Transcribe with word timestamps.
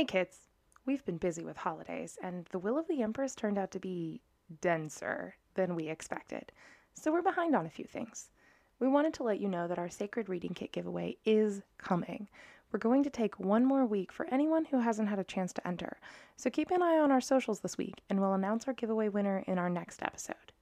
Hey 0.00 0.06
kids, 0.06 0.38
we've 0.86 1.04
been 1.04 1.18
busy 1.18 1.44
with 1.44 1.58
holidays, 1.58 2.16
and 2.22 2.46
the 2.52 2.58
Will 2.58 2.78
of 2.78 2.88
the 2.88 3.02
Empress 3.02 3.34
turned 3.34 3.58
out 3.58 3.70
to 3.72 3.78
be 3.78 4.22
denser 4.62 5.34
than 5.52 5.74
we 5.74 5.90
expected. 5.90 6.52
So 6.94 7.12
we're 7.12 7.20
behind 7.20 7.54
on 7.54 7.66
a 7.66 7.70
few 7.70 7.84
things. 7.84 8.30
We 8.78 8.88
wanted 8.88 9.12
to 9.12 9.24
let 9.24 9.40
you 9.40 9.48
know 9.50 9.68
that 9.68 9.78
our 9.78 9.90
Sacred 9.90 10.30
Reading 10.30 10.54
Kit 10.54 10.72
giveaway 10.72 11.18
is 11.26 11.60
coming. 11.76 12.28
We're 12.72 12.78
going 12.78 13.02
to 13.02 13.10
take 13.10 13.38
one 13.38 13.66
more 13.66 13.84
week 13.84 14.10
for 14.10 14.24
anyone 14.32 14.64
who 14.64 14.80
hasn't 14.80 15.10
had 15.10 15.18
a 15.18 15.24
chance 15.24 15.52
to 15.52 15.68
enter. 15.68 15.98
So 16.38 16.48
keep 16.48 16.70
an 16.70 16.82
eye 16.82 16.98
on 16.98 17.12
our 17.12 17.20
socials 17.20 17.60
this 17.60 17.76
week, 17.76 18.00
and 18.08 18.22
we'll 18.22 18.32
announce 18.32 18.66
our 18.66 18.72
giveaway 18.72 19.10
winner 19.10 19.44
in 19.46 19.58
our 19.58 19.68
next 19.68 20.02
episode. 20.02 20.54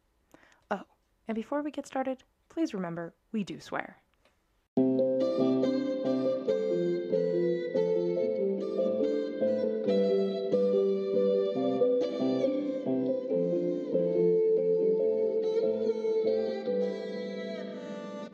Oh, 0.73 0.83
and 1.29 1.37
before 1.37 1.63
we 1.63 1.71
get 1.71 1.87
started, 1.87 2.25
please 2.49 2.75
remember 2.75 3.15
we 3.31 3.45
do 3.45 3.61
swear. 3.61 3.99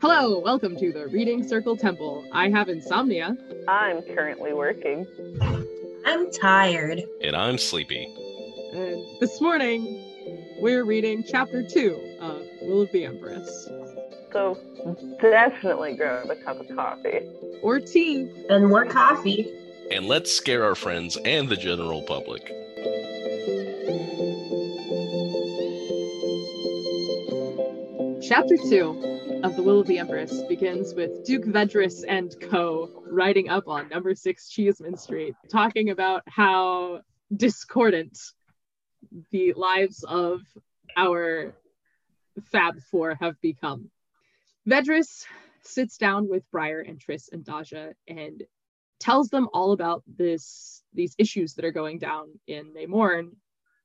Hello, 0.07 0.37
welcome 0.37 0.77
to 0.77 0.93
the 0.93 1.07
Reading 1.07 1.41
Circle 1.47 1.77
Temple. 1.77 2.27
I 2.31 2.47
have 2.51 2.69
insomnia. 2.69 3.35
I'm 3.67 4.03
currently 4.03 4.53
working. 4.53 5.07
I'm 6.05 6.29
tired. 6.29 7.01
And 7.23 7.35
I'm 7.35 7.57
sleepy. 7.57 8.05
And 8.71 9.03
this 9.19 9.41
morning, 9.41 10.03
we're 10.59 10.85
reading 10.85 11.23
chapter 11.27 11.67
two 11.67 12.17
of 12.21 12.39
Will 12.61 12.83
of 12.83 12.91
the 12.91 13.03
Empress. 13.03 13.67
So 14.31 14.59
definitely 15.19 15.95
grab 15.95 16.29
a 16.29 16.35
cup 16.35 16.59
of 16.59 16.67
coffee. 16.75 17.27
Or 17.63 17.79
tea. 17.79 18.29
And 18.47 18.67
more 18.67 18.85
coffee. 18.85 19.51
And 19.89 20.05
let's 20.05 20.31
scare 20.31 20.63
our 20.65 20.75
friends 20.75 21.17
and 21.25 21.49
the 21.49 21.57
general 21.57 22.03
public. 22.03 22.45
Chapter 28.21 28.57
two 28.69 29.14
of 29.45 29.55
The 29.55 29.61
Will 29.61 29.81
of 29.81 29.85
the 29.85 29.99
Empress 29.99 30.41
begins 30.49 30.95
with 30.95 31.23
Duke 31.23 31.43
Vedris 31.43 32.03
and 32.07 32.35
co. 32.49 33.03
riding 33.05 33.47
up 33.47 33.67
on 33.67 33.87
number 33.89 34.15
six 34.15 34.49
Cheeseman 34.49 34.97
Street, 34.97 35.35
talking 35.51 35.91
about 35.91 36.23
how 36.25 37.01
discordant 37.31 38.17
the 39.29 39.53
lives 39.53 40.03
of 40.03 40.41
our 40.97 41.53
Fab 42.45 42.81
Four 42.89 43.19
have 43.21 43.39
become. 43.39 43.91
Vedris 44.67 45.25
sits 45.61 45.99
down 45.99 46.27
with 46.27 46.49
Briar 46.49 46.79
and 46.79 46.99
Tris 46.99 47.29
and 47.31 47.45
Daja 47.45 47.93
and 48.07 48.41
tells 48.99 49.29
them 49.29 49.47
all 49.53 49.73
about 49.73 50.01
this 50.07 50.81
these 50.91 51.13
issues 51.19 51.53
that 51.53 51.65
are 51.65 51.71
going 51.71 51.99
down 51.99 52.29
in 52.47 52.73
Namorn 52.73 53.35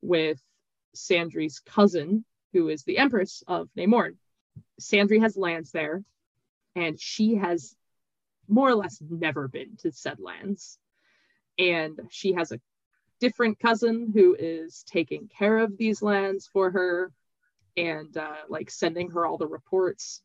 with 0.00 0.40
Sandry's 0.94 1.58
cousin, 1.58 2.24
who 2.54 2.70
is 2.70 2.82
the 2.84 2.96
Empress 2.96 3.44
of 3.46 3.68
Namorn. 3.76 4.16
Sandry 4.80 5.20
has 5.20 5.36
lands 5.36 5.70
there, 5.70 6.04
and 6.74 7.00
she 7.00 7.36
has 7.36 7.74
more 8.48 8.68
or 8.68 8.74
less 8.74 9.00
never 9.08 9.48
been 9.48 9.76
to 9.78 9.92
said 9.92 10.18
lands. 10.18 10.78
And 11.58 12.00
she 12.10 12.32
has 12.32 12.52
a 12.52 12.60
different 13.20 13.60
cousin 13.60 14.10
who 14.12 14.34
is 14.38 14.84
taking 14.90 15.28
care 15.28 15.58
of 15.58 15.76
these 15.76 16.02
lands 16.02 16.48
for 16.52 16.70
her 16.70 17.12
and 17.76 18.16
uh, 18.16 18.36
like 18.48 18.70
sending 18.70 19.10
her 19.10 19.26
all 19.26 19.38
the 19.38 19.46
reports. 19.46 20.22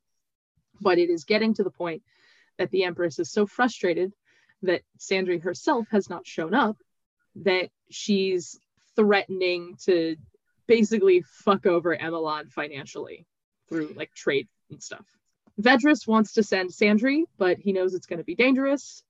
But 0.81 0.97
it 0.97 1.09
is 1.09 1.23
getting 1.23 1.53
to 1.55 1.63
the 1.63 1.69
point 1.69 2.03
that 2.57 2.71
the 2.71 2.83
Empress 2.83 3.19
is 3.19 3.31
so 3.31 3.45
frustrated 3.45 4.13
that 4.63 4.81
Sandry 4.97 5.41
herself 5.41 5.87
has 5.91 6.09
not 6.09 6.25
shown 6.25 6.53
up 6.53 6.77
that 7.35 7.69
she's 7.89 8.57
threatening 8.95 9.75
to 9.83 10.15
basically 10.67 11.21
fuck 11.21 11.65
over 11.65 11.95
Emelan 11.95 12.49
financially 12.49 13.27
through 13.69 13.93
like 13.95 14.13
trade 14.13 14.47
and 14.69 14.81
stuff. 14.81 15.05
Vedris 15.59 16.07
wants 16.07 16.33
to 16.33 16.43
send 16.43 16.69
Sandry, 16.69 17.23
but 17.37 17.57
he 17.57 17.71
knows 17.71 17.93
it's 17.93 18.07
going 18.07 18.19
to 18.19 18.25
be 18.25 18.35
dangerous. 18.35 19.03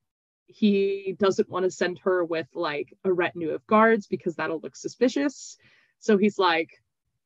He 0.47 1.15
doesn't 1.19 1.49
want 1.49 1.63
to 1.65 1.71
send 1.71 1.99
her 1.99 2.23
with 2.23 2.47
like 2.53 2.95
a 3.03 3.11
retinue 3.11 3.51
of 3.51 3.65
guards 3.65 4.07
because 4.07 4.35
that'll 4.35 4.59
look 4.59 4.75
suspicious. 4.75 5.57
So 5.99 6.17
he's 6.17 6.37
like, 6.37 6.69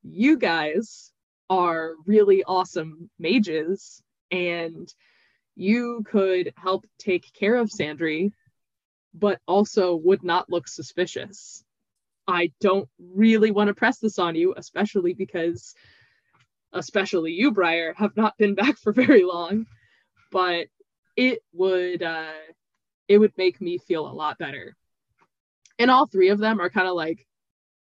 You 0.03 0.37
guys 0.37 1.11
are 1.49 1.95
really 2.05 2.43
awesome 2.43 3.09
mages, 3.19 4.01
and 4.31 4.93
you 5.55 6.05
could 6.09 6.53
help 6.55 6.85
take 6.97 7.33
care 7.33 7.57
of 7.57 7.69
Sandry, 7.69 8.31
but 9.13 9.39
also 9.47 9.95
would 9.95 10.23
not 10.23 10.49
look 10.49 10.67
suspicious. 10.69 11.63
I 12.27 12.51
don't 12.61 12.87
really 12.99 13.51
want 13.51 13.69
to 13.69 13.73
press 13.73 13.97
this 13.97 14.19
on 14.19 14.35
you, 14.35 14.53
especially 14.55 15.13
because 15.13 15.73
especially 16.73 17.33
you, 17.33 17.51
Briar, 17.51 17.93
have 17.97 18.15
not 18.15 18.37
been 18.37 18.55
back 18.55 18.77
for 18.77 18.91
very 18.91 19.23
long, 19.23 19.65
but 20.31 20.67
it 21.15 21.39
would 21.53 22.03
uh, 22.03 22.31
it 23.07 23.17
would 23.17 23.33
make 23.37 23.59
me 23.59 23.77
feel 23.77 24.07
a 24.07 24.13
lot 24.13 24.37
better. 24.37 24.75
And 25.77 25.89
all 25.89 26.07
three 26.07 26.29
of 26.29 26.39
them 26.39 26.59
are 26.59 26.69
kind 26.69 26.87
of 26.87 26.95
like, 26.95 27.25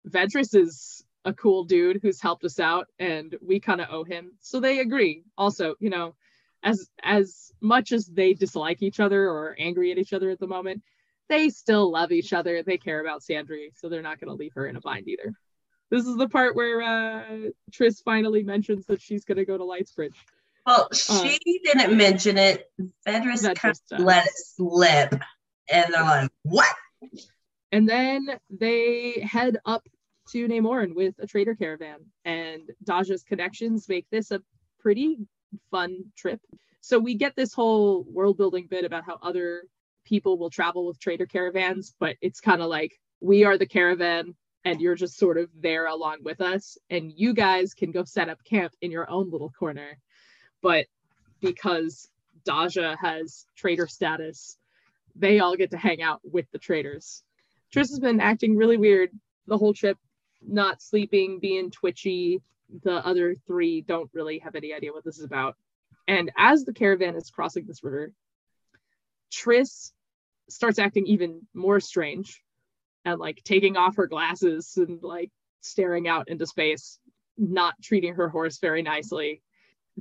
Vedris 0.08 0.56
is 0.56 1.04
a 1.26 1.34
cool 1.34 1.64
dude 1.64 2.00
who's 2.02 2.22
helped 2.22 2.44
us 2.44 2.60
out, 2.60 2.88
and 3.00 3.36
we 3.42 3.60
kind 3.60 3.80
of 3.80 3.88
owe 3.92 4.04
him. 4.04 4.32
So 4.40 4.60
they 4.60 4.80
agree. 4.80 5.24
Also, 5.38 5.76
you 5.80 5.90
know, 5.90 6.16
as 6.64 6.90
as 7.02 7.52
much 7.62 7.92
as 7.92 8.06
they 8.06 8.34
dislike 8.34 8.82
each 8.82 9.00
other 9.00 9.30
or 9.30 9.50
are 9.50 9.56
angry 9.60 9.92
at 9.92 9.98
each 9.98 10.14
other 10.14 10.30
at 10.30 10.40
the 10.40 10.48
moment, 10.48 10.82
they 11.30 11.50
still 11.50 11.92
love 11.92 12.12
each 12.12 12.34
other. 12.34 12.64
They 12.64 12.78
care 12.78 13.00
about 13.00 13.22
Sandry, 13.22 13.70
so 13.76 13.88
they're 13.88 14.02
not 14.02 14.20
going 14.20 14.30
to 14.30 14.36
leave 14.36 14.54
her 14.56 14.68
in 14.68 14.76
a 14.76 14.82
bind 14.82 15.08
either. 15.08 15.34
This 15.94 16.08
is 16.08 16.18
the 16.18 16.28
part 16.28 16.56
where 16.56 16.82
uh, 16.82 17.50
Tris 17.72 18.02
finally 18.02 18.42
mentions 18.42 18.88
that 18.88 19.00
she's 19.00 19.26
going 19.26 19.38
to 19.38 19.46
go 19.46 19.60
to 19.60 19.64
Lightsbridge. 19.64 20.16
Well, 20.66 20.90
she 20.92 21.36
uh, 21.36 21.72
didn't 21.72 21.96
mention 21.96 22.40
it. 22.40 22.72
Vedris 23.08 23.44
kind 23.56 23.76
of 23.92 24.00
let 24.00 24.26
it 24.26 24.32
slip. 24.36 25.14
And 25.70 25.94
they're 25.94 26.02
like, 26.02 26.32
what? 26.42 26.74
And 27.72 27.88
then 27.88 28.28
they 28.50 29.20
head 29.22 29.60
up 29.68 29.88
to 30.32 30.48
Namorn 30.48 30.96
with 30.96 31.14
a 31.20 31.28
trader 31.28 31.54
caravan. 31.54 32.00
And 32.26 32.72
Daja's 32.84 33.22
connections 33.22 33.88
make 33.88 34.08
this 34.10 34.32
a 34.32 34.42
pretty 34.80 35.20
fun 35.70 36.06
trip. 36.18 36.42
So 36.82 36.98
we 36.98 37.14
get 37.14 37.36
this 37.36 37.54
whole 37.54 38.04
world 38.10 38.38
building 38.38 38.66
bit 38.68 38.84
about 38.84 39.06
how 39.06 39.20
other 39.22 39.66
people 40.06 40.40
will 40.40 40.50
travel 40.50 40.88
with 40.88 41.00
trader 41.00 41.28
caravans, 41.28 41.94
but 42.00 42.16
it's 42.20 42.40
kind 42.40 42.64
of 42.64 42.68
like 42.68 43.00
we 43.22 43.44
are 43.44 43.60
the 43.60 43.68
caravan 43.68 44.34
and 44.66 44.80
you're 44.80 44.96
just 44.96 45.18
sort 45.18 45.38
of 45.38 45.50
there 45.60 45.88
along 45.88 46.20
with 46.24 46.42
us 46.42 46.78
and 46.90 47.12
you 47.16 47.34
guys 47.34 47.74
can 47.74 47.92
go 47.92 48.04
set 48.04 48.30
up 48.30 48.44
camp 48.44 48.74
in 48.82 48.92
your 48.92 49.10
own 49.10 49.30
little 49.30 49.50
corner. 49.50 49.98
But 50.62 50.86
because 51.42 52.10
Daja 52.46 52.96
has 53.00 53.46
trader 53.56 53.88
status, 53.88 54.58
they 55.16 55.40
all 55.40 55.56
get 55.56 55.72
to 55.72 55.78
hang 55.78 56.02
out 56.02 56.22
with 56.24 56.50
the 56.52 56.60
traders. 56.60 57.24
Tris 57.72 57.90
has 57.90 58.00
been 58.00 58.20
acting 58.20 58.56
really 58.56 58.78
weird 58.78 59.12
the 59.48 59.58
whole 59.58 59.74
trip, 59.74 59.98
not 60.42 60.82
sleeping, 60.82 61.40
being 61.40 61.70
twitchy. 61.70 62.42
The 62.84 63.06
other 63.06 63.36
three 63.46 63.82
don't 63.82 64.10
really 64.14 64.40
have 64.40 64.56
any 64.56 64.74
idea 64.74 64.94
what 64.94 65.04
this 65.04 65.18
is 65.18 65.26
about. 65.26 65.58
And 66.08 66.32
as 66.38 66.64
the 66.64 66.74
caravan 66.74 67.16
is 67.16 67.30
crossing 67.30 67.66
this 67.66 67.84
river, 67.84 68.12
Tris 69.32 69.92
starts 70.50 70.80
acting 70.80 71.08
even 71.08 71.42
more 71.54 71.80
strange 71.80 72.43
and 73.06 73.20
like 73.20 73.42
taking 73.44 73.78
off 73.78 73.98
her 73.98 74.08
glasses 74.08 74.78
and 74.78 75.02
like 75.02 75.32
staring 75.62 76.08
out 76.08 76.30
into 76.30 76.46
space, 76.46 77.00
not 77.38 77.76
treating 77.82 78.16
her 78.16 78.30
horse 78.30 78.60
very 78.60 78.82
nicely. 78.82 79.42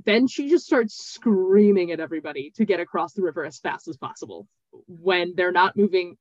Then 0.05 0.27
she 0.27 0.49
just 0.49 0.65
starts 0.65 0.95
screaming 0.95 1.91
at 1.91 1.99
everybody 1.99 2.51
to 2.55 2.65
get 2.65 2.79
across 2.79 3.13
the 3.13 3.21
river 3.21 3.45
as 3.45 3.59
fast 3.59 3.87
as 3.87 3.97
possible. 3.97 4.47
When 4.87 5.33
they're 5.35 5.51
not 5.51 5.77
moving 5.77 6.17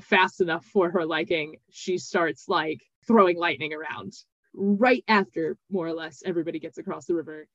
fast 0.00 0.40
enough 0.40 0.64
for 0.64 0.90
her 0.90 1.06
liking, 1.06 1.56
she 1.70 1.98
starts 1.98 2.48
like 2.48 2.82
throwing 3.06 3.38
lightning 3.38 3.72
around. 3.72 4.14
Right 4.54 5.04
after, 5.08 5.56
more 5.70 5.86
or 5.86 5.94
less, 5.94 6.22
everybody 6.24 6.58
gets 6.58 6.78
across 6.78 7.06
the 7.06 7.14
river, 7.14 7.46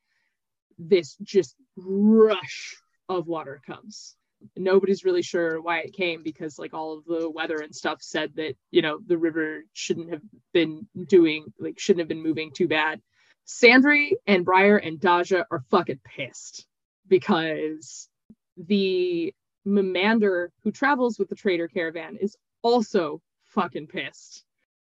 this 0.79 1.15
just 1.21 1.55
rush 1.75 2.77
of 3.09 3.27
water 3.27 3.61
comes. 3.65 4.15
Nobody's 4.55 5.03
really 5.03 5.21
sure 5.21 5.61
why 5.61 5.79
it 5.79 5.93
came 5.93 6.23
because, 6.23 6.59
like, 6.59 6.73
all 6.73 6.97
of 6.97 7.05
the 7.05 7.29
weather 7.29 7.57
and 7.57 7.75
stuff 7.75 8.01
said 8.01 8.35
that, 8.35 8.55
you 8.71 8.81
know, 8.81 8.99
the 9.05 9.17
river 9.17 9.63
shouldn't 9.73 10.11
have 10.11 10.21
been 10.53 10.87
doing, 11.07 11.53
like, 11.59 11.79
shouldn't 11.79 12.01
have 12.01 12.07
been 12.07 12.23
moving 12.23 12.51
too 12.51 12.67
bad. 12.67 13.01
Sandry 13.47 14.11
and 14.25 14.45
Briar 14.45 14.77
and 14.77 14.99
Daja 14.99 15.45
are 15.49 15.63
fucking 15.71 15.99
pissed 16.03 16.67
because 17.07 18.09
the 18.57 19.33
Mamander, 19.65 20.49
who 20.63 20.71
travels 20.71 21.17
with 21.17 21.29
the 21.29 21.35
trader 21.35 21.67
caravan, 21.67 22.17
is 22.19 22.35
also 22.61 23.21
fucking 23.45 23.87
pissed. 23.87 24.43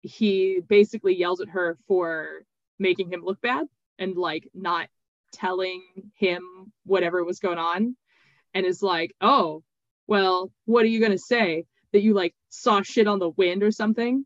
He 0.01 0.61
basically 0.67 1.15
yells 1.15 1.41
at 1.41 1.49
her 1.49 1.77
for 1.87 2.45
making 2.79 3.11
him 3.11 3.23
look 3.23 3.41
bad 3.41 3.67
and 3.99 4.15
like 4.15 4.49
not 4.53 4.89
telling 5.33 5.83
him 6.15 6.71
whatever 6.85 7.23
was 7.23 7.39
going 7.39 7.57
on 7.57 7.95
and 8.55 8.65
is 8.65 8.81
like, 8.81 9.13
oh, 9.21 9.61
well, 10.07 10.51
what 10.65 10.83
are 10.83 10.87
you 10.87 10.99
going 10.99 11.11
to 11.11 11.19
say? 11.19 11.65
That 11.91 12.01
you 12.01 12.13
like 12.13 12.33
saw 12.49 12.81
shit 12.81 13.07
on 13.07 13.19
the 13.19 13.29
wind 13.29 13.61
or 13.61 13.71
something? 13.71 14.25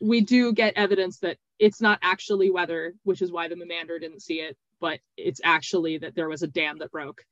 We 0.00 0.20
do 0.20 0.52
get 0.52 0.74
evidence 0.76 1.18
that 1.20 1.38
it's 1.58 1.80
not 1.80 1.98
actually 2.02 2.50
weather, 2.50 2.94
which 3.02 3.22
is 3.22 3.32
why 3.32 3.48
the 3.48 3.54
Mamander 3.56 3.98
didn't 3.98 4.22
see 4.22 4.40
it, 4.40 4.56
but 4.80 5.00
it's 5.16 5.40
actually 5.42 5.98
that 5.98 6.14
there 6.14 6.28
was 6.28 6.42
a 6.42 6.46
dam 6.46 6.78
that 6.78 6.92
broke. 6.92 7.22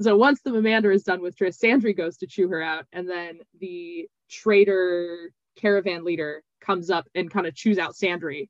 So 0.00 0.16
once 0.16 0.40
the 0.42 0.50
Mamander 0.50 0.94
is 0.94 1.04
done 1.04 1.22
with 1.22 1.36
Tris, 1.36 1.58
Sandry 1.58 1.96
goes 1.96 2.18
to 2.18 2.26
chew 2.26 2.48
her 2.48 2.62
out, 2.62 2.84
and 2.92 3.08
then 3.08 3.38
the 3.58 4.08
trader 4.30 5.30
caravan 5.56 6.04
leader 6.04 6.42
comes 6.60 6.90
up 6.90 7.08
and 7.14 7.30
kind 7.30 7.46
of 7.46 7.54
chews 7.54 7.78
out 7.78 7.94
Sandry 7.94 8.48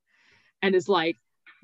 and 0.61 0.75
is 0.75 0.89
like, 0.89 1.17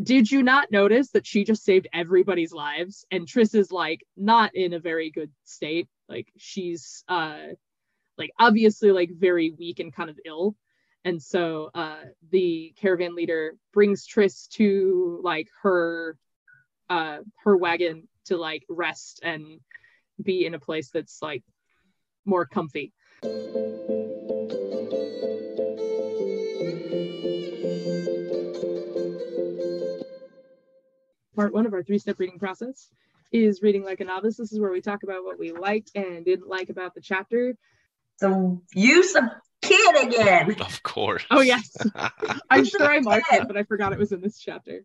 did 0.03 0.31
you 0.31 0.43
not 0.43 0.73
notice 0.73 1.11
that 1.11 1.27
she 1.27 1.45
just 1.45 1.65
saved 1.65 1.89
everybody's 1.93 2.53
lives? 2.53 3.05
And 3.11 3.29
Tris 3.29 3.55
is 3.55 3.71
like 3.71 4.05
not 4.17 4.55
in 4.55 4.73
a 4.73 4.81
very 4.81 5.11
good 5.11 5.31
state. 5.45 5.89
Like 6.09 6.29
she's 6.37 7.05
uh 7.09 7.39
like 8.19 8.31
obviously 8.39 8.91
like 8.91 9.11
very 9.13 9.55
weak 9.59 9.81
and 9.81 9.95
kind 9.95 10.11
of 10.11 10.19
ill. 10.25 10.57
And 11.05 11.23
so 11.23 11.71
uh 11.75 12.03
the 12.31 12.75
caravan 12.81 13.15
leader 13.15 13.57
brings 13.73 14.07
Tris 14.07 14.49
to 14.55 15.21
like 15.23 15.49
her 15.63 16.17
uh 16.91 17.19
her 17.45 17.57
wagon 17.57 18.09
to 18.27 18.37
like 18.37 18.65
rest 18.69 19.21
and 19.23 19.61
be 20.23 20.47
in 20.47 20.55
a 20.55 20.61
place 20.61 20.91
that's 20.91 21.21
like 21.23 21.43
more 22.25 22.47
comfy 22.47 22.93
part 31.35 31.53
one 31.53 31.67
of 31.67 31.75
our 31.75 31.83
three 31.83 31.99
step 31.99 32.19
reading 32.19 32.39
process 32.39 32.89
is 33.33 33.63
reading 33.63 33.85
like 33.85 34.01
a 34.01 34.05
novice. 34.05 34.37
This 34.37 34.53
is 34.53 34.61
where 34.61 34.71
we 34.71 34.81
talk 34.81 35.03
about 35.03 35.25
what 35.25 35.39
we 35.39 35.53
liked 35.53 35.91
and 35.95 36.25
didn't 36.25 36.49
like 36.49 36.69
about 36.69 36.95
the 36.95 37.01
chapter. 37.01 37.57
The 38.21 38.61
use 38.75 39.15
of 39.17 39.25
kid 39.61 40.07
again. 40.07 40.55
Of 40.61 40.83
course. 40.83 41.25
Oh, 41.31 41.41
yes. 41.41 41.77
I'm 42.51 42.65
sure 42.65 42.85
I 42.85 43.01
marked 43.01 43.27
that, 43.31 43.49
but 43.49 43.57
I 43.57 43.65
forgot 43.65 43.93
it 43.93 43.99
was 43.99 44.13
in 44.13 44.21
this 44.21 44.39
chapter. 44.39 44.85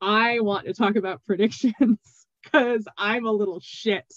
I 0.00 0.40
want 0.40 0.66
to 0.66 0.74
talk 0.74 0.96
about 0.96 1.24
predictions 1.24 1.98
because 2.42 2.86
I'm 2.96 3.26
a 3.26 3.32
little 3.32 3.60
shit. 3.60 4.12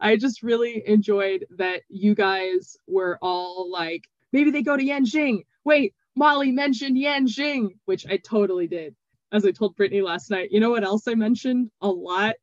I 0.00 0.16
just 0.16 0.42
really 0.42 0.82
enjoyed 0.86 1.46
that 1.58 1.82
you 1.88 2.14
guys 2.14 2.76
were 2.86 3.18
all 3.20 3.70
like, 3.70 4.08
maybe 4.32 4.50
they 4.50 4.62
go 4.62 4.76
to 4.76 4.82
Yanjing. 4.82 5.44
Wait, 5.64 5.94
Molly 6.14 6.50
mentioned 6.50 6.96
Yanjing, 6.96 7.70
which 7.84 8.06
I 8.06 8.16
totally 8.16 8.68
did 8.68 8.94
as 9.32 9.44
I 9.44 9.50
told 9.50 9.76
Brittany 9.76 10.02
last 10.02 10.30
night, 10.30 10.50
you 10.52 10.60
know 10.60 10.70
what 10.70 10.84
else 10.84 11.06
I 11.08 11.14
mentioned 11.14 11.70
a 11.80 11.88
lot 11.88 12.36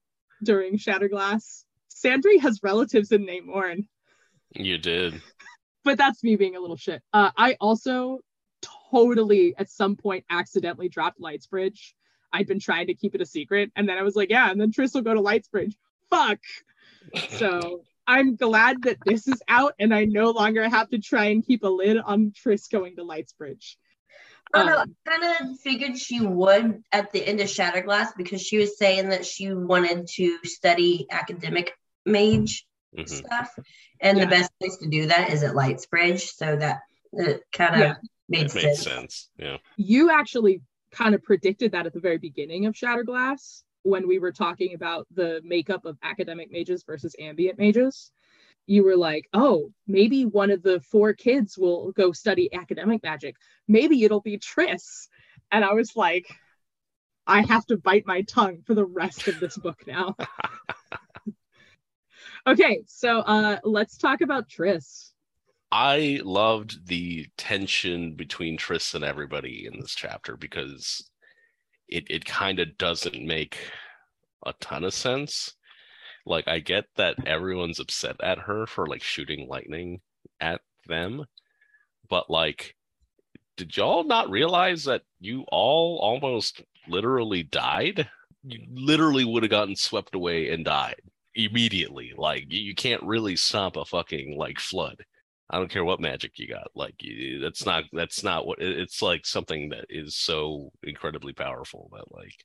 during 0.44 0.78
Shatterglass? 0.78 1.64
Sandry 1.90 2.40
has 2.40 2.62
relatives 2.64 3.12
in 3.12 3.26
Namorn. 3.26 3.86
You 4.52 4.78
did. 4.78 5.22
But 5.84 5.98
that's 5.98 6.24
me 6.24 6.36
being 6.36 6.56
a 6.56 6.60
little 6.60 6.78
shit. 6.78 7.02
Uh, 7.12 7.32
I 7.36 7.58
also 7.60 8.20
totally 8.92 9.54
at 9.58 9.70
some 9.70 9.96
point 9.96 10.26
accidentally 10.30 10.90
dropped 10.90 11.20
Lightsbridge. 11.20 11.96
I'd 12.32 12.48
been 12.48 12.60
trying 12.60 12.88
to 12.88 12.94
keep 12.94 13.16
it 13.16 13.22
a 13.22 13.26
secret, 13.26 13.72
and 13.76 13.88
then 13.88 13.98
I 13.98 14.04
was 14.04 14.16
like, 14.16 14.30
yeah, 14.30 14.50
and 14.50 14.60
then 14.60 14.72
Tris 14.72 14.94
will 14.94 15.02
go 15.02 15.14
to 15.14 15.22
Lightsbridge. 15.22 15.76
Fuck. 16.10 16.40
so 17.30 17.82
I'm 18.08 18.36
glad 18.36 18.84
that 18.84 18.98
this 19.06 19.28
is 19.28 19.42
out, 19.48 19.74
and 19.80 19.94
I 19.94 20.06
no 20.06 20.32
longer 20.32 20.68
have 20.68 20.90
to 20.90 21.00
try 21.00 21.26
and 21.26 21.46
keep 21.46 21.64
a 21.64 21.68
lid 21.68 21.98
on 21.98 22.34
Tris 22.36 22.68
going 22.68 22.96
to 22.96 23.04
Lightsbridge. 23.04 23.78
Oh, 24.54 24.66
no, 24.66 24.78
um, 24.78 24.96
I 25.08 25.10
kind 25.10 25.50
of 25.52 25.60
figured 25.60 25.98
she 25.98 26.22
would 26.22 26.84
at 26.92 27.12
the 27.12 27.26
end 27.26 27.42
of 27.42 27.48
Shatterglass 27.48 28.10
because 28.16 28.42
she 28.42 28.58
was 28.58 28.78
saying 28.78 29.10
that 29.10 29.26
she 29.26 29.52
wanted 29.52 30.08
to 30.16 30.38
study 30.44 31.08
academic 31.10 31.74
mage 32.06 32.66
mm-hmm. 32.96 33.06
stuff. 33.06 33.50
And 34.00 34.18
yeah. 34.18 34.26
the 34.26 34.30
best 34.30 34.52
place 34.60 34.78
to 34.78 34.88
do 34.88 35.08
that 35.08 35.32
is 35.32 35.44
at 35.44 35.56
Lightsbridge. 35.56 36.34
So 36.34 36.56
that 36.56 36.82
it 37.14 37.42
kind 37.52 37.76
of 37.76 37.80
yeah. 37.82 37.96
made, 38.30 38.52
sense. 38.52 38.64
made 38.64 38.76
sense. 38.76 39.30
Yeah. 39.38 39.58
You 39.78 40.12
actually 40.12 40.62
kind 40.92 41.16
of 41.16 41.24
predicted 41.24 41.72
that 41.72 41.88
at 41.88 41.94
the 41.94 42.00
very 42.00 42.20
beginning 42.20 42.68
of 42.68 42.76
Shatterglass 42.76 43.64
when 43.82 44.08
we 44.08 44.20
were 44.20 44.32
talking 44.32 44.76
about 44.76 45.08
the 45.14 45.42
makeup 45.44 45.86
of 45.86 45.98
academic 46.04 46.52
mages 46.52 46.84
versus 46.84 47.16
ambient 47.20 47.58
mages 47.58 48.12
you 48.66 48.84
were 48.84 48.96
like, 48.96 49.28
oh, 49.34 49.72
maybe 49.88 50.26
one 50.26 50.52
of 50.52 50.64
the 50.64 50.80
four 50.80 51.14
kids 51.14 51.58
will 51.58 51.92
go 51.92 52.12
study 52.12 52.54
academic 52.54 53.04
magic. 53.04 53.36
Maybe 53.68 54.04
it'll 54.04 54.22
be 54.22 54.38
Tris. 54.38 55.10
And 55.52 55.66
I 55.66 55.74
was 55.74 55.96
like, 55.96 56.26
I 57.28 57.42
have 57.42 57.66
to 57.68 57.78
bite 57.78 58.06
my 58.06 58.22
tongue 58.22 58.62
for 58.66 58.74
the 58.74 58.86
rest 58.86 59.28
of 59.28 59.40
this 59.40 59.58
book 59.58 59.86
now. 59.88 60.16
okay, 62.48 62.84
so 62.88 63.20
uh, 63.20 63.60
let's 63.64 63.98
talk 63.98 64.22
about 64.22 64.50
Tris. 64.50 65.14
I 65.72 66.22
loved 66.24 66.88
the 66.88 67.28
tension 67.38 68.14
between 68.14 68.58
Tris 68.58 68.94
and 68.94 69.04
everybody 69.04 69.68
in 69.72 69.80
this 69.80 69.96
chapter 69.96 70.38
because 70.38 71.10
it, 71.88 72.06
it 72.10 72.26
kind 72.26 72.60
of 72.60 72.78
doesn't 72.78 73.26
make 73.26 73.58
a 74.46 74.54
ton 74.60 74.84
of 74.84 74.94
sense 74.94 75.56
like 76.26 76.48
I 76.48 76.60
get 76.60 76.86
that 76.96 77.16
everyone's 77.26 77.80
upset 77.80 78.16
at 78.22 78.40
her 78.40 78.66
for 78.66 78.88
like 78.88 79.04
shooting 79.04 79.48
lightning 79.48 80.02
at 80.40 80.62
them, 80.88 81.26
but 82.10 82.30
like 82.30 82.76
did 83.56 83.78
y'all 83.78 84.04
not 84.04 84.30
realize 84.30 84.86
that 84.86 85.04
you 85.20 85.46
all 85.52 86.00
almost 86.02 86.62
literally 86.88 87.44
died? 87.44 88.10
You 88.44 88.60
literally 88.72 89.26
would 89.26 89.44
have 89.44 89.52
gotten 89.52 89.76
swept 89.76 90.16
away 90.16 90.50
and 90.50 90.66
died 90.66 91.02
immediately. 91.36 92.14
Like 92.18 92.46
you 92.50 92.76
can't 92.76 93.04
really 93.04 93.36
stop 93.36 93.78
a 93.78 93.86
fucking 93.86 94.38
like 94.38 94.60
flood. 94.60 95.06
I 95.50 95.58
don't 95.58 95.70
care 95.70 95.86
what 95.86 96.00
magic 96.00 96.40
you 96.40 96.48
got. 96.48 96.72
Like 96.76 96.96
that's 97.42 97.66
not 97.66 97.84
that's 97.94 98.24
not 98.24 98.48
what 98.48 98.60
it's 98.60 99.02
like 99.02 99.26
something 99.26 99.70
that 99.70 99.86
is 99.90 100.16
so 100.16 100.72
incredibly 100.82 101.34
powerful 101.34 101.90
that 101.94 102.12
like 102.12 102.36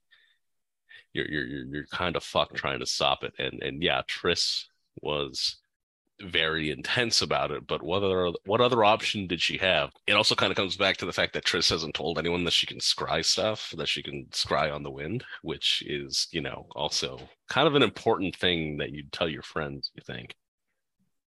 you're 1.13 1.29
you're 1.29 1.67
you're 1.67 1.87
kind 1.87 2.17
of 2.17 2.23
fucked 2.23 2.57
trying 2.57 2.81
to 2.81 2.87
stop 2.87 3.25
it. 3.25 3.33
And 3.39 3.63
and 3.63 3.83
yeah, 3.83 4.03
Tris 4.07 4.69
was 5.03 5.57
very 6.21 6.71
intense 6.77 7.23
about 7.23 7.51
it. 7.51 7.67
But 7.67 7.83
what 7.83 8.03
other 8.03 8.33
what 8.45 8.61
other 8.61 8.85
option 8.85 9.27
did 9.27 9.41
she 9.41 9.59
have? 9.59 9.91
It 10.07 10.15
also 10.15 10.35
kind 10.35 10.51
of 10.51 10.57
comes 10.57 10.77
back 10.77 10.97
to 10.99 11.07
the 11.07 11.13
fact 11.13 11.33
that 11.35 11.45
Tris 11.45 11.71
hasn't 11.71 11.95
told 11.95 12.19
anyone 12.19 12.45
that 12.45 12.53
she 12.53 12.67
can 12.67 12.79
scry 12.79 13.25
stuff, 13.25 13.73
that 13.77 13.89
she 13.89 14.03
can 14.03 14.27
scry 14.31 14.75
on 14.75 14.83
the 14.83 14.91
wind, 14.91 15.25
which 15.43 15.83
is, 15.87 16.29
you 16.31 16.41
know, 16.41 16.67
also 16.75 17.19
kind 17.49 17.69
of 17.69 17.75
an 17.75 17.83
important 17.83 18.37
thing 18.37 18.79
that 18.79 18.91
you'd 18.91 19.13
tell 19.13 19.29
your 19.29 19.43
friends, 19.43 19.91
you 19.95 20.03
think. 20.05 20.35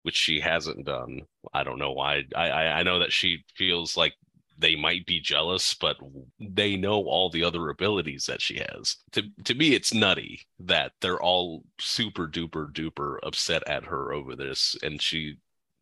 Which 0.02 0.16
she 0.16 0.40
hasn't 0.40 0.84
done. 0.84 1.22
I 1.54 1.62
don't 1.62 1.78
know 1.78 1.92
why. 1.92 2.24
I, 2.34 2.48
I, 2.48 2.62
I 2.80 2.82
know 2.82 2.98
that 2.98 3.12
she 3.12 3.44
feels 3.54 3.96
like 3.96 4.14
they 4.62 4.76
might 4.76 5.04
be 5.06 5.20
jealous, 5.20 5.74
but 5.74 5.98
they 6.40 6.76
know 6.76 7.04
all 7.04 7.28
the 7.30 7.44
other 7.44 7.68
abilities 7.68 8.26
that 8.26 8.40
she 8.40 8.58
has. 8.58 8.96
To 9.12 9.24
to 9.44 9.54
me, 9.54 9.74
it's 9.74 9.92
nutty 9.92 10.42
that 10.60 10.92
they're 11.00 11.20
all 11.20 11.64
super 11.80 12.26
duper 12.28 12.72
duper 12.72 13.18
upset 13.22 13.62
at 13.68 13.84
her 13.84 14.12
over 14.12 14.34
this, 14.36 14.76
and 14.82 15.02
she, 15.02 15.36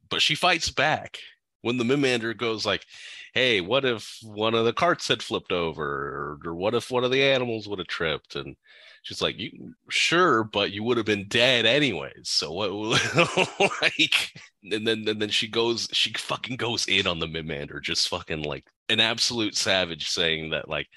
but 0.08 0.22
she 0.22 0.34
fights 0.34 0.70
back 0.70 1.18
when 1.62 1.76
the 1.76 1.84
Miminder 1.84 2.36
goes 2.36 2.66
like, 2.66 2.86
"Hey, 3.34 3.60
what 3.60 3.84
if 3.84 4.18
one 4.22 4.54
of 4.54 4.64
the 4.64 4.72
carts 4.72 5.08
had 5.08 5.22
flipped 5.22 5.52
over, 5.52 5.84
or, 5.84 6.50
or 6.50 6.54
what 6.54 6.74
if 6.74 6.90
one 6.90 7.04
of 7.04 7.10
the 7.12 7.22
animals 7.22 7.68
would 7.68 7.78
have 7.78 7.88
tripped?" 7.88 8.34
and 8.36 8.56
she's 9.02 9.22
like, 9.22 9.38
"You 9.38 9.74
sure, 9.88 10.44
but 10.44 10.72
you 10.72 10.82
would 10.84 10.96
have 10.96 11.06
been 11.06 11.28
dead 11.28 11.66
anyways." 11.66 12.28
So 12.28 12.52
what, 12.52 12.70
like, 13.82 14.32
and 14.62 14.86
then 14.86 15.08
and 15.08 15.20
then 15.20 15.30
she 15.30 15.48
goes, 15.48 15.88
she 15.92 16.12
fucking 16.12 16.56
goes 16.56 16.86
in 16.86 17.06
on 17.06 17.18
the 17.18 17.26
Miminder, 17.26 17.82
just 17.82 18.08
fucking 18.08 18.42
like 18.42 18.66
an 18.88 19.00
absolute 19.00 19.56
savage, 19.56 20.08
saying 20.08 20.50
that 20.50 20.68
like, 20.68 20.88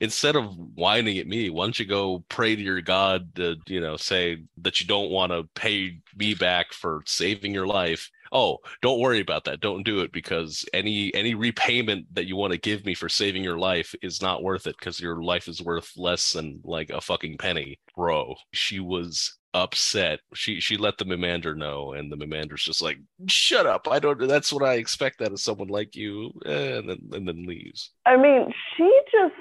instead 0.00 0.36
of 0.36 0.56
whining 0.74 1.18
at 1.18 1.26
me, 1.26 1.50
why 1.50 1.64
don't 1.64 1.78
you 1.78 1.86
go 1.86 2.24
pray 2.28 2.54
to 2.56 2.62
your 2.62 2.82
God 2.82 3.34
to, 3.36 3.56
you 3.66 3.80
know, 3.80 3.96
say 3.96 4.38
that 4.58 4.80
you 4.80 4.86
don't 4.86 5.10
want 5.10 5.32
to 5.32 5.48
pay 5.54 5.98
me 6.16 6.34
back 6.34 6.72
for 6.72 7.02
saving 7.06 7.54
your 7.54 7.66
life 7.66 8.10
oh 8.32 8.58
don't 8.82 9.00
worry 9.00 9.20
about 9.20 9.44
that. 9.44 9.60
Don't 9.60 9.84
do 9.84 10.00
it 10.00 10.12
because 10.12 10.64
any 10.72 11.12
any 11.14 11.34
repayment 11.34 12.06
that 12.14 12.26
you 12.26 12.36
want 12.36 12.52
to 12.52 12.58
give 12.58 12.84
me 12.84 12.94
for 12.94 13.08
saving 13.08 13.44
your 13.44 13.58
life 13.58 13.94
is 14.02 14.22
not 14.22 14.42
worth 14.42 14.66
it 14.66 14.76
because 14.78 15.00
your 15.00 15.22
life 15.22 15.48
is 15.48 15.62
worth 15.62 15.92
less 15.96 16.32
than 16.32 16.60
like 16.64 16.90
a 16.90 17.00
fucking 17.00 17.38
penny. 17.38 17.78
Bro 17.96 18.36
she 18.52 18.80
was 18.80 19.38
upset. 19.54 20.20
She 20.34 20.60
she 20.60 20.76
let 20.76 20.98
the 20.98 21.04
miminder 21.04 21.54
know 21.56 21.92
and 21.92 22.10
the 22.10 22.16
mimander's 22.16 22.64
just 22.64 22.82
like 22.82 22.98
shut 23.26 23.66
up. 23.66 23.88
I 23.90 23.98
don't 23.98 24.26
that's 24.28 24.52
what 24.52 24.62
i 24.62 24.74
expect 24.74 25.22
out 25.22 25.32
of 25.32 25.40
someone 25.40 25.68
like 25.68 25.96
you 25.96 26.32
and 26.44 26.88
then 26.88 26.98
and 27.12 27.28
then 27.28 27.46
leaves. 27.46 27.90
I 28.06 28.16
mean, 28.16 28.52
she 28.76 29.00
just 29.12 29.34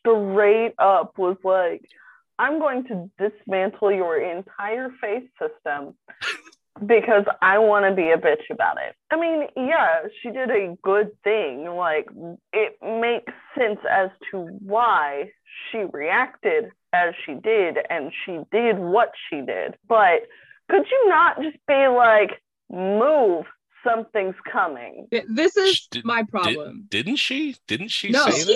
straight 0.00 0.74
up 0.78 1.18
was 1.18 1.36
like, 1.44 1.82
I'm 2.38 2.58
going 2.58 2.84
to 2.84 3.10
dismantle 3.18 3.92
your 3.92 4.20
entire 4.20 4.90
faith 5.00 5.28
system 5.38 5.94
because 6.86 7.24
I 7.42 7.58
want 7.58 7.86
to 7.86 7.94
be 7.94 8.10
a 8.10 8.16
bitch 8.16 8.50
about 8.50 8.76
it. 8.78 8.94
I 9.10 9.18
mean, 9.18 9.46
yeah, 9.56 10.02
she 10.22 10.30
did 10.30 10.50
a 10.50 10.76
good 10.82 11.10
thing. 11.22 11.64
Like, 11.64 12.08
it 12.52 12.76
makes 12.82 13.32
sense 13.58 13.80
as 13.90 14.10
to 14.30 14.38
why 14.64 15.30
she 15.70 15.84
reacted 15.92 16.70
as 16.92 17.14
she 17.24 17.34
did 17.34 17.78
and 17.88 18.12
she 18.24 18.40
did 18.50 18.78
what 18.78 19.12
she 19.28 19.40
did. 19.42 19.76
But 19.88 20.26
could 20.70 20.86
you 20.90 21.08
not 21.08 21.40
just 21.42 21.58
be 21.66 21.86
like, 21.88 22.40
move? 22.70 23.44
Something's 23.84 24.34
coming. 24.50 25.08
This 25.28 25.56
is 25.56 25.86
Did- 25.90 26.04
my 26.04 26.22
problem. 26.24 26.86
didn't 26.90 27.16
she 27.16 27.56
didn't 27.66 27.88
she 27.88 28.10
No. 28.10 28.26
say 28.28 28.40
She 28.40 28.54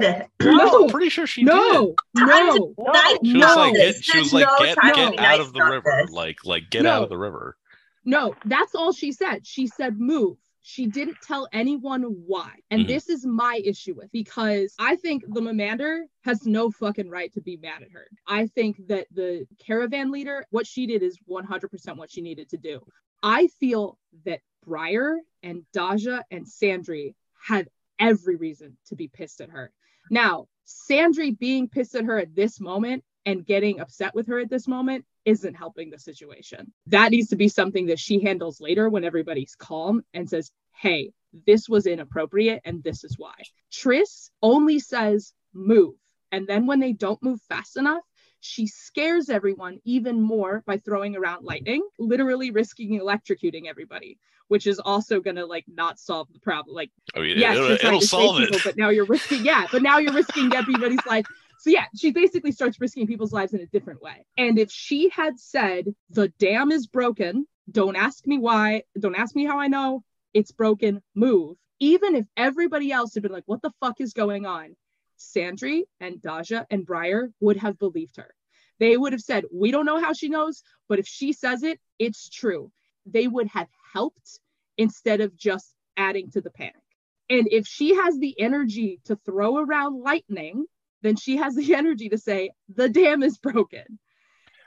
that 0.00 0.28
did. 0.40 0.46
No. 0.46 0.84
i'm 0.84 0.90
pretty 0.90 1.08
sure 1.08 1.26
she 1.26 1.42
no, 1.44 1.94
did 2.14 2.24
no, 2.26 2.74
Nice 2.92 3.18
She 3.24 3.32
No. 3.34 3.46
was 3.46 3.56
like, 3.56 3.74
this. 3.74 3.96
get, 3.96 4.04
she 4.04 4.18
was 4.18 4.32
like, 4.32 4.46
no 4.46 4.58
get, 4.66 5.16
get 5.16 5.18
out 5.20 5.40
of 5.40 5.52
the 5.52 5.62
river. 5.62 6.02
this. 6.02 6.10
Like, 6.10 6.44
like, 6.44 6.70
get 6.70 6.84
out 6.86 7.02
of 7.04 7.08
the 7.08 7.18
river. 7.18 7.56
no. 8.04 8.34
That's 8.44 8.74
all 8.74 8.92
she 8.92 9.12
said. 9.12 9.46
She 9.46 9.66
said 9.66 9.98
move. 10.00 10.36
She 10.62 10.86
didn't 10.86 11.18
tell 11.22 11.46
anyone 11.52 12.02
why. 12.02 12.50
And 12.72 12.82
Mhm. 12.84 12.88
this 12.88 13.08
is 13.08 13.24
my 13.24 13.60
issue 13.64 13.94
with 13.94 14.10
because 14.10 14.74
I 14.80 14.96
think 14.96 15.22
the 15.28 15.40
Mamander 15.40 16.00
has 16.22 16.44
no 16.44 16.72
fucking 16.72 17.08
right 17.08 17.32
to 17.34 17.40
be 17.40 17.56
mad 17.56 17.82
at 17.82 17.92
her. 17.92 18.08
I 18.26 18.48
think 18.48 18.88
that 18.88 19.06
the 19.12 19.46
caravan 19.64 20.10
leader, 20.10 20.44
what 20.50 20.66
she 20.66 20.86
did 20.86 21.04
is 21.04 21.18
100% 21.28 21.98
what 21.98 22.10
she 22.10 22.20
needed 22.20 22.48
to 22.48 22.56
do. 22.56 22.80
I 23.22 23.46
feel 23.60 23.96
that 24.24 24.40
Briar 24.66 25.18
and 25.42 25.64
Daja 25.72 26.24
and 26.30 26.46
Sandry 26.46 27.14
had 27.40 27.68
every 27.98 28.36
reason 28.36 28.76
to 28.88 28.96
be 28.96 29.08
pissed 29.08 29.40
at 29.40 29.50
her. 29.50 29.72
Now, 30.10 30.48
Sandry 30.66 31.38
being 31.38 31.68
pissed 31.68 31.94
at 31.94 32.04
her 32.04 32.18
at 32.18 32.34
this 32.34 32.60
moment 32.60 33.04
and 33.24 33.46
getting 33.46 33.80
upset 33.80 34.14
with 34.14 34.26
her 34.28 34.38
at 34.38 34.50
this 34.50 34.68
moment 34.68 35.04
isn't 35.24 35.54
helping 35.54 35.90
the 35.90 35.98
situation. 35.98 36.72
That 36.86 37.10
needs 37.10 37.28
to 37.28 37.36
be 37.36 37.48
something 37.48 37.86
that 37.86 37.98
she 37.98 38.22
handles 38.22 38.60
later 38.60 38.88
when 38.88 39.04
everybody's 39.04 39.56
calm 39.56 40.02
and 40.14 40.28
says, 40.28 40.50
hey, 40.72 41.12
this 41.46 41.68
was 41.68 41.86
inappropriate 41.86 42.62
and 42.64 42.82
this 42.82 43.04
is 43.04 43.18
why. 43.18 43.34
Tris 43.72 44.30
only 44.42 44.78
says 44.78 45.32
move. 45.52 45.94
And 46.32 46.46
then 46.46 46.66
when 46.66 46.80
they 46.80 46.92
don't 46.92 47.22
move 47.22 47.40
fast 47.48 47.76
enough, 47.76 48.02
she 48.40 48.66
scares 48.66 49.28
everyone 49.28 49.80
even 49.84 50.20
more 50.20 50.62
by 50.66 50.78
throwing 50.78 51.16
around 51.16 51.44
lightning, 51.44 51.82
literally 51.98 52.50
risking 52.50 53.00
electrocuting 53.00 53.66
everybody, 53.66 54.18
which 54.48 54.66
is 54.66 54.78
also 54.78 55.20
going 55.20 55.36
to 55.36 55.46
like 55.46 55.64
not 55.68 55.98
solve 55.98 56.32
the 56.32 56.40
problem. 56.40 56.74
Like 56.74 56.90
I 57.14 57.20
mean, 57.20 57.38
yes, 57.38 57.56
it'll, 57.56 57.70
it'll 57.72 58.00
solve 58.00 58.36
save 58.36 58.44
it. 58.44 58.52
people, 58.52 58.70
but 58.70 58.76
now 58.76 58.90
you're 58.90 59.06
risking, 59.06 59.44
yeah, 59.44 59.66
but 59.70 59.82
now 59.82 59.98
you're 59.98 60.14
risking 60.14 60.52
everybody's 60.54 61.04
life. 61.06 61.26
So 61.58 61.70
yeah, 61.70 61.86
she 61.96 62.12
basically 62.12 62.52
starts 62.52 62.80
risking 62.80 63.06
people's 63.06 63.32
lives 63.32 63.54
in 63.54 63.60
a 63.60 63.66
different 63.66 64.02
way. 64.02 64.24
And 64.36 64.58
if 64.58 64.70
she 64.70 65.08
had 65.08 65.38
said 65.38 65.86
the 66.10 66.28
dam 66.38 66.70
is 66.70 66.86
broken, 66.86 67.46
don't 67.70 67.96
ask 67.96 68.26
me 68.26 68.38
why, 68.38 68.82
don't 68.98 69.16
ask 69.16 69.34
me 69.34 69.44
how 69.44 69.58
I 69.58 69.66
know, 69.68 70.04
it's 70.34 70.52
broken, 70.52 71.02
move. 71.14 71.56
Even 71.80 72.14
if 72.14 72.26
everybody 72.36 72.92
else 72.92 73.14
had 73.14 73.22
been 73.22 73.32
like, 73.32 73.44
what 73.46 73.62
the 73.62 73.72
fuck 73.80 74.00
is 74.00 74.12
going 74.12 74.46
on? 74.46 74.76
Sandry 75.18 75.82
and 76.00 76.20
Daja 76.20 76.66
and 76.70 76.86
Briar 76.86 77.30
would 77.40 77.56
have 77.56 77.78
believed 77.78 78.16
her. 78.16 78.34
They 78.78 78.96
would 78.96 79.12
have 79.12 79.22
said, 79.22 79.44
we 79.52 79.70
don't 79.70 79.86
know 79.86 80.00
how 80.00 80.12
she 80.12 80.28
knows, 80.28 80.62
but 80.88 80.98
if 80.98 81.06
she 81.06 81.32
says 81.32 81.62
it, 81.62 81.80
it's 81.98 82.28
true. 82.28 82.70
They 83.06 83.26
would 83.26 83.48
have 83.48 83.68
helped 83.96 84.40
instead 84.76 85.22
of 85.22 85.34
just 85.34 85.74
adding 85.96 86.30
to 86.30 86.42
the 86.42 86.50
panic. 86.50 86.74
And 87.30 87.48
if 87.50 87.66
she 87.66 87.94
has 87.94 88.18
the 88.18 88.38
energy 88.38 89.00
to 89.06 89.16
throw 89.16 89.56
around 89.56 90.02
lightning, 90.02 90.66
then 91.00 91.16
she 91.16 91.36
has 91.36 91.54
the 91.54 91.74
energy 91.82 92.10
to 92.10 92.18
say, 92.18 92.50
the 92.68 92.90
dam 92.90 93.22
is 93.22 93.38
broken. 93.38 93.98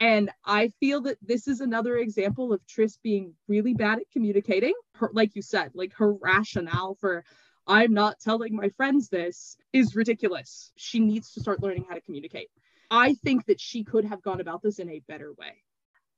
And 0.02 0.32
I 0.44 0.70
feel 0.80 1.02
that 1.02 1.18
this 1.22 1.48
is 1.48 1.60
another 1.60 1.98
example 1.98 2.54
of 2.54 2.66
Tris 2.66 2.98
being 3.04 3.36
really 3.48 3.76
bad 3.76 4.00
at 4.00 4.10
communicating. 4.12 4.74
Her, 4.96 5.12
like 5.14 5.36
you 5.36 5.44
said, 5.44 5.72
like 5.76 5.94
her 5.98 6.14
rationale 6.14 6.96
for 7.00 7.24
I'm 7.68 7.94
not 7.94 8.20
telling 8.20 8.56
my 8.56 8.70
friends 8.70 9.10
this 9.10 9.58
is 9.74 9.96
ridiculous. 9.96 10.72
She 10.76 11.00
needs 11.00 11.34
to 11.34 11.42
start 11.42 11.62
learning 11.62 11.86
how 11.88 11.96
to 11.96 12.02
communicate. 12.02 12.50
I 12.90 13.14
think 13.14 13.46
that 13.46 13.62
she 13.62 13.84
could 13.84 14.06
have 14.06 14.24
gone 14.24 14.42
about 14.42 14.64
this 14.64 14.80
in 14.80 14.90
a 14.90 15.04
better 15.08 15.34
way. 15.38 15.54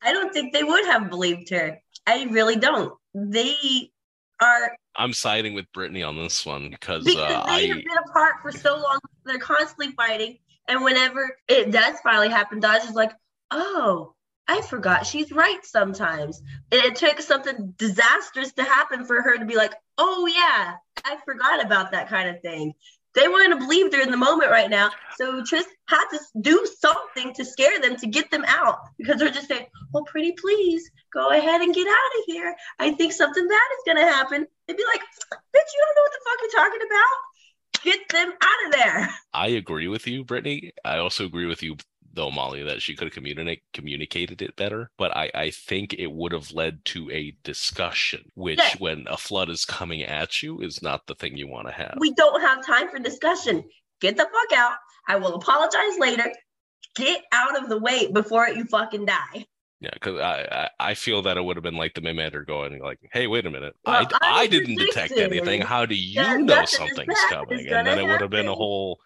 I 0.01 0.13
don't 0.13 0.33
think 0.33 0.53
they 0.53 0.63
would 0.63 0.85
have 0.85 1.09
believed 1.09 1.49
her. 1.49 1.79
I 2.07 2.23
really 2.31 2.55
don't. 2.55 2.93
They 3.13 3.91
are 4.41 4.75
I'm 4.95 5.13
siding 5.13 5.53
with 5.53 5.71
Brittany 5.73 6.03
on 6.03 6.17
this 6.17 6.45
one 6.45 6.69
because 6.69 7.05
because 7.05 7.45
uh, 7.47 7.55
they 7.55 7.67
have 7.67 7.77
been 7.77 7.97
apart 8.09 8.35
for 8.41 8.51
so 8.51 8.75
long. 8.75 8.99
They're 9.25 9.37
constantly 9.37 9.93
fighting, 9.93 10.37
and 10.67 10.83
whenever 10.83 11.37
it 11.47 11.71
does 11.71 11.99
finally 12.03 12.29
happen, 12.29 12.59
Dodge 12.59 12.83
is 12.83 12.93
like, 12.95 13.11
"Oh, 13.51 14.15
I 14.47 14.61
forgot 14.61 15.05
she's 15.05 15.31
right." 15.31 15.63
Sometimes 15.63 16.41
and 16.71 16.83
it 16.83 16.95
took 16.95 17.21
something 17.21 17.73
disastrous 17.77 18.51
to 18.53 18.63
happen 18.63 19.05
for 19.05 19.21
her 19.21 19.37
to 19.37 19.45
be 19.45 19.55
like, 19.55 19.73
"Oh 19.97 20.27
yeah, 20.27 20.75
I 21.05 21.17
forgot 21.23 21.63
about 21.63 21.91
that 21.91 22.09
kind 22.09 22.29
of 22.29 22.41
thing." 22.41 22.73
They 23.13 23.27
wouldn't 23.27 23.53
have 23.53 23.59
believed 23.59 23.93
her 23.93 24.01
in 24.01 24.11
the 24.11 24.17
moment 24.17 24.51
right 24.51 24.69
now, 24.69 24.91
so 25.17 25.43
Tris 25.43 25.65
had 25.87 26.05
to 26.11 26.19
do 26.41 26.65
something 26.79 27.33
to 27.33 27.43
scare 27.43 27.79
them 27.81 27.97
to 27.97 28.07
get 28.07 28.31
them 28.31 28.45
out 28.47 28.79
because 28.97 29.19
they're 29.19 29.29
just 29.29 29.47
saying, 29.47 29.67
"Oh, 29.93 30.03
pretty 30.03 30.31
please, 30.33 30.89
go 31.13 31.29
ahead 31.29 31.61
and 31.61 31.73
get 31.73 31.87
out 31.87 32.19
of 32.19 32.25
here. 32.25 32.55
I 32.79 32.91
think 32.91 33.11
something 33.11 33.47
bad 33.47 33.69
is 33.77 33.83
gonna 33.85 34.07
happen." 34.07 34.47
They'd 34.67 34.77
be 34.77 34.85
like, 34.85 35.01
"Bitch, 35.01 35.71
you 35.73 35.85
don't 35.85 35.95
know 35.95 36.01
what 36.01 36.11
the 36.11 36.19
fuck 36.25 36.39
you're 36.41 36.63
talking 36.63 36.87
about." 36.87 37.31
get 37.83 38.09
them 38.09 38.31
out 38.41 38.65
of 38.65 38.71
there. 38.73 39.09
I 39.33 39.47
agree 39.47 39.87
with 39.87 40.07
you, 40.07 40.23
Brittany. 40.23 40.71
I 40.85 40.97
also 40.97 41.25
agree 41.25 41.45
with 41.45 41.63
you 41.63 41.77
though, 42.13 42.31
Molly, 42.31 42.63
that 42.63 42.81
she 42.81 42.95
could 42.95 43.05
have 43.07 43.13
communicate 43.13 43.63
communicated 43.73 44.41
it 44.41 44.55
better. 44.55 44.89
But 44.97 45.15
I, 45.15 45.31
I 45.33 45.49
think 45.51 45.93
it 45.93 46.11
would 46.11 46.31
have 46.31 46.51
led 46.51 46.83
to 46.85 47.09
a 47.11 47.35
discussion, 47.43 48.23
which 48.35 48.59
Yeah. 48.59 48.75
when 48.79 49.05
a 49.07 49.17
flood 49.17 49.49
is 49.49 49.65
coming 49.65 50.03
at 50.03 50.41
you 50.41 50.61
is 50.61 50.81
not 50.81 51.07
the 51.07 51.15
thing 51.15 51.37
you 51.37 51.47
want 51.47 51.67
to 51.67 51.73
have. 51.73 51.95
We 51.99 52.13
don't 52.13 52.41
have 52.41 52.65
time 52.65 52.89
for 52.89 52.99
discussion. 52.99 53.63
Get 53.99 54.17
the 54.17 54.23
fuck 54.31 54.57
out. 54.57 54.77
I 55.07 55.15
will 55.15 55.35
apologize 55.35 55.97
later. 55.99 56.31
Get 56.95 57.23
out 57.31 57.61
of 57.61 57.69
the 57.69 57.77
way 57.79 58.11
before 58.11 58.47
you 58.49 58.65
fucking 58.65 59.05
die. 59.05 59.45
Yeah, 59.79 59.89
because 59.93 60.19
I, 60.19 60.69
I 60.79 60.93
feel 60.93 61.23
that 61.23 61.37
it 61.37 61.43
would 61.43 61.55
have 61.57 61.63
been 61.63 61.75
like 61.75 61.95
the 61.95 62.01
Miminder 62.01 62.45
going 62.45 62.79
like, 62.79 62.99
"Hey, 63.11 63.25
wait 63.25 63.47
a 63.47 63.49
minute, 63.49 63.73
Well, 63.83 64.07
I, 64.21 64.27
I 64.27 64.39
I 64.41 64.47
didn't 64.47 64.75
detect 64.75 65.13
anything. 65.13 65.61
How 65.61 65.87
do 65.87 65.95
you 65.95 66.43
know 66.43 66.65
something's 66.65 67.17
coming?" 67.29 67.67
And 67.67 67.87
then 67.87 67.97
it 67.97 68.05
would 68.05 68.21
have 68.21 68.29
been 68.29 68.47
a 68.47 68.53
whole. 68.53 68.99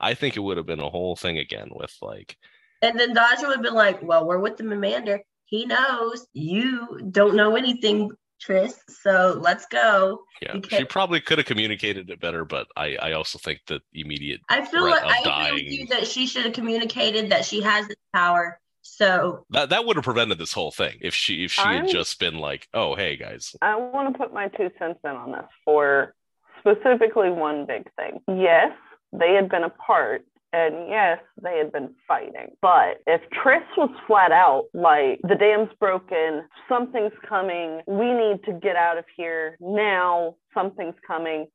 I 0.00 0.14
think 0.14 0.36
it 0.36 0.40
would 0.40 0.56
have 0.56 0.66
been 0.66 0.80
a 0.80 0.88
whole 0.90 1.16
thing 1.16 1.38
again 1.38 1.68
with 1.74 1.94
like, 2.02 2.36
And 2.80 2.98
then 2.98 3.12
Dodger 3.14 3.46
would 3.48 3.56
have 3.56 3.62
been 3.62 3.74
like, 3.74 4.02
Well, 4.02 4.26
we're 4.26 4.38
with 4.38 4.56
the 4.56 4.64
Mamander. 4.64 5.20
he 5.46 5.66
knows 5.66 6.26
you 6.32 7.00
don't 7.10 7.34
know 7.36 7.56
anything, 7.56 8.10
Tris. 8.40 8.78
So 9.02 9.38
let's 9.40 9.66
go. 9.66 10.22
Yeah, 10.40 10.52
Because- 10.54 10.78
she 10.78 10.84
probably 10.84 11.20
could 11.20 11.38
have 11.38 11.46
communicated 11.46 12.10
it 12.10 12.18
better, 12.20 12.44
but 12.44 12.66
I, 12.76 12.96
I 12.96 13.12
also 13.12 13.38
think 13.38 13.60
that 13.68 13.82
immediate 13.92 14.40
I 14.48 14.64
feel 14.64 14.82
like 14.82 15.02
of 15.02 15.08
I 15.10 15.18
agree 15.18 15.22
with 15.24 15.62
dying- 15.62 15.72
you 15.72 15.86
that 15.88 16.06
she 16.08 16.26
should 16.26 16.44
have 16.44 16.52
communicated 16.54 17.30
that 17.30 17.44
she 17.44 17.60
has 17.62 17.86
this 17.86 17.96
power. 18.14 18.58
So 18.84 19.46
that 19.50 19.68
that 19.70 19.84
would 19.86 19.94
have 19.94 20.04
prevented 20.04 20.38
this 20.38 20.52
whole 20.52 20.72
thing 20.72 20.98
if 21.02 21.14
she 21.14 21.44
if 21.44 21.52
she 21.52 21.62
I'm- 21.62 21.82
had 21.82 21.88
just 21.90 22.18
been 22.18 22.34
like, 22.38 22.66
oh 22.74 22.96
hey 22.96 23.16
guys, 23.16 23.54
I 23.62 23.76
want 23.76 24.12
to 24.12 24.18
put 24.18 24.32
my 24.34 24.48
two 24.48 24.70
cents 24.76 24.98
in 25.04 25.10
on 25.10 25.30
this 25.30 25.44
for 25.64 26.16
specifically 26.58 27.30
one 27.30 27.64
big 27.64 27.88
thing. 27.94 28.20
Yes, 28.26 28.72
they 29.12 29.34
had 29.34 29.48
been 29.48 29.64
apart. 29.64 30.24
And 30.54 30.90
yes, 30.90 31.18
they 31.42 31.56
had 31.56 31.72
been 31.72 31.94
fighting. 32.06 32.48
But 32.60 32.98
if 33.06 33.22
Tris 33.30 33.62
was 33.76 33.88
flat 34.06 34.32
out 34.32 34.64
like, 34.74 35.18
the 35.22 35.34
dam's 35.34 35.70
broken, 35.80 36.44
something's 36.68 37.14
coming, 37.26 37.80
we 37.86 38.12
need 38.12 38.44
to 38.44 38.52
get 38.52 38.76
out 38.76 38.98
of 38.98 39.06
here 39.16 39.56
now, 39.60 40.36
something's 40.52 40.94
coming, 41.06 41.46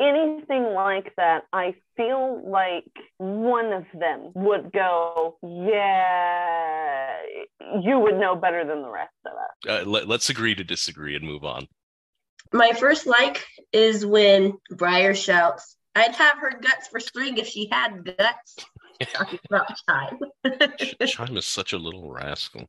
anything 0.00 0.64
like 0.74 1.14
that, 1.16 1.44
I 1.52 1.76
feel 1.96 2.42
like 2.46 2.92
one 3.16 3.72
of 3.72 3.84
them 3.98 4.32
would 4.34 4.70
go, 4.72 5.38
yeah, 5.42 7.16
you 7.82 7.98
would 8.00 8.18
know 8.18 8.36
better 8.36 8.66
than 8.66 8.82
the 8.82 8.90
rest 8.90 9.14
of 9.24 9.32
us. 9.32 9.86
uh, 9.86 9.88
let, 9.88 10.08
let's 10.08 10.28
agree 10.28 10.54
to 10.54 10.64
disagree 10.64 11.16
and 11.16 11.24
move 11.24 11.44
on. 11.44 11.66
my 12.52 12.72
first 12.72 13.06
like 13.06 13.44
is 13.72 14.04
when 14.04 14.58
Briar 14.70 15.14
shouts, 15.14 15.76
I'd 15.94 16.14
have 16.14 16.38
her 16.38 16.52
guts 16.60 16.88
for 16.88 17.00
string 17.00 17.38
if 17.38 17.46
she 17.46 17.68
had 17.70 18.04
guts. 18.04 18.56
Talking 19.12 19.40
about 19.50 19.68
time. 19.88 20.18
Chime 21.06 21.36
is 21.36 21.46
such 21.46 21.72
a 21.72 21.78
little 21.78 22.10
rascal. 22.12 22.66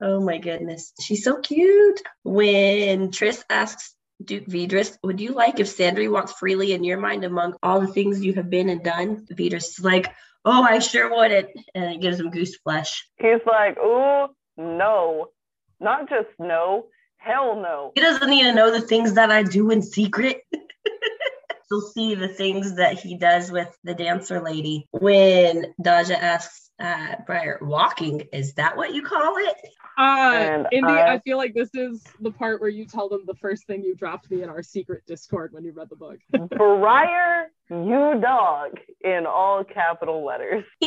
oh 0.00 0.20
my 0.20 0.38
goodness. 0.38 0.92
She's 1.00 1.24
so 1.24 1.38
cute. 1.40 2.00
When 2.22 3.10
Tris 3.10 3.44
asks 3.50 3.94
Duke 4.24 4.46
Vedris, 4.46 4.96
would 5.02 5.20
you 5.20 5.32
like 5.32 5.60
if 5.60 5.66
Sandry 5.66 6.10
walks 6.10 6.32
freely 6.32 6.72
in 6.72 6.84
your 6.84 6.98
mind 6.98 7.24
among 7.24 7.54
all 7.62 7.80
the 7.80 7.86
things 7.88 8.24
you 8.24 8.32
have 8.34 8.48
been 8.50 8.68
and 8.68 8.82
done? 8.82 9.26
Vedris 9.32 9.78
is 9.78 9.80
like, 9.80 10.12
Oh, 10.46 10.62
I 10.62 10.78
sure 10.78 11.10
wouldn't. 11.14 11.48
And 11.74 11.94
it 11.94 12.00
gives 12.02 12.20
him 12.20 12.30
goose 12.30 12.56
flesh. 12.56 13.08
He's 13.16 13.40
like, 13.46 13.78
oh, 13.80 14.28
no, 14.58 15.28
not 15.80 16.08
just 16.10 16.28
no, 16.38 16.88
hell 17.16 17.56
no. 17.56 17.92
He 17.94 18.02
doesn't 18.02 18.30
even 18.30 18.54
know 18.54 18.70
the 18.70 18.82
things 18.82 19.14
that 19.14 19.30
I 19.30 19.42
do 19.42 19.70
in 19.70 19.80
secret. 19.80 20.42
You'll 21.74 21.80
see 21.90 22.14
the 22.14 22.28
things 22.28 22.76
that 22.76 23.00
he 23.00 23.16
does 23.16 23.50
with 23.50 23.76
the 23.82 23.94
dancer 23.94 24.40
lady. 24.40 24.86
When 24.92 25.74
Daja 25.82 26.16
asks 26.22 26.70
uh, 26.78 27.16
Briar, 27.26 27.58
walking, 27.62 28.20
is 28.32 28.54
that 28.54 28.76
what 28.76 28.94
you 28.94 29.02
call 29.02 29.34
it? 29.38 29.56
Uh, 29.98 30.32
And 30.36 30.66
Indy, 30.70 30.92
I- 30.92 31.14
I 31.14 31.18
feel 31.18 31.36
like 31.36 31.52
this 31.52 31.70
is 31.74 32.00
the 32.20 32.30
part 32.30 32.60
where 32.60 32.70
you 32.70 32.84
tell 32.86 33.08
them 33.08 33.24
the 33.26 33.34
first 33.34 33.66
thing 33.66 33.82
you 33.82 33.96
dropped 33.96 34.30
me 34.30 34.44
in 34.44 34.48
our 34.50 34.62
secret 34.62 35.02
Discord 35.08 35.52
when 35.52 35.64
you 35.64 35.72
read 35.72 35.88
the 35.90 35.96
book. 35.96 36.18
Briar, 36.56 37.50
you 37.68 38.20
dog, 38.20 38.78
in 39.02 39.26
all 39.26 39.64
capital 39.64 40.24
letters. 40.24 40.64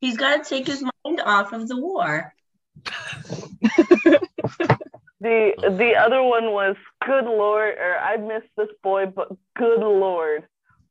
He's 0.00 0.16
got 0.16 0.42
to 0.44 0.48
take 0.48 0.66
his 0.66 0.82
mind 0.82 1.20
off 1.22 1.52
of 1.52 1.68
the 1.68 1.76
war. 1.78 2.32
The 5.20 5.54
the 5.78 5.94
other 5.98 6.22
one 6.22 6.52
was 6.52 6.76
good 7.06 7.24
lord, 7.24 7.74
or 7.78 7.96
I 7.98 8.16
missed 8.16 8.50
this 8.56 8.68
boy, 8.82 9.06
but 9.06 9.28
good 9.56 9.80
lord. 9.80 10.44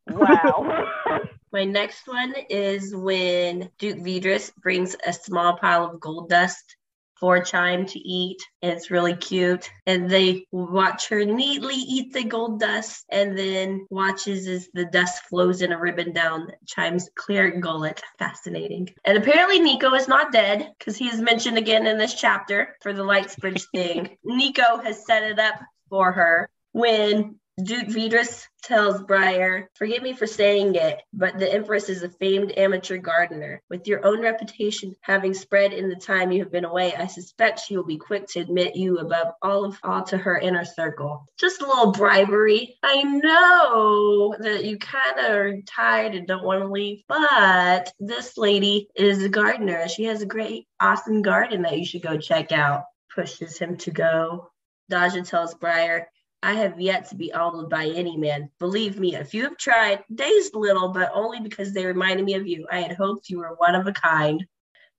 Wow. 0.09 0.87
My 1.51 1.65
next 1.65 2.07
one 2.07 2.33
is 2.49 2.95
when 2.95 3.69
Duke 3.77 3.99
Vedris 3.99 4.51
brings 4.55 4.95
a 5.05 5.13
small 5.13 5.57
pile 5.57 5.85
of 5.85 5.99
gold 5.99 6.29
dust 6.29 6.75
for 7.19 7.41
Chime 7.41 7.85
to 7.85 7.99
eat. 7.99 8.41
It's 8.61 8.91
really 8.91 9.15
cute. 9.15 9.69
And 9.85 10.09
they 10.09 10.45
watch 10.51 11.07
her 11.07 11.23
neatly 11.23 11.75
eat 11.75 12.11
the 12.11 12.25
gold 12.25 12.59
dust 12.59 13.05
and 13.09 13.37
then 13.37 13.85
watches 13.89 14.45
as 14.47 14.67
the 14.73 14.83
dust 14.83 15.23
flows 15.29 15.61
in 15.61 15.71
a 15.71 15.79
ribbon 15.79 16.11
down 16.11 16.51
Chime's 16.67 17.09
clear 17.15 17.61
gullet. 17.61 18.01
Fascinating. 18.19 18.89
And 19.05 19.17
apparently 19.17 19.61
Niko 19.61 19.97
is 19.97 20.09
not 20.09 20.33
dead 20.33 20.73
because 20.77 20.97
he 20.97 21.07
is 21.07 21.21
mentioned 21.21 21.57
again 21.57 21.87
in 21.87 21.97
this 21.97 22.15
chapter 22.15 22.75
for 22.81 22.91
the 22.91 23.03
Lightsbridge 23.03 23.67
thing. 23.73 24.17
Niko 24.25 24.83
has 24.83 25.05
set 25.05 25.23
it 25.23 25.39
up 25.39 25.61
for 25.89 26.11
her 26.11 26.49
when 26.71 27.39
Duke 27.61 27.89
Vedris 27.89 28.47
tells 28.63 29.03
Briar, 29.03 29.69
Forgive 29.75 30.01
me 30.01 30.13
for 30.13 30.25
saying 30.25 30.73
it, 30.73 31.03
but 31.13 31.37
the 31.37 31.53
Empress 31.53 31.87
is 31.87 32.01
a 32.01 32.09
famed 32.09 32.57
amateur 32.57 32.97
gardener. 32.97 33.61
With 33.69 33.85
your 33.85 34.03
own 34.03 34.23
reputation 34.23 34.95
having 35.01 35.35
spread 35.35 35.71
in 35.71 35.87
the 35.87 35.95
time 35.95 36.31
you 36.31 36.41
have 36.41 36.51
been 36.51 36.65
away, 36.65 36.95
I 36.95 37.05
suspect 37.05 37.59
she 37.59 37.77
will 37.77 37.85
be 37.85 37.97
quick 37.97 38.27
to 38.29 38.39
admit 38.39 38.75
you 38.75 38.97
above 38.97 39.33
all 39.43 39.65
of 39.65 39.77
all 39.83 40.01
to 40.05 40.17
her 40.17 40.35
inner 40.39 40.65
circle. 40.65 41.27
Just 41.37 41.61
a 41.61 41.67
little 41.67 41.91
bribery. 41.91 42.75
I 42.81 43.03
know 43.03 44.35
that 44.39 44.65
you 44.65 44.79
kind 44.79 45.19
of 45.19 45.31
are 45.31 45.61
tired 45.67 46.15
and 46.15 46.25
don't 46.25 46.43
want 46.43 46.63
to 46.63 46.67
leave, 46.67 47.03
but 47.07 47.93
this 47.99 48.35
lady 48.35 48.87
is 48.95 49.23
a 49.23 49.29
gardener. 49.29 49.87
She 49.87 50.05
has 50.05 50.23
a 50.23 50.27
great, 50.27 50.67
awesome 50.79 51.21
garden 51.21 51.61
that 51.61 51.77
you 51.77 51.85
should 51.85 52.01
go 52.01 52.17
check 52.17 52.51
out. 52.51 52.85
Pushes 53.13 53.59
him 53.59 53.77
to 53.77 53.91
go. 53.91 54.49
Daja 54.89 55.23
tells 55.23 55.53
Briar, 55.53 56.07
I 56.41 56.55
have 56.55 56.79
yet 56.79 57.09
to 57.09 57.15
be 57.15 57.31
awed 57.31 57.69
by 57.69 57.85
any 57.85 58.17
man. 58.17 58.49
Believe 58.59 58.99
me, 58.99 59.15
if 59.15 59.33
you 59.33 59.43
have 59.43 59.57
tried, 59.57 60.03
dazed 60.13 60.55
little, 60.55 60.89
but 60.89 61.11
only 61.13 61.39
because 61.39 61.73
they 61.73 61.85
reminded 61.85 62.25
me 62.25 62.33
of 62.33 62.45
you. 62.45 62.67
I 62.69 62.81
had 62.81 62.97
hoped 62.97 63.29
you 63.29 63.39
were 63.39 63.55
one 63.57 63.75
of 63.75 63.87
a 63.87 63.93
kind. 63.93 64.45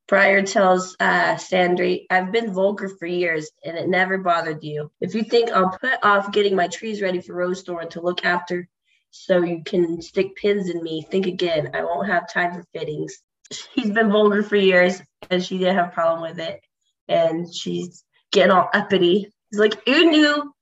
Briar 0.07 0.43
tells 0.43 0.97
uh, 1.01 1.35
Sandry, 1.35 2.07
I've 2.11 2.31
been 2.31 2.53
vulgar 2.53 2.89
for 2.89 3.07
years 3.07 3.51
and 3.65 3.77
it 3.77 3.89
never 3.89 4.19
bothered 4.19 4.63
you. 4.63 4.91
If 5.01 5.15
you 5.15 5.23
think 5.23 5.51
I'll 5.51 5.79
put 5.79 6.03
off 6.03 6.33
getting 6.33 6.55
my 6.55 6.69
trees 6.69 7.01
ready 7.01 7.21
for 7.21 7.35
Rosethorn 7.35 7.91
to 7.91 8.03
look 8.03 8.25
after 8.25 8.69
so 9.11 9.43
you 9.43 9.63
can 9.65 10.03
stick 10.03 10.37
pins 10.37 10.69
in 10.69 10.83
me, 10.83 11.07
think 11.11 11.27
again. 11.27 11.71
I 11.75 11.85
won't 11.85 12.09
have 12.09 12.31
time 12.31 12.53
for 12.53 12.65
fittings. 12.73 13.19
She's 13.53 13.91
been 13.91 14.11
vulgar 14.11 14.43
for 14.43 14.57
years 14.57 15.01
and 15.31 15.45
she 15.45 15.59
didn't 15.59 15.77
have 15.77 15.89
a 15.89 15.93
problem 15.93 16.23
with 16.23 16.39
it. 16.39 16.61
And 17.09 17.55
she's 17.55 18.05
getting 18.33 18.51
all 18.51 18.69
uppity. 18.73 19.34
He's 19.55 19.61
like, 19.61 19.81
You 19.87 20.11
knew 20.11 20.53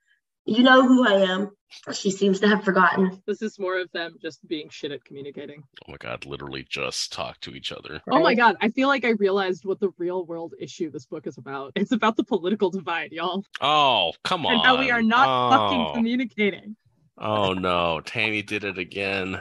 you 0.44 0.62
know 0.62 0.87
who 0.87 1.07
I 1.07 1.22
am. 1.22 1.50
She 1.94 2.11
seems 2.11 2.40
to 2.40 2.48
have 2.48 2.62
forgotten. 2.62 3.22
This 3.26 3.40
is 3.40 3.59
more 3.59 3.78
of 3.81 3.90
them 3.92 4.16
just 4.20 4.46
being 4.46 4.68
shit 4.68 4.92
at 4.92 5.02
communicating. 5.05 5.62
Oh 5.88 5.92
my 5.92 5.96
god, 5.96 6.26
literally 6.26 6.66
just 6.68 7.11
talk 7.11 7.40
to 7.40 7.52
each 7.55 7.72
other. 7.72 8.02
Oh 8.11 8.20
my 8.20 8.35
god, 8.35 8.57
I 8.61 8.68
feel 8.68 8.88
like 8.88 9.07
I 9.07 9.11
realized 9.11 9.64
what 9.64 9.81
the 9.81 9.88
real 9.96 10.26
world 10.26 10.52
issue 10.61 10.90
this 10.90 11.07
book 11.07 11.26
is 11.26 11.38
about. 11.38 11.72
It's 11.76 11.92
about 11.92 12.16
the 12.18 12.24
political 12.24 12.70
divide, 12.70 13.12
y'all. 13.12 13.44
Oh, 13.62 14.12
come 14.24 14.44
on. 14.44 14.52
And 14.57 14.62
how 14.62 14.78
we 14.78 14.90
are 14.90 15.00
not 15.00 15.50
fucking 15.50 15.81
Oh. 15.81 15.92
communicating. 15.94 16.76
Oh 17.16 17.55
no, 17.55 18.00
Tammy 18.05 18.42
did 18.42 18.64
it 18.64 18.76
again. 18.76 19.40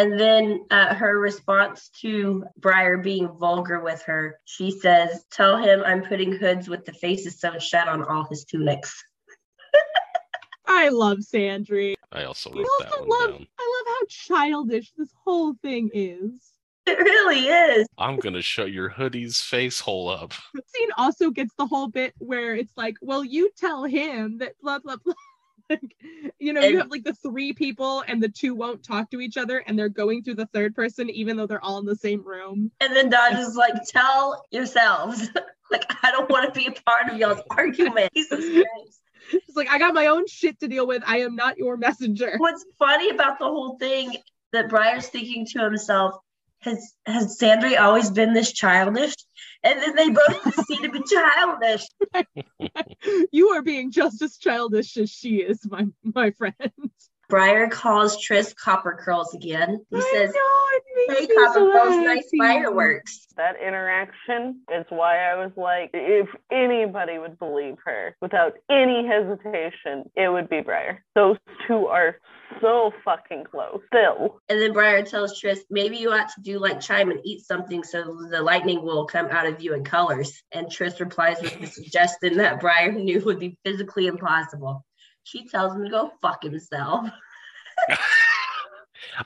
And 0.00 0.18
then 0.18 0.64
uh, 0.70 0.94
her 0.94 1.18
response 1.18 1.90
to 2.00 2.46
Briar 2.56 2.96
being 2.96 3.28
vulgar 3.28 3.80
with 3.80 4.02
her, 4.04 4.40
she 4.46 4.70
says, 4.70 5.26
Tell 5.30 5.58
him 5.58 5.82
I'm 5.84 6.02
putting 6.02 6.32
hoods 6.32 6.70
with 6.70 6.86
the 6.86 6.94
faces 6.94 7.38
sewn 7.38 7.60
shut 7.60 7.86
on 7.86 8.02
all 8.04 8.24
his 8.24 8.46
tunics. 8.46 9.04
I 10.66 10.88
love 10.88 11.18
Sandry. 11.18 11.96
I 12.10 12.24
also 12.24 12.50
I 12.50 12.56
wrote 12.56 12.66
that 12.78 12.92
also 12.92 13.04
one 13.04 13.08
love 13.10 13.30
down. 13.32 13.46
I 13.58 13.84
love 13.84 13.94
how 13.98 14.06
childish 14.08 14.90
this 14.96 15.12
whole 15.22 15.52
thing 15.60 15.90
is. 15.92 16.50
It 16.86 16.98
really 16.98 17.48
is. 17.48 17.86
I'm 17.98 18.16
gonna 18.16 18.40
shut 18.40 18.72
your 18.72 18.88
hoodie's 18.88 19.42
face 19.42 19.80
hole 19.80 20.08
up. 20.08 20.32
The 20.54 20.62
scene 20.74 20.88
also 20.96 21.30
gets 21.30 21.52
the 21.58 21.66
whole 21.66 21.88
bit 21.88 22.14
where 22.16 22.54
it's 22.56 22.72
like, 22.74 22.96
well, 23.02 23.22
you 23.22 23.50
tell 23.54 23.84
him 23.84 24.38
that 24.38 24.54
blah 24.62 24.78
blah 24.78 24.96
blah. 24.96 25.12
Like, 25.70 25.96
you 26.38 26.52
know, 26.52 26.62
you 26.62 26.78
have 26.78 26.90
like 26.90 27.04
the 27.04 27.14
three 27.14 27.52
people 27.52 28.04
and 28.06 28.22
the 28.22 28.28
two 28.28 28.54
won't 28.54 28.82
talk 28.82 29.10
to 29.12 29.20
each 29.20 29.36
other 29.36 29.58
and 29.58 29.78
they're 29.78 29.88
going 29.88 30.22
through 30.22 30.34
the 30.34 30.46
third 30.46 30.74
person 30.74 31.08
even 31.08 31.36
though 31.36 31.46
they're 31.46 31.64
all 31.64 31.78
in 31.78 31.86
the 31.86 31.96
same 31.96 32.22
room. 32.22 32.70
And 32.80 32.94
then 32.94 33.08
Dodge 33.08 33.38
is 33.38 33.56
like, 33.56 33.74
Tell 33.86 34.44
yourselves. 34.50 35.28
like, 35.70 35.84
I 36.02 36.10
don't 36.10 36.28
want 36.28 36.52
to 36.52 36.58
be 36.58 36.66
a 36.66 36.72
part 36.72 37.10
of 37.10 37.18
y'all's 37.18 37.42
argument. 37.50 38.12
Jesus 38.14 38.44
Christ. 38.50 39.00
It's 39.32 39.56
like 39.56 39.68
I 39.68 39.78
got 39.78 39.94
my 39.94 40.06
own 40.06 40.26
shit 40.26 40.58
to 40.60 40.68
deal 40.68 40.86
with. 40.86 41.02
I 41.06 41.20
am 41.20 41.36
not 41.36 41.58
your 41.58 41.76
messenger. 41.76 42.34
What's 42.38 42.64
funny 42.78 43.10
about 43.10 43.38
the 43.38 43.44
whole 43.44 43.78
thing 43.78 44.16
that 44.52 44.68
Briar's 44.68 45.08
thinking 45.08 45.46
to 45.52 45.62
himself, 45.62 46.14
has 46.60 46.94
has 47.06 47.38
Sandry 47.40 47.78
always 47.78 48.10
been 48.10 48.34
this 48.34 48.52
childish? 48.52 49.14
And 49.62 49.80
then 49.80 49.94
they 49.94 50.10
both 50.10 50.66
seem 50.66 50.82
to 50.82 50.90
be 50.90 51.02
childish. 51.02 51.86
you 53.32 53.48
are 53.50 53.62
being 53.62 53.90
just 53.90 54.22
as 54.22 54.38
childish 54.38 54.96
as 54.96 55.10
she 55.10 55.36
is, 55.36 55.60
my 55.68 55.86
my 56.02 56.30
friend. 56.32 56.72
Briar 57.30 57.68
calls 57.68 58.20
Tris 58.20 58.52
copper 58.52 58.98
curls 59.00 59.32
again. 59.34 59.84
He 59.88 59.96
I 59.96 60.10
says, 60.12 60.34
know, 60.34 60.60
Hey, 61.08 61.26
me 61.26 61.34
copper 61.34 61.54
so 61.54 61.72
curls, 61.72 62.04
nice 62.04 62.30
fireworks. 62.36 63.28
That 63.36 63.56
interaction 63.60 64.60
is 64.72 64.84
why 64.90 65.30
I 65.30 65.36
was 65.36 65.52
like, 65.56 65.90
if 65.94 66.28
anybody 66.52 67.18
would 67.18 67.38
believe 67.38 67.76
her 67.84 68.16
without 68.20 68.54
any 68.68 69.06
hesitation, 69.06 70.10
it 70.16 70.28
would 70.30 70.48
be 70.48 70.60
Briar. 70.60 71.04
Those 71.14 71.36
two 71.66 71.86
are 71.86 72.16
so 72.60 72.92
fucking 73.04 73.44
close. 73.44 73.80
Still. 73.86 74.40
And 74.48 74.60
then 74.60 74.72
Briar 74.72 75.02
tells 75.02 75.38
Tris, 75.38 75.64
maybe 75.70 75.96
you 75.96 76.10
ought 76.12 76.28
to 76.30 76.40
do 76.42 76.58
like 76.58 76.80
Chime 76.80 77.10
and 77.10 77.20
eat 77.24 77.46
something 77.46 77.84
so 77.84 78.26
the 78.30 78.42
lightning 78.42 78.82
will 78.82 79.06
come 79.06 79.26
out 79.26 79.46
of 79.46 79.62
you 79.62 79.74
in 79.74 79.84
colors. 79.84 80.42
And 80.52 80.70
Tris 80.70 81.00
replies 81.00 81.40
with 81.40 81.58
the 81.60 81.66
suggestion 81.66 82.36
that 82.38 82.60
Briar 82.60 82.92
knew 82.92 83.20
would 83.24 83.38
be 83.38 83.56
physically 83.64 84.06
impossible. 84.06 84.84
She 85.24 85.46
tells 85.48 85.74
him 85.74 85.84
to 85.84 85.90
go 85.90 86.12
fuck 86.22 86.42
himself. 86.42 87.06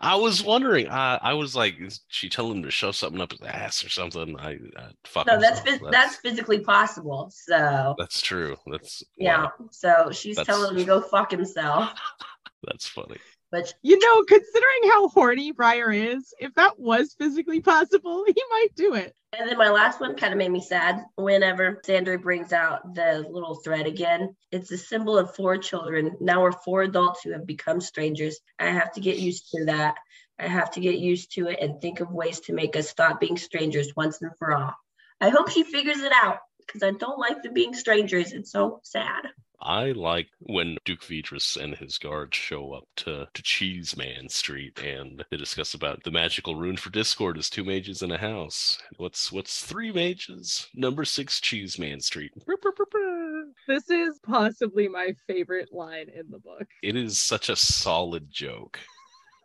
I 0.00 0.16
was 0.16 0.42
wondering. 0.42 0.88
Uh, 0.88 1.18
I 1.20 1.35
was 1.35 1.54
like, 1.54 1.76
is 1.80 2.00
she 2.09 2.28
telling 2.28 2.59
him 2.59 2.62
to 2.64 2.70
shove 2.70 2.96
something 2.96 3.20
up 3.20 3.33
his 3.33 3.40
ass 3.42 3.85
or 3.85 3.88
something? 3.88 4.38
I, 4.38 4.52
I 4.76 4.90
fuck. 5.04 5.26
No, 5.26 5.38
that's 5.40 5.61
phys- 5.61 5.90
that's 5.90 6.16
physically 6.16 6.61
possible. 6.61 7.30
So 7.35 7.94
that's 7.98 8.20
true. 8.20 8.57
That's 8.70 9.02
yeah. 9.16 9.44
wow, 9.44 9.52
So 9.70 10.11
she's 10.12 10.37
That's- 10.37 10.54
telling 10.54 10.70
him 10.72 10.78
to 10.78 10.85
go 10.85 11.00
fuck 11.00 11.30
himself. 11.30 11.90
that's 12.64 12.87
funny. 12.88 13.18
But 13.55 13.73
You 13.83 13.97
know, 14.01 14.25
considering 14.25 14.90
how 14.90 15.07
horny 15.11 15.53
Briar 15.53 15.93
is, 15.93 16.35
if 16.40 16.53
that 16.55 16.77
was 16.77 17.14
physically 17.14 17.61
possible, 17.61 18.25
he 18.27 18.43
might 18.51 18.75
do 18.75 18.95
it. 18.95 19.14
And 19.38 19.49
then 19.49 19.57
my 19.57 19.71
last 19.71 20.01
one 20.01 20.17
kind 20.17 20.33
of 20.33 20.38
made 20.38 20.51
me 20.51 20.61
sad. 20.61 21.05
Whenever 21.14 21.81
Sandry 21.87 22.21
brings 22.21 22.53
out 22.53 22.97
the 22.97 23.25
little 23.31 23.55
thread 23.55 23.87
again, 23.87 24.35
it's 24.51 24.73
a 24.73 24.77
symbol 24.77 25.17
of 25.17 25.37
four 25.37 25.57
children. 25.57 26.17
Now 26.21 26.43
we're 26.43 26.51
four 26.51 26.83
adults 26.83 27.21
who 27.23 27.31
have 27.31 27.47
become 27.47 27.81
strangers. 27.81 28.40
I 28.59 28.71
have 28.71 28.90
to 28.95 29.01
get 29.01 29.19
used 29.19 29.49
to 29.53 29.67
that. 29.67 29.95
I 30.37 30.49
have 30.49 30.73
to 30.73 30.81
get 30.81 30.99
used 30.99 31.31
to 31.35 31.47
it 31.47 31.61
and 31.61 31.81
think 31.81 32.01
of 32.01 32.11
ways 32.11 32.40
to 32.40 32.55
make 32.55 32.75
us 32.75 32.88
stop 32.88 33.21
being 33.21 33.37
strangers 33.37 33.93
once 33.95 34.21
and 34.21 34.33
for 34.37 34.53
all. 34.53 34.75
I 35.21 35.29
hope 35.29 35.49
she 35.49 35.62
figures 35.62 36.01
it 36.01 36.12
out 36.12 36.38
because 36.67 36.83
I 36.83 36.90
don't 36.90 37.21
like 37.21 37.45
them 37.45 37.55
being 37.55 37.75
strangers. 37.75 38.33
It's 38.33 38.51
so 38.51 38.81
sad. 38.83 39.29
I 39.64 39.92
like 39.92 40.29
when 40.40 40.77
Duke 40.85 41.03
Vedris 41.03 41.57
and 41.57 41.74
his 41.74 41.96
guards 41.96 42.37
show 42.37 42.72
up 42.72 42.85
to, 42.96 43.29
to 43.33 43.42
Cheeseman 43.42 44.29
Street 44.29 44.79
and 44.85 45.24
they 45.31 45.38
discuss 45.38 45.72
about 45.72 46.05
the 46.05 46.11
magical 46.11 46.55
rune 46.55 46.77
for 46.77 46.90
Discord 46.90 47.38
is 47.38 47.48
two 47.48 47.64
mages 47.64 48.03
in 48.03 48.11
a 48.11 48.18
house. 48.18 48.79
What's 48.98 49.33
what's 49.33 49.64
three 49.64 49.90
mages? 49.90 50.68
Number 50.74 51.07
six 51.07 51.35
Street. 51.37 52.33
Brr, 52.44 52.57
brr, 52.61 52.72
brr. 52.90 53.44
This 53.66 53.88
is 53.88 54.18
possibly 54.22 54.87
my 54.87 55.14
favorite 55.27 55.72
line 55.72 56.11
in 56.14 56.31
the 56.31 56.38
book. 56.38 56.66
It 56.83 56.94
is 56.94 57.18
such 57.18 57.48
a 57.48 57.57
solid 57.57 58.31
joke 58.31 58.79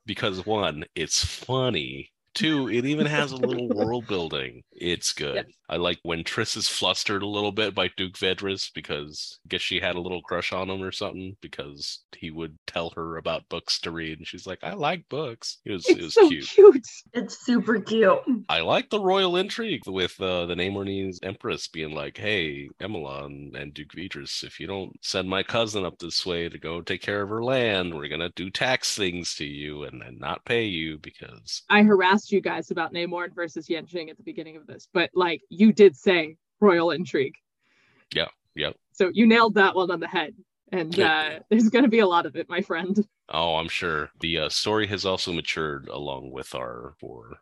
because 0.05 0.45
one, 0.45 0.83
it's 0.95 1.23
funny. 1.23 2.11
Two, 2.33 2.69
it 2.69 2.85
even 2.85 3.05
has 3.05 3.31
a 3.31 3.37
little 3.37 3.67
world 3.75 4.07
building. 4.07 4.63
It's 4.71 5.13
good. 5.13 5.35
Yes. 5.35 5.45
I 5.69 5.77
like 5.77 5.99
when 6.01 6.23
Tris 6.23 6.57
is 6.57 6.67
flustered 6.67 7.21
a 7.21 7.27
little 7.27 7.51
bit 7.51 7.75
by 7.75 7.89
Duke 7.95 8.13
Vedris 8.13 8.71
because 8.73 9.39
I 9.45 9.49
guess 9.49 9.61
she 9.61 9.79
had 9.79 9.95
a 9.95 10.01
little 10.01 10.21
crush 10.23 10.51
on 10.51 10.69
him 10.69 10.81
or 10.81 10.91
something 10.91 11.37
because 11.41 11.99
he 12.17 12.31
would 12.31 12.57
tell 12.65 12.91
her 12.95 13.17
about 13.17 13.47
books 13.49 13.79
to 13.81 13.91
read 13.91 14.17
and 14.17 14.27
she's 14.27 14.47
like, 14.47 14.59
I 14.63 14.73
like 14.73 15.07
books. 15.09 15.59
It 15.65 15.73
was 15.73 15.87
it 15.87 16.01
was 16.01 16.15
so 16.15 16.27
cute. 16.27 16.47
cute. 16.47 16.87
It's 17.13 17.45
super 17.45 17.79
cute. 17.79 18.19
I 18.47 18.61
like 18.61 18.89
the 18.89 18.99
royal 18.99 19.35
intrigue 19.37 19.83
with 19.85 20.19
uh, 20.19 20.47
the 20.47 20.55
Namornese 20.55 21.19
Empress 21.21 21.67
being 21.67 21.93
like, 21.93 22.17
"Hey, 22.17 22.69
Emila 22.81 23.25
and, 23.25 23.55
and 23.55 23.73
Duke 23.73 23.93
Vedris, 23.95 24.43
if 24.43 24.59
you 24.59 24.65
don't 24.65 24.93
send 25.03 25.29
my 25.29 25.43
cousin 25.43 25.85
up 25.85 25.99
this 25.99 26.25
way 26.25 26.49
to 26.49 26.57
go 26.57 26.81
take 26.81 27.01
care 27.01 27.21
of 27.21 27.29
her 27.29 27.43
land, 27.43 27.93
we're 27.93 28.07
gonna 28.07 28.29
do 28.35 28.49
tax 28.49 28.95
things 28.95 29.35
to 29.35 29.45
you 29.45 29.83
and, 29.83 30.01
and 30.01 30.19
not 30.19 30.45
pay 30.45 30.65
you 30.65 30.97
because 30.97 31.63
I 31.69 31.83
harassed 31.83 32.18
you 32.27 32.41
guys 32.41 32.71
about 32.71 32.93
Namorn 32.93 33.33
versus 33.33 33.67
Yanjing 33.67 34.09
at 34.09 34.17
the 34.17 34.23
beginning 34.23 34.57
of 34.57 34.67
this, 34.67 34.87
but 34.93 35.09
like 35.13 35.41
you 35.49 35.71
did 35.71 35.95
say 35.95 36.35
royal 36.59 36.91
intrigue. 36.91 37.35
Yeah, 38.13 38.27
yeah. 38.55 38.71
So 38.91 39.11
you 39.13 39.25
nailed 39.25 39.55
that 39.55 39.75
one 39.75 39.91
on 39.91 39.99
the 39.99 40.07
head. 40.07 40.33
And 40.71 40.99
uh, 40.99 41.39
there's 41.49 41.69
going 41.69 41.83
to 41.83 41.89
be 41.89 41.99
a 41.99 42.07
lot 42.07 42.25
of 42.25 42.35
it, 42.35 42.47
my 42.49 42.61
friend. 42.61 42.95
oh, 43.29 43.55
I'm 43.55 43.69
sure 43.69 44.11
the 44.19 44.39
uh, 44.39 44.49
story 44.49 44.87
has 44.87 45.05
also 45.05 45.31
matured 45.33 45.87
along 45.87 46.31
with 46.31 46.53
our 46.53 46.93
four." 46.99 47.37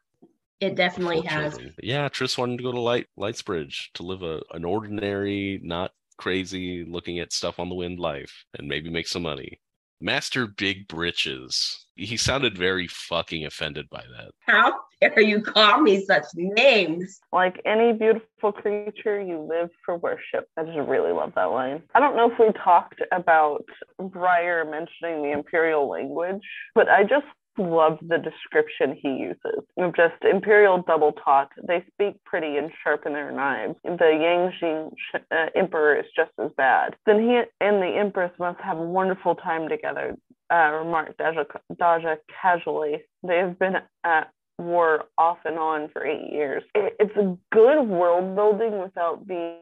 It 0.59 0.75
definitely 0.75 1.21
four 1.21 1.29
has. 1.29 1.53
children. 1.53 1.75
Yeah, 1.83 2.09
Tris 2.09 2.37
wanted 2.37 2.57
to 2.57 2.63
go 2.63 2.71
to 2.71 2.79
Light 2.79 3.07
Lightsbridge 3.17 3.91
to 3.95 4.03
live 4.03 4.23
a 4.23 4.41
an 4.53 4.63
ordinary, 4.65 5.59
not 5.61 5.91
crazy, 6.17 6.85
looking 6.85 7.19
at 7.19 7.33
stuff 7.33 7.59
on 7.59 7.69
the 7.69 7.75
wind 7.75 7.99
life, 7.99 8.45
and 8.57 8.67
maybe 8.67 8.89
make 8.89 9.07
some 9.07 9.23
money. 9.23 9.59
Master 9.99 10.47
Big 10.47 10.87
Britches. 10.87 11.85
He 11.95 12.17
sounded 12.17 12.57
very 12.57 12.87
fucking 12.87 13.45
offended 13.45 13.89
by 13.89 14.03
that. 14.15 14.31
How 14.41 14.73
dare 15.01 15.21
you 15.21 15.41
call 15.41 15.81
me 15.81 16.05
such 16.05 16.25
names? 16.35 17.19
Like 17.31 17.59
any 17.65 17.93
beautiful 17.93 18.51
creature, 18.51 19.19
you 19.19 19.39
live 19.39 19.69
for 19.83 19.97
worship. 19.97 20.47
I 20.57 20.63
just 20.63 20.77
really 20.87 21.11
love 21.11 21.33
that 21.35 21.45
line. 21.45 21.81
I 21.95 21.99
don't 21.99 22.15
know 22.15 22.31
if 22.31 22.37
we 22.39 22.51
talked 22.63 23.01
about 23.11 23.65
Briar 23.97 24.65
mentioning 24.65 25.23
the 25.23 25.31
imperial 25.31 25.89
language, 25.89 26.41
but 26.75 26.87
I 26.87 27.03
just 27.03 27.25
love 27.57 27.97
the 28.01 28.17
description 28.17 28.97
he 29.01 29.09
uses 29.09 29.63
of 29.77 29.95
just 29.95 30.15
imperial 30.23 30.83
double 30.87 31.13
talk. 31.13 31.51
They 31.67 31.83
speak 31.93 32.23
pretty 32.25 32.57
and 32.57 32.71
sharpen 32.83 33.13
their 33.13 33.31
knives. 33.31 33.75
The 33.83 33.89
Yanjing 33.99 34.91
uh, 35.31 35.49
emperor 35.55 35.99
is 35.99 36.05
just 36.15 36.31
as 36.43 36.51
bad. 36.57 36.95
Then 37.05 37.19
he 37.19 37.41
and 37.61 37.81
the 37.81 37.97
empress 37.97 38.31
must 38.39 38.59
have 38.61 38.77
a 38.77 38.81
wonderful 38.81 39.35
time 39.35 39.69
together. 39.69 40.15
Uh, 40.51 40.71
remarked 40.71 41.17
Daja, 41.17 41.45
Daja 41.77 42.17
casually. 42.41 43.01
They 43.21 43.37
have 43.37 43.59
been 43.59 43.75
at 44.05 44.31
war 44.59 45.05
off 45.17 45.37
and 45.45 45.59
on 45.59 45.89
for 45.89 46.05
eight 46.05 46.31
years. 46.31 46.63
It, 46.73 46.95
it's 46.99 47.15
a 47.15 47.37
good 47.51 47.83
world 47.83 48.35
building 48.35 48.81
without 48.81 49.27
being 49.27 49.59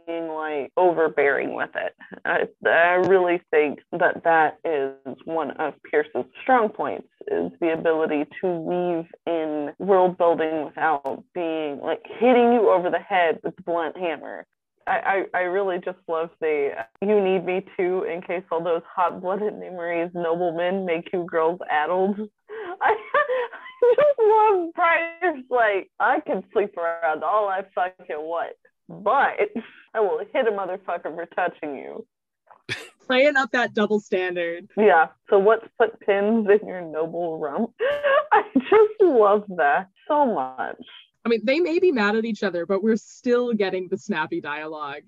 overbearing 0.77 1.55
with 1.55 1.69
it. 1.75 1.95
I, 2.25 2.47
I 2.67 2.93
really 3.07 3.41
think 3.51 3.79
that 3.91 4.23
that 4.23 4.59
is 4.63 5.17
one 5.25 5.51
of 5.51 5.73
Pierce's 5.89 6.25
strong 6.41 6.69
points 6.69 7.07
is 7.27 7.51
the 7.59 7.73
ability 7.73 8.25
to 8.41 8.47
weave 8.47 9.05
in 9.25 9.71
world 9.79 10.17
building 10.17 10.65
without 10.65 11.23
being 11.33 11.79
like 11.79 12.01
hitting 12.19 12.53
you 12.53 12.69
over 12.69 12.89
the 12.89 12.99
head 12.99 13.39
with 13.43 13.55
the 13.55 13.63
blunt 13.63 13.97
hammer. 13.97 14.45
I, 14.87 15.25
I, 15.33 15.39
I 15.39 15.41
really 15.43 15.79
just 15.83 15.97
love 16.07 16.29
the 16.39 16.71
you 17.01 17.21
need 17.21 17.43
me 17.45 17.65
too 17.75 18.03
in 18.03 18.21
case 18.21 18.43
all 18.51 18.63
those 18.63 18.83
hot 18.93 19.21
blooded 19.21 19.53
Nimrese 19.53 20.13
noblemen 20.13 20.85
make 20.85 21.09
you 21.11 21.25
girls 21.29 21.59
addled. 21.69 22.17
I, 22.81 22.95
I 23.83 23.95
just 23.95 24.19
love 24.19 24.73
Briar's 24.75 25.43
like 25.49 25.89
I 25.99 26.19
can 26.19 26.43
sleep 26.53 26.77
around 26.77 27.23
all 27.23 27.47
I 27.47 27.63
fucking 27.73 28.17
want, 28.17 28.55
but 28.89 29.39
I 29.93 29.99
will 29.99 30.19
hit 30.33 30.47
a 30.47 30.51
motherfucker 30.51 31.15
for 31.15 31.25
touching 31.35 31.75
you. 31.75 32.05
Playing 33.05 33.37
up 33.37 33.51
that 33.51 33.73
double 33.73 33.99
standard. 33.99 34.67
Yeah. 34.75 35.07
So 35.29 35.37
what's 35.37 35.67
put 35.79 35.99
pins 35.99 36.47
in 36.49 36.67
your 36.67 36.81
noble 36.81 37.37
rump? 37.37 37.71
I 38.31 38.43
just 38.55 39.01
love 39.01 39.43
that 39.57 39.89
so 40.07 40.33
much. 40.33 40.81
I 41.23 41.29
mean, 41.29 41.41
they 41.43 41.59
may 41.59 41.79
be 41.79 41.91
mad 41.91 42.15
at 42.15 42.25
each 42.25 42.43
other, 42.43 42.65
but 42.65 42.83
we're 42.83 42.97
still 42.97 43.53
getting 43.53 43.87
the 43.89 43.97
snappy 43.97 44.41
dialogue, 44.41 45.03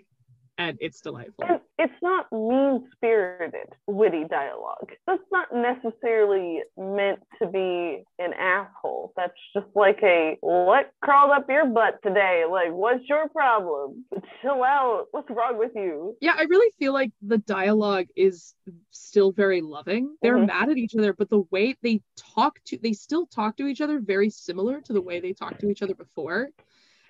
and 0.57 0.77
it's 0.81 1.01
delightful. 1.01 1.45
It's 1.79 1.93
not 2.01 2.31
mean 2.31 2.89
spirited, 2.95 3.67
witty 3.85 4.25
dialogue. 4.29 4.91
That's 5.05 5.21
not 5.31 5.47
necessarily 5.53 6.61
meant 6.75 7.19
to 7.39 7.47
be 7.47 8.03
an 8.17 8.33
asshole. 8.33 9.13
That's 9.15 9.33
just 9.53 9.67
like 9.75 9.99
a 10.01 10.37
what 10.41 10.91
crawled 11.03 11.31
up 11.31 11.49
your 11.49 11.67
butt 11.67 11.99
today? 12.03 12.45
Like, 12.49 12.71
what's 12.71 13.07
your 13.07 13.29
problem? 13.29 14.05
Chill 14.41 14.63
out. 14.63 15.05
What's 15.11 15.29
wrong 15.29 15.59
with 15.59 15.71
you? 15.75 16.17
Yeah, 16.19 16.33
I 16.35 16.43
really 16.43 16.71
feel 16.79 16.93
like 16.93 17.11
the 17.21 17.37
dialogue 17.37 18.07
is 18.15 18.55
still 18.89 19.31
very 19.31 19.61
loving. 19.61 20.17
They're 20.21 20.37
Mhm. 20.37 20.47
mad 20.47 20.69
at 20.69 20.77
each 20.77 20.95
other, 20.95 21.13
but 21.13 21.29
the 21.29 21.43
way 21.51 21.75
they 21.83 22.01
talk 22.15 22.59
to 22.65 22.77
they 22.77 22.93
still 22.93 23.27
talk 23.27 23.57
to 23.57 23.67
each 23.67 23.81
other 23.81 23.99
very 23.99 24.31
similar 24.31 24.81
to 24.81 24.93
the 24.93 25.01
way 25.01 25.19
they 25.19 25.33
talked 25.33 25.59
to 25.61 25.69
each 25.69 25.83
other 25.83 25.95
before. 25.95 26.49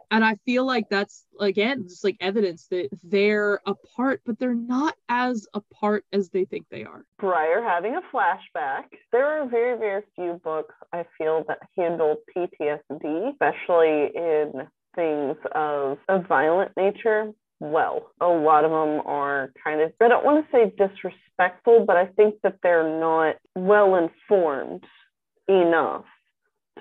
And 0.10 0.24
I 0.24 0.36
feel 0.46 0.65
like 0.65 0.89
that's 0.89 1.26
again 1.39 1.84
just 1.84 2.04
like 2.04 2.17
evidence 2.20 2.67
that 2.67 2.89
they're 3.04 3.60
apart, 3.65 4.22
but 4.26 4.39
they're 4.39 4.54
not 4.54 4.96
as 5.10 5.48
apart 5.54 6.06
as 6.13 6.30
they 6.30 6.46
think 6.46 6.65
they 6.70 6.84
are. 6.84 7.04
Briar 7.20 7.62
having 7.62 7.96
a 7.96 8.02
flashback. 8.15 8.86
There 9.12 9.26
are 9.26 9.48
very, 9.48 9.78
very 9.78 10.04
few 10.15 10.39
books 10.43 10.74
I 10.93 11.06
feel 11.17 11.43
that 11.48 11.60
handle 11.78 12.17
PTSD, 12.36 13.32
especially 13.32 14.12
in 14.15 14.67
things 14.96 15.38
of 15.54 15.98
a 16.08 16.20
violent 16.20 16.72
nature. 16.78 17.32
Well, 17.60 18.12
a 18.22 18.28
lot 18.28 18.65
of 18.65 18.72
them 18.72 19.06
are 19.06 19.52
kind 19.63 19.82
of, 19.82 19.91
I 20.00 20.08
don't 20.08 20.24
want 20.24 20.46
to 20.46 20.52
say 20.52 20.72
disrespectful, 20.78 21.86
but 21.86 21.98
I 21.98 22.06
think 22.06 22.36
that 22.43 22.58
they're 22.62 23.00
not 23.00 23.36
well 23.56 23.96
informed 23.96 24.84
enough 25.48 26.06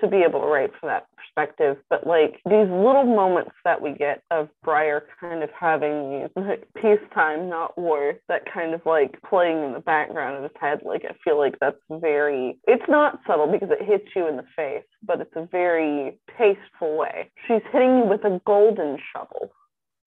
to 0.01 0.07
be 0.07 0.17
able 0.17 0.41
to 0.41 0.47
write 0.47 0.71
from 0.79 0.89
that 0.89 1.07
perspective. 1.15 1.77
But 1.89 2.05
like 2.05 2.39
these 2.45 2.69
little 2.69 3.05
moments 3.05 3.51
that 3.63 3.81
we 3.81 3.93
get 3.93 4.23
of 4.31 4.49
Briar 4.63 5.03
kind 5.19 5.43
of 5.43 5.49
having 5.57 6.27
like, 6.35 6.67
peacetime, 6.75 7.49
not 7.49 7.77
war, 7.77 8.15
that 8.27 8.51
kind 8.51 8.73
of 8.73 8.81
like 8.85 9.19
playing 9.27 9.63
in 9.63 9.73
the 9.73 9.79
background 9.79 10.37
of 10.37 10.43
his 10.43 10.59
head. 10.59 10.79
Like 10.83 11.03
I 11.05 11.13
feel 11.23 11.37
like 11.37 11.55
that's 11.59 11.77
very. 11.89 12.57
It's 12.67 12.87
not 12.87 13.19
subtle 13.27 13.47
because 13.47 13.69
it 13.71 13.85
hits 13.85 14.07
you 14.15 14.27
in 14.27 14.37
the 14.37 14.45
face, 14.55 14.85
but 15.03 15.21
it's 15.21 15.35
a 15.35 15.47
very 15.51 16.19
tasteful 16.37 16.97
way. 16.97 17.29
She's 17.47 17.61
hitting 17.71 17.97
you 17.99 18.05
with 18.05 18.23
a 18.23 18.41
golden 18.45 18.97
shovel. 19.13 19.51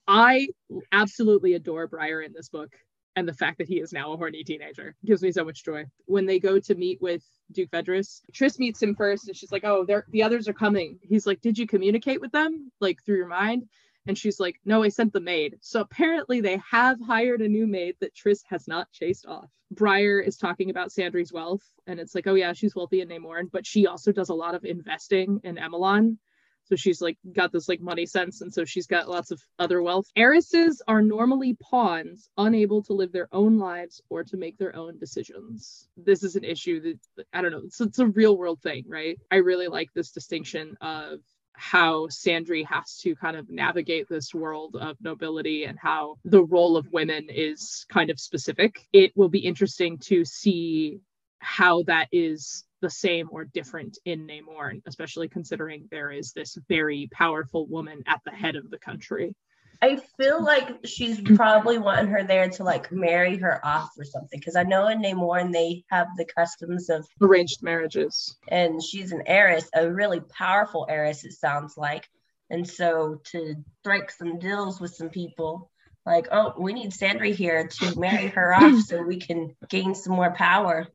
I 0.07 0.49
absolutely 0.91 1.53
adore 1.53 1.87
Briar 1.87 2.21
in 2.21 2.33
this 2.33 2.49
book 2.49 2.69
and 3.15 3.27
the 3.27 3.33
fact 3.33 3.57
that 3.57 3.67
he 3.67 3.79
is 3.79 3.91
now 3.91 4.13
a 4.13 4.17
horny 4.17 4.43
teenager 4.43 4.95
gives 5.05 5.21
me 5.21 5.31
so 5.31 5.43
much 5.43 5.63
joy. 5.63 5.85
When 6.05 6.25
they 6.25 6.39
go 6.39 6.59
to 6.59 6.75
meet 6.75 7.01
with 7.01 7.23
Duke 7.51 7.71
Vedris, 7.71 8.21
Tris 8.33 8.59
meets 8.59 8.81
him 8.81 8.95
first 8.95 9.27
and 9.27 9.35
she's 9.35 9.51
like, 9.51 9.63
Oh, 9.65 9.85
they're 9.85 10.05
the 10.11 10.23
others 10.23 10.47
are 10.47 10.53
coming. 10.53 10.99
He's 11.01 11.27
like, 11.27 11.41
Did 11.41 11.57
you 11.57 11.67
communicate 11.67 12.21
with 12.21 12.31
them? 12.31 12.71
Like 12.79 13.03
through 13.03 13.17
your 13.17 13.27
mind? 13.27 13.65
And 14.07 14.17
she's 14.17 14.39
like, 14.39 14.59
No, 14.65 14.83
I 14.83 14.89
sent 14.89 15.13
the 15.13 15.19
maid. 15.19 15.57
So 15.61 15.81
apparently 15.81 16.41
they 16.41 16.61
have 16.69 16.99
hired 17.01 17.41
a 17.41 17.47
new 17.47 17.67
maid 17.67 17.95
that 17.99 18.15
Tris 18.15 18.43
has 18.49 18.67
not 18.67 18.91
chased 18.91 19.25
off. 19.25 19.49
Briar 19.71 20.19
is 20.19 20.37
talking 20.37 20.69
about 20.69 20.91
Sandry's 20.91 21.31
wealth, 21.31 21.63
and 21.87 21.97
it's 21.97 22.13
like, 22.13 22.27
oh 22.27 22.33
yeah, 22.33 22.51
she's 22.51 22.75
wealthy 22.75 22.99
in 22.99 23.07
Namorn, 23.07 23.49
but 23.49 23.65
she 23.65 23.87
also 23.87 24.11
does 24.11 24.27
a 24.27 24.33
lot 24.33 24.53
of 24.53 24.65
investing 24.65 25.39
in 25.45 25.55
Emelan 25.55 26.17
so 26.65 26.75
she's 26.75 27.01
like 27.01 27.17
got 27.33 27.51
this 27.51 27.67
like 27.67 27.81
money 27.81 28.05
sense, 28.05 28.41
and 28.41 28.53
so 28.53 28.65
she's 28.65 28.87
got 28.87 29.09
lots 29.09 29.31
of 29.31 29.41
other 29.59 29.81
wealth. 29.81 30.05
Heiresses 30.15 30.81
are 30.87 31.01
normally 31.01 31.57
pawns, 31.61 32.29
unable 32.37 32.81
to 32.83 32.93
live 32.93 33.11
their 33.11 33.27
own 33.31 33.57
lives 33.57 34.01
or 34.09 34.23
to 34.23 34.37
make 34.37 34.57
their 34.57 34.75
own 34.75 34.97
decisions. 34.97 35.87
This 35.97 36.23
is 36.23 36.35
an 36.35 36.43
issue 36.43 36.81
that 36.81 37.25
I 37.33 37.41
don't 37.41 37.51
know. 37.51 37.61
It's, 37.65 37.81
it's 37.81 37.99
a 37.99 38.07
real 38.07 38.37
world 38.37 38.61
thing, 38.61 38.85
right? 38.87 39.19
I 39.29 39.37
really 39.37 39.67
like 39.67 39.89
this 39.93 40.11
distinction 40.11 40.77
of 40.81 41.19
how 41.53 42.07
Sandry 42.07 42.65
has 42.65 42.97
to 42.99 43.15
kind 43.15 43.35
of 43.35 43.49
navigate 43.49 44.07
this 44.09 44.33
world 44.33 44.75
of 44.79 44.97
nobility 45.01 45.65
and 45.65 45.77
how 45.77 46.15
the 46.23 46.43
role 46.43 46.77
of 46.77 46.91
women 46.91 47.27
is 47.29 47.85
kind 47.89 48.09
of 48.09 48.19
specific. 48.19 48.87
It 48.93 49.11
will 49.15 49.29
be 49.29 49.39
interesting 49.39 49.97
to 50.05 50.25
see 50.25 51.01
how 51.39 51.83
that 51.83 52.07
is 52.11 52.63
the 52.81 52.89
same 52.89 53.29
or 53.31 53.45
different 53.45 53.97
in 54.05 54.27
Namorn, 54.27 54.81
especially 54.85 55.29
considering 55.29 55.87
there 55.91 56.11
is 56.11 56.33
this 56.33 56.57
very 56.67 57.09
powerful 57.11 57.67
woman 57.67 58.03
at 58.07 58.21
the 58.25 58.31
head 58.31 58.55
of 58.55 58.69
the 58.69 58.77
country. 58.77 59.35
I 59.83 59.99
feel 60.19 60.43
like 60.43 60.85
she's 60.85 61.19
probably 61.19 61.79
wanting 61.79 62.11
her 62.11 62.23
there 62.23 62.49
to 62.49 62.63
like 62.63 62.91
marry 62.91 63.37
her 63.37 63.65
off 63.65 63.89
or 63.97 64.05
something. 64.05 64.39
Because 64.39 64.55
I 64.55 64.63
know 64.63 64.87
in 64.89 65.01
Namorn 65.01 65.51
they 65.51 65.83
have 65.89 66.07
the 66.17 66.25
customs 66.25 66.89
of 66.89 67.07
arranged 67.19 67.63
marriages. 67.63 68.37
And 68.47 68.83
she's 68.83 69.11
an 69.11 69.23
heiress, 69.25 69.67
a 69.73 69.91
really 69.91 70.19
powerful 70.19 70.85
heiress, 70.87 71.23
it 71.23 71.33
sounds 71.33 71.77
like. 71.77 72.07
And 72.51 72.67
so 72.67 73.21
to 73.31 73.55
strike 73.79 74.11
some 74.11 74.37
deals 74.37 74.79
with 74.79 74.93
some 74.93 75.09
people, 75.09 75.71
like, 76.05 76.27
oh, 76.31 76.53
we 76.59 76.73
need 76.73 76.91
Sandry 76.91 77.33
here 77.33 77.67
to 77.67 77.99
marry 77.99 78.27
her 78.27 78.53
off 78.53 78.81
so 78.81 79.01
we 79.01 79.17
can 79.17 79.55
gain 79.69 79.95
some 79.95 80.13
more 80.13 80.31
power 80.31 80.87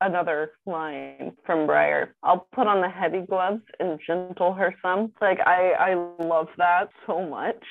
another 0.00 0.52
line 0.66 1.32
from 1.44 1.66
Briar. 1.66 2.14
I'll 2.22 2.46
put 2.54 2.66
on 2.66 2.80
the 2.80 2.88
heavy 2.88 3.20
gloves 3.20 3.62
and 3.80 3.98
gentle 4.06 4.52
her 4.52 4.74
some. 4.82 5.12
Like 5.20 5.40
I, 5.40 5.72
I 5.72 5.94
love 6.24 6.48
that 6.58 6.90
so 7.06 7.26
much. 7.26 7.62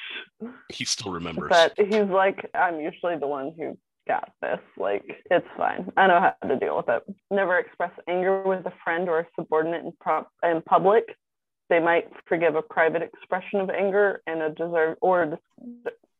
He 0.71 0.85
still 0.85 1.11
remembers. 1.11 1.49
But 1.49 1.73
he's 1.77 2.09
like, 2.09 2.49
I'm 2.53 2.79
usually 2.79 3.17
the 3.17 3.27
one 3.27 3.53
who 3.57 3.77
got 4.07 4.31
this. 4.41 4.59
Like 4.77 5.03
it's 5.31 5.47
fine. 5.57 5.91
I 5.97 6.07
know 6.07 6.19
how 6.19 6.47
to 6.47 6.57
deal 6.57 6.77
with 6.77 6.89
it. 6.89 7.03
Never 7.31 7.57
express 7.57 7.91
anger 8.07 8.43
with 8.43 8.65
a 8.65 8.73
friend 8.83 9.07
or 9.09 9.19
a 9.19 9.27
subordinate 9.37 9.85
in, 9.85 9.93
pro- 9.99 10.27
in 10.43 10.61
public. 10.63 11.03
They 11.69 11.79
might 11.79 12.05
forgive 12.27 12.55
a 12.55 12.61
private 12.61 13.01
expression 13.01 13.59
of 13.59 13.69
anger 13.71 14.21
and 14.27 14.41
a 14.41 14.49
deserved 14.49 14.99
or 15.01 15.39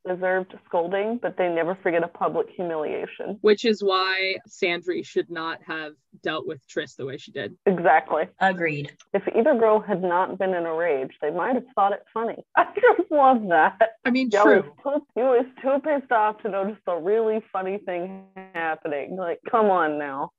deserved 0.08 0.54
scolding, 0.66 1.20
but 1.22 1.38
they 1.38 1.50
never 1.50 1.78
forget 1.82 2.04
a 2.04 2.08
public 2.08 2.48
humiliation. 2.56 3.38
Which 3.42 3.66
is 3.66 3.84
why 3.84 4.36
Sandry 4.48 5.06
should 5.06 5.30
not 5.30 5.60
have 5.68 5.94
dealt 6.24 6.48
with 6.48 6.66
Tris 6.68 6.96
the 6.96 7.06
way 7.06 7.18
she 7.18 7.32
did. 7.32 7.56
Exactly. 7.66 8.24
Agreed. 8.40 8.96
If 9.14 9.24
either 9.36 9.56
girl 9.56 9.80
had 9.80 10.02
not 10.02 10.38
been 10.38 10.54
in 10.54 10.66
a 10.66 10.74
rage, 10.74 11.12
they 11.22 11.32
might 11.32 11.56
have 11.56 11.66
thought 11.76 11.94
it 11.94 12.04
funny. 12.14 12.44
I 12.56 12.66
just 12.76 13.12
love 13.12 13.42
that. 13.50 13.80
I 14.06 14.12
mean, 14.12 14.30
true. 14.30 14.64
Was 14.84 15.02
too, 15.02 15.08
he 15.16 15.22
was 15.22 15.46
too 15.62 15.80
pissed 15.84 16.12
off 16.12 16.42
to 16.44 16.50
notice 16.50 16.78
the 16.86 16.96
really 16.96 17.42
funny 17.52 17.80
thing 17.86 18.24
happening. 18.54 19.16
Like, 19.18 19.40
come 19.50 19.68
on 19.68 19.98
now. 19.98 20.32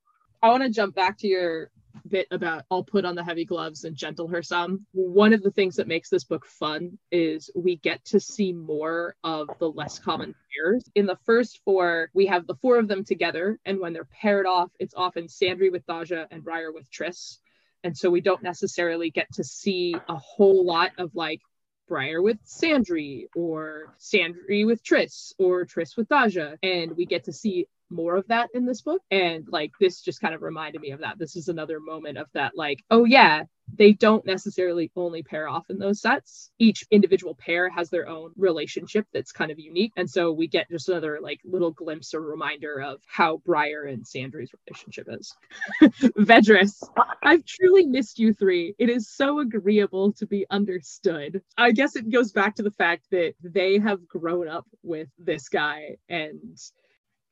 I 0.42 0.50
want 0.50 0.62
to 0.62 0.70
jump 0.70 0.94
back 0.94 1.18
to 1.18 1.26
your 1.26 1.70
bit 2.08 2.28
about 2.30 2.64
I'll 2.70 2.84
put 2.84 3.04
on 3.04 3.14
the 3.14 3.24
heavy 3.24 3.44
gloves 3.44 3.84
and 3.84 3.96
gentle 3.96 4.28
her 4.28 4.42
some. 4.42 4.86
One 4.92 5.32
of 5.32 5.42
the 5.42 5.50
things 5.50 5.76
that 5.76 5.88
makes 5.88 6.08
this 6.08 6.24
book 6.24 6.46
fun 6.46 6.98
is 7.10 7.50
we 7.54 7.76
get 7.76 8.04
to 8.06 8.20
see 8.20 8.52
more 8.52 9.16
of 9.24 9.48
the 9.58 9.70
less 9.70 9.98
common 9.98 10.34
pairs. 10.54 10.84
In 10.94 11.06
the 11.06 11.18
first 11.24 11.60
four, 11.64 12.10
we 12.14 12.26
have 12.26 12.46
the 12.46 12.56
four 12.56 12.78
of 12.78 12.88
them 12.88 13.04
together, 13.04 13.58
and 13.64 13.80
when 13.80 13.92
they're 13.92 14.04
paired 14.04 14.46
off, 14.46 14.70
it's 14.78 14.94
often 14.94 15.26
Sandry 15.26 15.70
with 15.70 15.86
Daja 15.86 16.26
and 16.30 16.44
Briar 16.44 16.72
with 16.72 16.90
Tris. 16.90 17.38
And 17.84 17.96
so 17.96 18.10
we 18.10 18.20
don't 18.20 18.42
necessarily 18.42 19.10
get 19.10 19.32
to 19.34 19.44
see 19.44 19.94
a 20.08 20.16
whole 20.16 20.64
lot 20.64 20.92
of 20.98 21.14
like 21.14 21.40
Briar 21.88 22.20
with 22.20 22.38
Sandry 22.44 23.26
or 23.34 23.94
Sandry 24.00 24.66
with 24.66 24.82
Tris 24.82 25.32
or 25.38 25.64
Tris 25.64 25.96
with 25.96 26.08
Daja. 26.08 26.56
And 26.62 26.96
we 26.96 27.06
get 27.06 27.24
to 27.24 27.32
see 27.32 27.68
more 27.90 28.16
of 28.16 28.26
that 28.28 28.50
in 28.54 28.66
this 28.66 28.82
book. 28.82 29.02
And 29.10 29.46
like 29.48 29.72
this 29.80 30.00
just 30.00 30.20
kind 30.20 30.34
of 30.34 30.42
reminded 30.42 30.80
me 30.80 30.90
of 30.90 31.00
that. 31.00 31.18
This 31.18 31.36
is 31.36 31.48
another 31.48 31.80
moment 31.80 32.18
of 32.18 32.26
that, 32.34 32.52
like, 32.56 32.84
oh 32.90 33.04
yeah, 33.04 33.44
they 33.74 33.92
don't 33.92 34.24
necessarily 34.24 34.90
only 34.96 35.22
pair 35.22 35.48
off 35.48 35.68
in 35.70 35.78
those 35.78 36.00
sets. 36.00 36.50
Each 36.58 36.84
individual 36.90 37.34
pair 37.34 37.68
has 37.68 37.90
their 37.90 38.08
own 38.08 38.32
relationship 38.36 39.06
that's 39.12 39.32
kind 39.32 39.50
of 39.50 39.58
unique. 39.58 39.92
And 39.96 40.08
so 40.08 40.32
we 40.32 40.46
get 40.46 40.70
just 40.70 40.88
another 40.88 41.18
like 41.20 41.40
little 41.44 41.72
glimpse 41.72 42.14
or 42.14 42.20
reminder 42.20 42.80
of 42.80 43.00
how 43.06 43.38
Briar 43.44 43.84
and 43.84 44.06
Sandry's 44.06 44.50
relationship 44.66 45.08
is. 45.10 45.34
Vedris, 46.18 46.82
I've 47.22 47.44
truly 47.44 47.86
missed 47.86 48.18
you 48.18 48.32
three. 48.32 48.74
It 48.78 48.88
is 48.88 49.10
so 49.10 49.40
agreeable 49.40 50.12
to 50.14 50.26
be 50.26 50.46
understood. 50.50 51.42
I 51.58 51.72
guess 51.72 51.96
it 51.96 52.10
goes 52.10 52.32
back 52.32 52.56
to 52.56 52.62
the 52.62 52.70
fact 52.70 53.06
that 53.10 53.34
they 53.42 53.78
have 53.78 54.06
grown 54.06 54.48
up 54.48 54.66
with 54.82 55.08
this 55.18 55.48
guy 55.48 55.96
and 56.08 56.58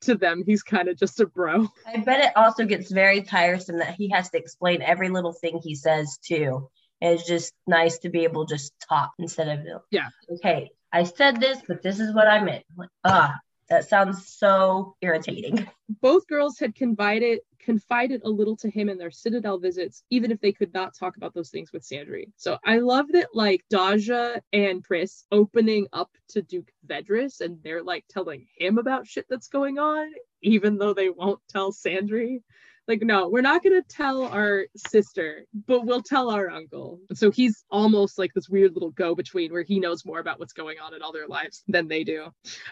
to 0.05 0.14
them 0.14 0.43
he's 0.47 0.62
kind 0.62 0.88
of 0.88 0.97
just 0.97 1.21
a 1.21 1.27
bro. 1.27 1.69
I 1.87 1.99
bet 1.99 2.25
it 2.25 2.33
also 2.37 2.64
gets 2.64 2.90
very 2.90 3.23
tiresome 3.23 3.79
that 3.79 3.95
he 3.95 4.09
has 4.11 4.31
to 4.31 4.38
explain 4.38 4.83
every 4.83 5.09
little 5.09 5.33
thing 5.33 5.61
he 5.62 5.75
says 5.75 6.19
too. 6.25 6.69
it's 7.01 7.27
just 7.27 7.53
nice 7.67 7.99
to 7.99 8.09
be 8.09 8.25
able 8.25 8.47
to 8.47 8.55
just 8.55 8.73
talk 8.88 9.12
instead 9.19 9.49
of 9.49 9.83
yeah. 9.90 10.09
Okay, 10.31 10.71
I 10.93 11.05
said 11.05 11.40
this, 11.40 11.59
but 11.67 11.83
this 11.83 12.01
is 12.01 12.14
what 12.14 12.29
I 12.29 12.43
meant. 12.43 12.64
ah, 13.05 13.35
that 13.68 13.88
sounds 13.88 14.29
so 14.29 14.96
irritating. 15.00 15.66
Both 16.00 16.27
girls 16.27 16.59
had 16.59 16.74
confided 16.74 17.40
confided 17.64 18.20
a 18.24 18.29
little 18.29 18.57
to 18.57 18.68
him 18.68 18.90
in 18.90 18.98
their 18.98 19.11
Citadel 19.11 19.59
visits, 19.59 20.03
even 20.11 20.31
if 20.31 20.38
they 20.40 20.53
could 20.53 20.72
not 20.74 20.94
talk 20.94 21.16
about 21.16 21.33
those 21.33 21.48
things 21.48 21.72
with 21.72 21.83
Sandry. 21.83 22.27
So 22.37 22.59
I 22.64 22.79
love 22.79 23.07
that 23.12 23.29
like 23.33 23.64
Daja 23.70 24.40
and 24.53 24.85
Tris 24.85 25.24
opening 25.33 25.87
up 25.92 26.11
to 26.29 26.42
Duke 26.42 26.70
Vedris 26.87 27.40
and 27.40 27.59
they're 27.62 27.83
like 27.83 28.05
telling 28.11 28.46
him 28.59 28.77
about 28.77 29.07
shit 29.07 29.27
that's 29.31 29.48
going 29.48 29.79
on, 29.79 30.12
even 30.42 30.77
though 30.77 30.92
they 30.92 31.09
won't 31.09 31.40
tell 31.48 31.72
Sandry 31.72 32.40
like 32.88 33.03
no 33.03 33.29
we're 33.29 33.40
not 33.40 33.62
going 33.62 33.81
to 33.81 33.88
tell 33.88 34.25
our 34.25 34.66
sister 34.77 35.44
but 35.66 35.85
we'll 35.85 36.03
tell 36.03 36.31
our 36.31 36.51
uncle. 36.51 37.01
So 37.12 37.31
he's 37.31 37.64
almost 37.70 38.18
like 38.18 38.33
this 38.35 38.49
weird 38.49 38.75
little 38.75 38.90
go 38.90 39.14
between 39.14 39.53
where 39.53 39.62
he 39.62 39.81
knows 39.81 40.05
more 40.05 40.18
about 40.18 40.38
what's 40.38 40.53
going 40.53 40.79
on 40.79 40.94
in 40.94 41.03
all 41.03 41.12
their 41.12 41.29
lives 41.29 41.62
than 41.68 41.88
they 41.88 42.05
do. 42.05 42.27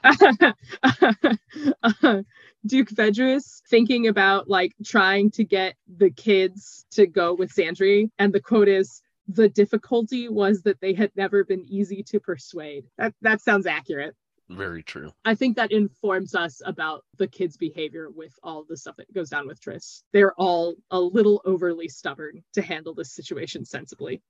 Duke 2.66 2.90
vedris 2.90 3.62
thinking 3.68 4.08
about 4.08 4.48
like 4.48 4.72
trying 4.84 5.30
to 5.32 5.44
get 5.44 5.74
the 5.96 6.10
kids 6.10 6.86
to 6.92 7.06
go 7.06 7.34
with 7.34 7.54
sandry 7.54 8.10
and 8.18 8.32
the 8.32 8.40
quote 8.40 8.68
is 8.68 9.02
the 9.28 9.48
difficulty 9.48 10.28
was 10.28 10.62
that 10.62 10.80
they 10.80 10.94
had 10.94 11.10
never 11.16 11.44
been 11.44 11.64
easy 11.68 12.02
to 12.02 12.20
persuade. 12.20 12.84
That 12.98 13.14
that 13.22 13.40
sounds 13.40 13.66
accurate 13.66 14.14
very 14.56 14.82
true. 14.82 15.12
I 15.24 15.34
think 15.34 15.56
that 15.56 15.72
informs 15.72 16.34
us 16.34 16.62
about 16.64 17.04
the 17.18 17.26
kids' 17.26 17.56
behavior 17.56 18.08
with 18.10 18.32
all 18.42 18.64
the 18.68 18.76
stuff 18.76 18.96
that 18.96 19.12
goes 19.12 19.30
down 19.30 19.46
with 19.46 19.60
Tris. 19.60 20.02
They're 20.12 20.34
all 20.34 20.74
a 20.90 21.00
little 21.00 21.42
overly 21.44 21.88
stubborn 21.88 22.42
to 22.54 22.62
handle 22.62 22.94
this 22.94 23.12
situation 23.12 23.64
sensibly. 23.64 24.22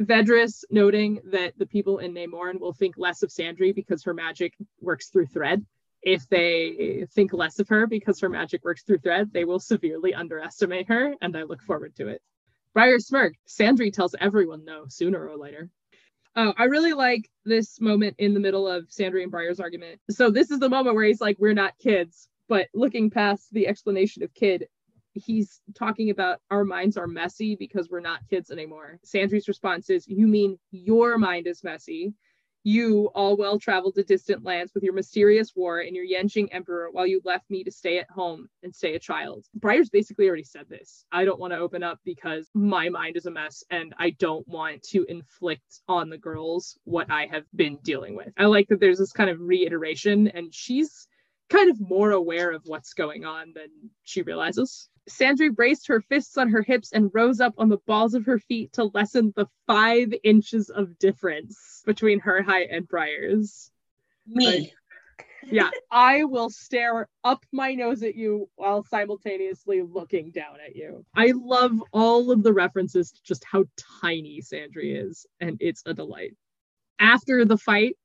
Vedris 0.00 0.64
noting 0.70 1.20
that 1.24 1.58
the 1.58 1.66
people 1.66 1.98
in 1.98 2.14
Namorn 2.14 2.60
will 2.60 2.72
think 2.72 2.96
less 2.96 3.22
of 3.22 3.30
Sandry 3.30 3.74
because 3.74 4.04
her 4.04 4.14
magic 4.14 4.54
works 4.80 5.08
through 5.08 5.26
thread. 5.26 5.64
If 6.02 6.28
they 6.28 7.06
think 7.12 7.32
less 7.32 7.58
of 7.58 7.68
her 7.68 7.86
because 7.88 8.20
her 8.20 8.28
magic 8.28 8.64
works 8.64 8.84
through 8.84 8.98
thread, 8.98 9.32
they 9.32 9.44
will 9.44 9.58
severely 9.58 10.14
underestimate 10.14 10.88
her, 10.88 11.14
and 11.20 11.36
I 11.36 11.42
look 11.42 11.62
forward 11.62 11.96
to 11.96 12.06
it. 12.08 12.22
Briar 12.72 13.00
smirk. 13.00 13.34
Sandry 13.48 13.92
tells 13.92 14.14
everyone 14.20 14.64
no, 14.64 14.84
sooner 14.88 15.26
or 15.26 15.36
later. 15.36 15.68
Oh, 16.40 16.54
I 16.56 16.64
really 16.64 16.92
like 16.92 17.28
this 17.44 17.80
moment 17.80 18.14
in 18.18 18.32
the 18.32 18.38
middle 18.38 18.68
of 18.68 18.84
Sandry 18.90 19.24
and 19.24 19.30
Briar's 19.30 19.58
argument. 19.58 20.00
So 20.08 20.30
this 20.30 20.52
is 20.52 20.60
the 20.60 20.68
moment 20.68 20.94
where 20.94 21.04
he's 21.04 21.20
like, 21.20 21.36
"We're 21.40 21.52
not 21.52 21.76
kids," 21.80 22.28
but 22.46 22.68
looking 22.74 23.10
past 23.10 23.52
the 23.52 23.66
explanation 23.66 24.22
of 24.22 24.32
kid, 24.34 24.68
he's 25.14 25.60
talking 25.74 26.10
about 26.10 26.38
our 26.52 26.64
minds 26.64 26.96
are 26.96 27.08
messy 27.08 27.56
because 27.56 27.90
we're 27.90 27.98
not 27.98 28.20
kids 28.30 28.52
anymore. 28.52 29.00
Sandry's 29.04 29.48
response 29.48 29.90
is, 29.90 30.06
You 30.06 30.28
mean 30.28 30.60
your 30.70 31.18
mind 31.18 31.48
is 31.48 31.64
messy? 31.64 32.14
You, 32.70 33.06
all 33.14 33.34
well 33.34 33.58
traveled 33.58 33.94
to 33.94 34.02
distant 34.02 34.44
lands 34.44 34.74
with 34.74 34.82
your 34.82 34.92
mysterious 34.92 35.56
war 35.56 35.80
and 35.80 35.96
your 35.96 36.04
Yanjing 36.04 36.48
emperor, 36.52 36.90
while 36.90 37.06
you 37.06 37.22
left 37.24 37.48
me 37.48 37.64
to 37.64 37.70
stay 37.70 37.98
at 37.98 38.10
home 38.10 38.46
and 38.62 38.74
stay 38.74 38.94
a 38.94 38.98
child. 38.98 39.46
Briar's 39.54 39.88
basically 39.88 40.28
already 40.28 40.44
said 40.44 40.68
this. 40.68 41.06
I 41.10 41.24
don't 41.24 41.40
want 41.40 41.54
to 41.54 41.58
open 41.58 41.82
up 41.82 41.98
because 42.04 42.46
my 42.52 42.90
mind 42.90 43.16
is 43.16 43.24
a 43.24 43.30
mess 43.30 43.64
and 43.70 43.94
I 43.98 44.10
don't 44.10 44.46
want 44.46 44.82
to 44.90 45.06
inflict 45.08 45.80
on 45.88 46.10
the 46.10 46.18
girls 46.18 46.76
what 46.84 47.10
I 47.10 47.24
have 47.32 47.44
been 47.56 47.78
dealing 47.82 48.14
with. 48.14 48.34
I 48.36 48.44
like 48.44 48.68
that 48.68 48.80
there's 48.80 48.98
this 48.98 49.12
kind 49.12 49.30
of 49.30 49.40
reiteration, 49.40 50.28
and 50.28 50.54
she's 50.54 51.07
kind 51.48 51.70
of 51.70 51.80
more 51.80 52.10
aware 52.10 52.50
of 52.50 52.62
what's 52.66 52.92
going 52.94 53.24
on 53.24 53.52
than 53.54 53.68
she 54.04 54.22
realizes. 54.22 54.88
Sandry 55.08 55.54
braced 55.54 55.86
her 55.88 56.00
fists 56.02 56.36
on 56.36 56.50
her 56.50 56.62
hips 56.62 56.92
and 56.92 57.10
rose 57.14 57.40
up 57.40 57.54
on 57.56 57.68
the 57.68 57.78
balls 57.86 58.14
of 58.14 58.26
her 58.26 58.38
feet 58.38 58.72
to 58.74 58.84
lessen 58.92 59.32
the 59.36 59.46
five 59.66 60.12
inches 60.22 60.68
of 60.68 60.98
difference 60.98 61.82
between 61.86 62.20
her 62.20 62.42
height 62.42 62.68
and 62.70 62.86
Briar's. 62.86 63.70
Me. 64.26 64.46
Like, 64.46 64.74
yeah, 65.50 65.70
I 65.90 66.24
will 66.24 66.50
stare 66.50 67.08
up 67.24 67.44
my 67.52 67.74
nose 67.74 68.02
at 68.02 68.14
you 68.14 68.50
while 68.56 68.84
simultaneously 68.84 69.82
looking 69.82 70.30
down 70.30 70.56
at 70.64 70.76
you. 70.76 71.04
I 71.16 71.32
love 71.34 71.82
all 71.92 72.30
of 72.30 72.42
the 72.42 72.52
references 72.52 73.12
to 73.12 73.22
just 73.22 73.44
how 73.50 73.64
tiny 74.02 74.42
Sandry 74.42 75.00
is, 75.00 75.26
and 75.40 75.56
it's 75.60 75.82
a 75.86 75.94
delight. 75.94 76.34
After 76.98 77.44
the 77.44 77.56
fight, 77.56 77.96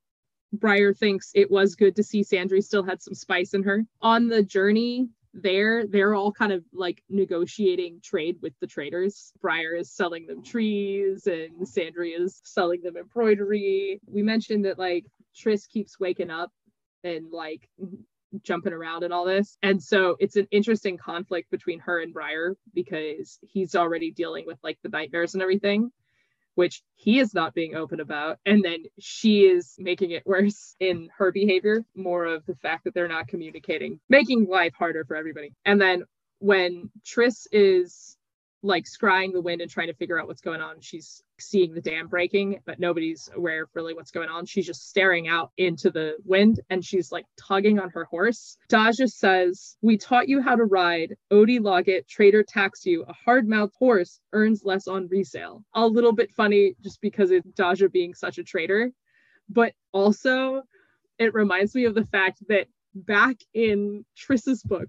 Briar 0.53 0.93
thinks 0.93 1.31
it 1.33 1.49
was 1.49 1.75
good 1.75 1.95
to 1.95 2.03
see 2.03 2.23
Sandry 2.23 2.63
still 2.63 2.83
had 2.83 3.01
some 3.01 3.15
spice 3.15 3.53
in 3.53 3.63
her. 3.63 3.83
On 4.01 4.27
the 4.27 4.43
journey 4.43 5.09
there, 5.33 5.87
they're 5.87 6.13
all 6.13 6.31
kind 6.31 6.51
of 6.51 6.63
like 6.71 7.03
negotiating 7.09 7.99
trade 8.03 8.37
with 8.41 8.53
the 8.59 8.67
traders. 8.67 9.33
Briar 9.41 9.73
is 9.75 9.91
selling 9.91 10.27
them 10.27 10.43
trees 10.43 11.25
and 11.25 11.67
Sandry 11.67 12.17
is 12.17 12.39
selling 12.43 12.81
them 12.83 12.97
embroidery. 12.97 13.99
We 14.05 14.21
mentioned 14.21 14.65
that 14.65 14.77
like 14.77 15.05
Tris 15.35 15.65
keeps 15.65 15.99
waking 15.99 16.29
up 16.29 16.51
and 17.03 17.31
like 17.31 17.67
jumping 18.43 18.73
around 18.73 19.03
and 19.03 19.13
all 19.13 19.25
this. 19.25 19.57
And 19.63 19.81
so 19.81 20.15
it's 20.19 20.35
an 20.35 20.47
interesting 20.51 20.97
conflict 20.97 21.49
between 21.49 21.79
her 21.79 21.99
and 22.01 22.13
Briar 22.13 22.55
because 22.75 23.39
he's 23.41 23.75
already 23.75 24.11
dealing 24.11 24.45
with 24.45 24.59
like 24.63 24.77
the 24.83 24.89
nightmares 24.89 25.33
and 25.33 25.41
everything 25.41 25.91
which 26.55 26.81
he 26.95 27.19
is 27.19 27.33
not 27.33 27.53
being 27.53 27.75
open 27.75 27.99
about. 27.99 28.39
And 28.45 28.63
then 28.63 28.83
she 28.99 29.41
is 29.41 29.75
making 29.77 30.11
it 30.11 30.23
worse 30.25 30.75
in 30.79 31.09
her 31.17 31.31
behavior, 31.31 31.83
more 31.95 32.25
of 32.25 32.45
the 32.45 32.55
fact 32.55 32.83
that 32.83 32.93
they're 32.93 33.07
not 33.07 33.27
communicating, 33.27 33.99
making 34.09 34.47
life 34.47 34.73
harder 34.77 35.05
for 35.05 35.15
everybody. 35.15 35.53
And 35.65 35.79
then 35.81 36.03
when 36.39 36.89
Tris 37.05 37.47
is 37.51 38.17
like 38.63 38.85
scrying 38.85 39.33
the 39.33 39.41
wind 39.41 39.61
and 39.61 39.69
trying 39.69 39.87
to 39.87 39.93
figure 39.93 40.19
out 40.19 40.27
what's 40.27 40.41
going 40.41 40.61
on. 40.61 40.79
She's 40.79 41.21
seeing 41.39 41.73
the 41.73 41.81
dam 41.81 42.07
breaking, 42.07 42.59
but 42.65 42.79
nobody's 42.79 43.29
aware 43.35 43.63
of 43.63 43.69
really 43.73 43.93
what's 43.93 44.11
going 44.11 44.29
on. 44.29 44.45
She's 44.45 44.65
just 44.65 44.89
staring 44.89 45.27
out 45.27 45.51
into 45.57 45.91
the 45.91 46.15
wind 46.23 46.61
and 46.69 46.83
she's 46.83 47.11
like 47.11 47.25
tugging 47.37 47.77
on 47.77 47.89
her 47.89 48.05
horse. 48.05 48.57
Daja 48.69 49.07
says, 49.07 49.75
We 49.81 49.97
taught 49.97 50.29
you 50.29 50.41
how 50.41 50.55
to 50.55 50.63
ride. 50.63 51.15
Odie 51.31 51.61
Loggett, 51.61 52.07
trader 52.07 52.41
tax 52.41 52.85
you. 52.85 53.03
A 53.03 53.13
hard 53.13 53.47
mouthed 53.47 53.75
horse 53.77 54.21
earns 54.31 54.63
less 54.63 54.87
on 54.87 55.07
resale. 55.09 55.63
A 55.73 55.85
little 55.85 56.13
bit 56.13 56.31
funny 56.31 56.75
just 56.81 57.01
because 57.01 57.31
it's 57.31 57.49
Daja 57.51 57.89
being 57.89 58.13
such 58.13 58.37
a 58.37 58.43
trader, 58.43 58.91
but 59.49 59.73
also 59.91 60.63
it 61.19 61.33
reminds 61.33 61.75
me 61.75 61.85
of 61.85 61.95
the 61.95 62.05
fact 62.05 62.41
that 62.47 62.67
back 62.95 63.37
in 63.53 64.05
Tris's 64.15 64.63
book, 64.63 64.87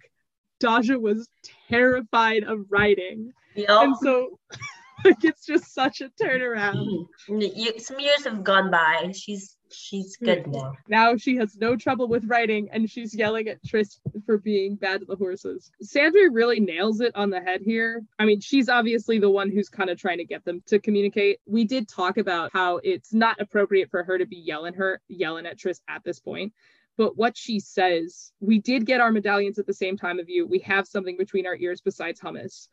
Daja 0.60 0.98
was 0.98 1.28
terrified 1.68 2.44
of 2.44 2.66
riding 2.70 3.32
Yep. 3.55 3.69
and 3.71 3.97
so 3.99 4.38
like 5.05 5.23
it's 5.25 5.47
just 5.47 5.75
such 5.75 6.01
a 6.01 6.11
turnaround. 6.21 7.07
Mm-hmm. 7.29 7.79
Some 7.79 8.01
years 8.01 8.25
have 8.25 8.43
gone 8.43 8.71
by. 8.71 9.12
She's 9.14 9.57
she's 9.71 10.17
mm-hmm. 10.17 10.25
good 10.25 10.47
now. 10.47 10.73
Now 10.88 11.17
she 11.17 11.37
has 11.37 11.57
no 11.57 11.77
trouble 11.77 12.09
with 12.09 12.25
writing 12.27 12.69
and 12.73 12.88
she's 12.88 13.14
yelling 13.14 13.49
at 13.49 13.64
Tris 13.64 14.01
for 14.27 14.38
being 14.38 14.77
bad 14.77 15.01
to 15.01 15.07
the 15.07 15.17
horses. 15.17 15.71
Sandry 15.83 16.29
really 16.31 16.61
nails 16.61 17.01
it 17.01 17.14
on 17.14 17.31
the 17.31 17.40
head 17.40 17.61
here. 17.62 18.03
I 18.19 18.25
mean, 18.25 18.40
she's 18.40 18.69
obviously 18.69 19.19
the 19.19 19.31
one 19.31 19.51
who's 19.51 19.69
kind 19.69 19.90
of 19.90 19.99
trying 19.99 20.19
to 20.19 20.25
get 20.25 20.45
them 20.45 20.62
to 20.67 20.79
communicate. 20.79 21.40
We 21.47 21.64
did 21.64 21.88
talk 21.88 22.17
about 22.17 22.51
how 22.53 22.81
it's 22.83 23.12
not 23.12 23.40
appropriate 23.40 23.90
for 23.90 24.05
her 24.05 24.19
to 24.19 24.27
be 24.27 24.37
yelling 24.37 24.75
her 24.75 25.01
yelling 25.09 25.47
at 25.47 25.59
Tris 25.59 25.81
at 25.88 26.05
this 26.05 26.21
point. 26.21 26.53
But 26.97 27.17
what 27.17 27.37
she 27.37 27.59
says, 27.59 28.33
we 28.38 28.61
did 28.61 28.87
get 28.87 29.01
our 29.01 29.11
medallions 29.11 29.59
at 29.59 29.67
the 29.67 29.75
same 29.75 29.97
time 29.97 30.21
of 30.21 30.29
you. 30.29 30.47
We 30.47 30.61
have 30.61 30.87
something 30.87 31.17
between 31.17 31.45
our 31.45 31.57
ears 31.57 31.81
besides 31.81 32.21
hummus. 32.21 32.69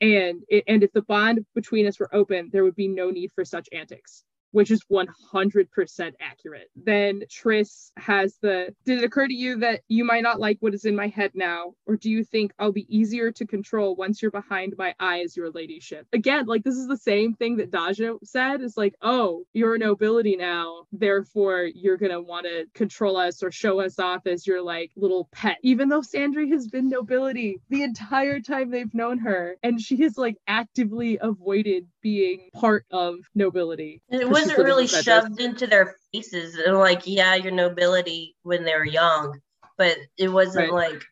And 0.00 0.42
it, 0.48 0.64
and 0.66 0.82
if 0.82 0.92
the 0.92 1.02
bond 1.02 1.44
between 1.54 1.86
us 1.86 1.98
were 1.98 2.14
open, 2.14 2.50
there 2.52 2.64
would 2.64 2.76
be 2.76 2.88
no 2.88 3.10
need 3.10 3.32
for 3.34 3.44
such 3.44 3.68
antics, 3.72 4.24
which 4.56 4.70
is 4.70 4.82
100% 4.90 6.12
accurate. 6.18 6.70
Then 6.74 7.24
Tris 7.30 7.92
has 7.98 8.38
the 8.40 8.74
Did 8.86 9.00
it 9.00 9.04
occur 9.04 9.26
to 9.26 9.34
you 9.34 9.58
that 9.58 9.82
you 9.86 10.02
might 10.02 10.22
not 10.22 10.40
like 10.40 10.56
what 10.60 10.72
is 10.72 10.86
in 10.86 10.96
my 10.96 11.08
head 11.08 11.32
now? 11.34 11.74
Or 11.84 11.96
do 11.96 12.10
you 12.10 12.24
think 12.24 12.52
I'll 12.58 12.72
be 12.72 12.86
easier 12.88 13.30
to 13.32 13.46
control 13.46 13.94
once 13.96 14.22
you're 14.22 14.30
behind 14.30 14.72
my 14.78 14.94
eyes, 14.98 15.36
your 15.36 15.50
ladyship? 15.50 16.06
Again, 16.14 16.46
like 16.46 16.64
this 16.64 16.76
is 16.76 16.88
the 16.88 16.96
same 16.96 17.34
thing 17.34 17.58
that 17.58 17.70
Daja 17.70 18.14
said 18.24 18.62
is 18.62 18.78
like, 18.78 18.94
oh, 19.02 19.44
you're 19.52 19.74
a 19.74 19.78
nobility 19.78 20.36
now. 20.36 20.84
Therefore, 20.90 21.68
you're 21.74 21.98
going 21.98 22.12
to 22.12 22.22
want 22.22 22.46
to 22.46 22.64
control 22.72 23.18
us 23.18 23.42
or 23.42 23.52
show 23.52 23.80
us 23.80 23.98
off 23.98 24.26
as 24.26 24.46
your 24.46 24.62
like 24.62 24.90
little 24.96 25.28
pet. 25.32 25.58
Even 25.64 25.90
though 25.90 26.00
Sandry 26.00 26.50
has 26.50 26.66
been 26.66 26.88
nobility 26.88 27.60
the 27.68 27.82
entire 27.82 28.40
time 28.40 28.70
they've 28.70 28.94
known 28.94 29.18
her. 29.18 29.56
And 29.62 29.78
she 29.78 29.98
has 29.98 30.16
like 30.16 30.38
actively 30.48 31.18
avoided 31.20 31.88
being 32.06 32.50
part 32.54 32.86
of 32.92 33.16
nobility. 33.34 34.00
And 34.10 34.20
it 34.22 34.30
wasn't 34.30 34.58
really 34.58 34.86
shoved 34.86 35.40
into 35.40 35.66
their 35.66 35.96
faces. 36.12 36.54
And 36.54 36.78
like, 36.78 37.02
yeah, 37.04 37.34
your 37.34 37.50
nobility 37.50 38.36
when 38.44 38.64
they 38.64 38.74
were 38.74 38.86
young, 38.86 39.40
but 39.76 39.96
it 40.16 40.28
wasn't 40.28 40.72
Right. 40.72 40.92
like 40.92 41.04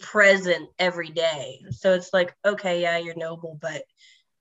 present 0.00 0.68
every 0.78 1.08
day. 1.08 1.64
So 1.70 1.94
it's 1.94 2.12
like, 2.12 2.36
okay, 2.44 2.82
yeah, 2.82 2.98
you're 2.98 3.16
noble, 3.16 3.58
but 3.58 3.84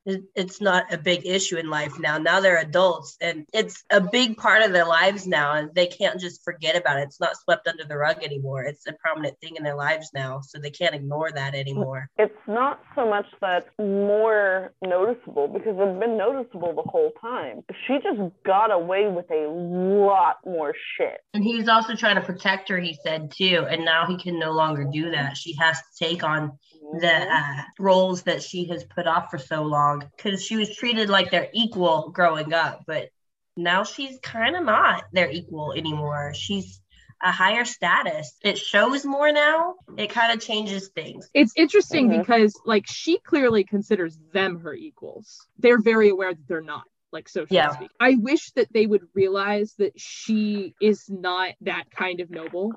it's 0.05 0.59
not 0.61 0.93
a 0.93 0.97
big 0.97 1.25
issue 1.25 1.57
in 1.57 1.69
life 1.69 1.99
now. 1.99 2.17
Now 2.17 2.39
they're 2.39 2.59
adults 2.59 3.17
and 3.21 3.45
it's 3.53 3.83
a 3.89 4.01
big 4.01 4.37
part 4.37 4.61
of 4.61 4.73
their 4.73 4.85
lives 4.85 5.25
now. 5.25 5.53
And 5.53 5.73
they 5.73 5.87
can't 5.87 6.19
just 6.19 6.43
forget 6.43 6.75
about 6.75 6.99
it. 6.99 7.03
It's 7.03 7.19
not 7.19 7.37
swept 7.37 7.67
under 7.67 7.85
the 7.85 7.97
rug 7.97 8.23
anymore. 8.23 8.63
It's 8.63 8.85
a 8.87 8.93
prominent 8.93 9.39
thing 9.39 9.55
in 9.55 9.63
their 9.63 9.75
lives 9.75 10.09
now. 10.13 10.41
So 10.41 10.59
they 10.59 10.71
can't 10.71 10.95
ignore 10.95 11.31
that 11.31 11.55
anymore. 11.55 12.09
It's 12.17 12.33
not 12.47 12.81
so 12.95 13.09
much 13.09 13.25
that 13.41 13.67
more 13.79 14.73
noticeable 14.83 15.47
because 15.47 15.75
it's 15.77 15.99
been 15.99 16.17
noticeable 16.17 16.73
the 16.73 16.89
whole 16.89 17.11
time. 17.21 17.63
She 17.87 17.95
just 17.95 18.19
got 18.45 18.71
away 18.71 19.07
with 19.07 19.29
a 19.31 19.47
lot 19.49 20.37
more 20.45 20.73
shit. 20.97 21.19
And 21.33 21.43
he 21.43 21.55
was 21.55 21.67
also 21.69 21.95
trying 21.95 22.15
to 22.15 22.21
protect 22.21 22.69
her, 22.69 22.79
he 22.79 22.97
said 23.03 23.31
too. 23.31 23.65
And 23.69 23.85
now 23.85 24.05
he 24.05 24.17
can 24.17 24.39
no 24.39 24.51
longer 24.51 24.85
do 24.91 25.11
that. 25.11 25.37
She 25.37 25.55
has 25.55 25.77
to 25.77 26.05
take 26.05 26.23
on 26.23 26.57
the 26.99 27.27
uh, 27.31 27.61
roles 27.79 28.23
that 28.23 28.43
she 28.43 28.65
has 28.65 28.83
put 28.83 29.07
off 29.07 29.31
for 29.31 29.37
so 29.37 29.63
long 29.63 30.03
because 30.15 30.43
she 30.43 30.55
was 30.55 30.75
treated 30.75 31.09
like 31.09 31.31
their 31.31 31.49
equal 31.53 32.11
growing 32.11 32.53
up. 32.53 32.83
But 32.85 33.09
now 33.57 33.83
she's 33.83 34.19
kind 34.21 34.55
of 34.55 34.63
not 34.63 35.03
their 35.11 35.29
equal 35.29 35.73
anymore. 35.73 36.33
She's 36.35 36.79
a 37.21 37.31
higher 37.31 37.65
status. 37.65 38.35
It 38.43 38.57
shows 38.57 39.05
more 39.05 39.31
now. 39.31 39.75
It 39.97 40.09
kind 40.09 40.33
of 40.33 40.45
changes 40.45 40.89
things. 40.89 41.29
It's 41.33 41.53
interesting 41.55 42.09
Mhm. 42.09 42.19
because 42.19 42.53
like 42.65 42.85
she 42.87 43.17
clearly 43.19 43.63
considers 43.63 44.17
them 44.33 44.59
her 44.59 44.73
equals. 44.73 45.47
They're 45.57 45.79
very 45.81 46.09
aware 46.09 46.33
that 46.33 46.47
they're 46.47 46.61
not, 46.61 46.83
like 47.13 47.29
so 47.29 47.45
to 47.45 47.53
Yeah. 47.53 47.69
speak. 47.69 47.91
I 47.99 48.15
wish 48.15 48.51
that 48.51 48.73
they 48.73 48.85
would 48.87 49.07
realize 49.13 49.75
that 49.77 49.93
she 49.99 50.73
is 50.81 51.09
not 51.09 51.53
that 51.61 51.89
kind 51.91 52.19
of 52.19 52.29
noble. 52.31 52.73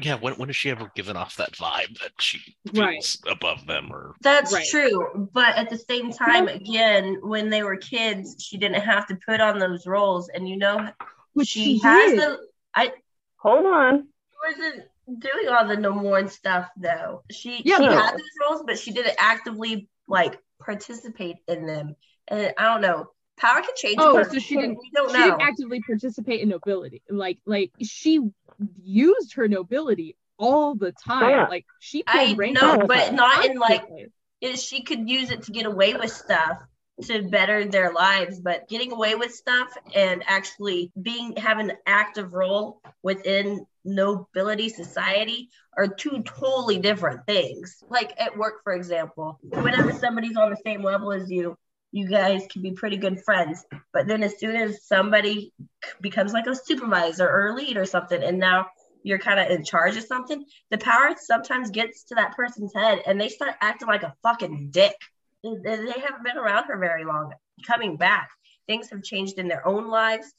Yeah, 0.00 0.14
when, 0.16 0.34
when 0.34 0.48
has 0.48 0.56
she 0.56 0.70
ever 0.70 0.90
given 0.94 1.16
off 1.16 1.36
that 1.36 1.52
vibe 1.52 1.98
that 2.00 2.12
she 2.20 2.56
Right. 2.72 2.94
feels 2.94 3.18
above 3.28 3.66
them 3.66 3.90
or 3.92 4.14
That's 4.22 4.52
Right. 4.52 4.66
true. 4.70 5.28
But 5.32 5.56
at 5.56 5.68
the 5.68 5.78
same 5.78 6.12
time, 6.12 6.48
again, 6.48 7.18
when 7.22 7.50
they 7.50 7.62
were 7.62 7.76
kids, 7.76 8.36
she 8.42 8.56
didn't 8.56 8.80
have 8.82 9.06
to 9.08 9.16
put 9.26 9.40
on 9.40 9.58
those 9.58 9.86
roles. 9.86 10.28
And 10.28 10.48
you 10.48 10.56
know, 10.56 10.88
Which 11.34 11.48
she, 11.48 11.78
she 11.78 11.78
has 11.80 12.12
did. 12.12 12.20
the. 12.20 12.38
I 12.74 12.92
Hold 13.38 13.66
on. 13.66 14.08
wasn't 14.46 14.84
doing 15.18 15.48
all 15.48 15.66
the 15.66 15.76
no 15.76 15.92
more 15.92 16.18
and 16.18 16.30
stuff 16.30 16.68
though. 16.76 17.22
She 17.30 17.62
Yeah, 17.64 17.76
she 17.78 17.86
but- 17.86 17.92
had 17.92 18.14
those 18.14 18.22
roles, 18.48 18.62
but 18.66 18.78
she 18.78 18.92
didn't 18.92 19.16
actively 19.18 19.88
like 20.08 20.38
participate 20.60 21.36
in 21.48 21.66
them. 21.66 21.96
And 22.28 22.52
I 22.58 22.64
don't 22.64 22.80
know. 22.80 23.10
Power 23.38 23.60
can 23.60 23.74
change. 23.76 23.96
Oh, 23.98 24.16
a 24.16 24.20
Oh, 24.20 24.22
so 24.24 24.38
she 24.38 24.56
didn't 24.56 24.78
We 24.78 24.90
don't 24.94 25.10
she 25.10 25.18
know. 25.18 25.24
didn't 25.26 25.42
actively 25.42 25.80
participate 25.82 26.40
in 26.40 26.48
nobility. 26.48 27.02
Like 27.10 27.38
like 27.44 27.72
she 27.82 28.20
used 28.82 29.34
her 29.34 29.48
nobility 29.48 30.16
all 30.38 30.74
the 30.74 30.92
time. 30.92 31.30
Yeah. 31.30 31.46
Like 31.48 31.66
she 31.80 32.02
I 32.06 32.32
know, 32.32 32.86
but 32.86 33.12
not 33.12 33.44
in, 33.44 33.58
like, 33.58 33.80
Constantly. 33.80 34.12
Is 34.42 34.62
she 34.62 34.82
could 34.82 35.08
use 35.08 35.30
it 35.30 35.42
to 35.44 35.52
get 35.52 35.64
away 35.64 35.94
with 35.94 36.12
stuff, 36.12 36.58
to 37.02 37.22
better 37.22 37.64
their 37.64 37.92
lives, 37.92 38.38
but 38.38 38.68
getting 38.68 38.92
away 38.92 39.14
with 39.14 39.34
stuff 39.34 39.68
and 39.94 40.22
actually 40.26 40.92
being 41.00 41.34
having 41.36 41.70
an 41.70 41.76
active 41.86 42.34
role 42.34 42.82
within 43.02 43.66
nobility 43.84 44.68
society 44.68 45.48
are 45.76 45.88
two 45.88 46.22
totally 46.22 46.78
different 46.78 47.26
things. 47.26 47.82
Like 47.88 48.12
at 48.20 48.36
work, 48.36 48.62
for 48.62 48.74
example, 48.74 49.38
whenever 49.42 49.92
somebody's 49.92 50.36
on 50.36 50.50
the 50.50 50.58
same 50.64 50.82
level 50.82 51.12
as 51.12 51.30
you, 51.30 51.56
you 51.96 52.06
guys 52.06 52.46
can 52.50 52.60
be 52.60 52.72
pretty 52.72 52.98
good 52.98 53.24
friends. 53.24 53.64
But 53.90 54.06
then 54.06 54.22
as 54.22 54.38
soon 54.38 54.54
as 54.54 54.84
somebody 54.84 55.54
becomes 56.02 56.34
like 56.34 56.46
a 56.46 56.54
supervisor 56.54 57.26
or 57.26 57.48
a 57.48 57.54
lead 57.54 57.78
or 57.78 57.86
something, 57.86 58.22
and 58.22 58.38
now 58.38 58.66
you're 59.02 59.18
kind 59.18 59.40
of 59.40 59.50
in 59.50 59.64
charge 59.64 59.96
of 59.96 60.04
something, 60.04 60.44
the 60.70 60.76
power 60.76 61.14
sometimes 61.18 61.70
gets 61.70 62.04
to 62.04 62.16
that 62.16 62.36
person's 62.36 62.74
head 62.74 63.00
and 63.06 63.18
they 63.18 63.30
start 63.30 63.54
acting 63.62 63.88
like 63.88 64.02
a 64.02 64.14
fucking 64.22 64.68
dick. 64.72 64.94
They 65.42 65.50
haven't 65.64 66.22
been 66.22 66.36
around 66.36 66.66
for 66.66 66.76
very 66.76 67.06
long. 67.06 67.32
Coming 67.66 67.96
back, 67.96 68.28
things 68.66 68.90
have 68.90 69.02
changed 69.02 69.38
in 69.38 69.48
their 69.48 69.66
own 69.66 69.88
lives. 69.88 70.30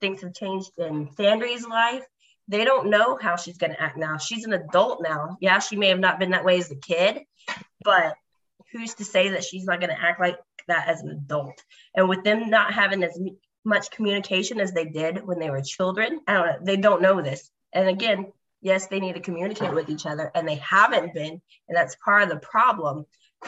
Things 0.00 0.20
have 0.22 0.34
changed 0.34 0.72
in 0.78 1.10
Sandry's 1.16 1.64
life. 1.64 2.04
They 2.48 2.64
don't 2.64 2.90
know 2.90 3.16
how 3.22 3.36
she's 3.36 3.58
going 3.58 3.72
to 3.72 3.80
act 3.80 3.96
now. 3.96 4.18
She's 4.18 4.44
an 4.46 4.52
adult 4.52 5.00
now. 5.00 5.36
Yeah, 5.40 5.60
she 5.60 5.76
may 5.76 5.90
have 5.90 6.00
not 6.00 6.18
been 6.18 6.32
that 6.32 6.44
way 6.44 6.58
as 6.58 6.72
a 6.72 6.76
kid, 6.76 7.20
but 7.84 8.16
who's 8.72 8.94
to 8.94 9.04
say 9.04 9.28
that 9.28 9.44
she's 9.44 9.64
not 9.64 9.78
going 9.78 9.94
to 9.94 10.02
act 10.02 10.18
like 10.18 10.36
that 10.68 10.88
as 10.88 11.00
an 11.02 11.10
adult? 11.10 11.62
And 11.94 12.08
with 12.08 12.24
them 12.24 12.50
not 12.50 12.72
having 12.72 13.02
as 13.02 13.18
much 13.64 13.90
communication 13.90 14.60
as 14.60 14.72
they 14.72 14.84
did 14.84 15.26
when 15.26 15.38
they 15.38 15.50
were 15.50 15.62
children, 15.62 16.20
I 16.26 16.34
don't 16.34 16.46
know. 16.46 16.58
They 16.62 16.76
don't 16.76 17.02
know 17.02 17.22
this. 17.22 17.50
And 17.72 17.88
again, 17.88 18.32
yes, 18.60 18.86
they 18.86 19.00
need 19.00 19.14
to 19.14 19.20
communicate 19.20 19.74
with 19.74 19.88
each 19.88 20.06
other, 20.06 20.30
and 20.34 20.46
they 20.46 20.56
haven't 20.56 21.14
been. 21.14 21.40
And 21.68 21.76
that's 21.76 21.96
part 22.04 22.22
of 22.22 22.28
the 22.28 22.36
problem 22.36 23.06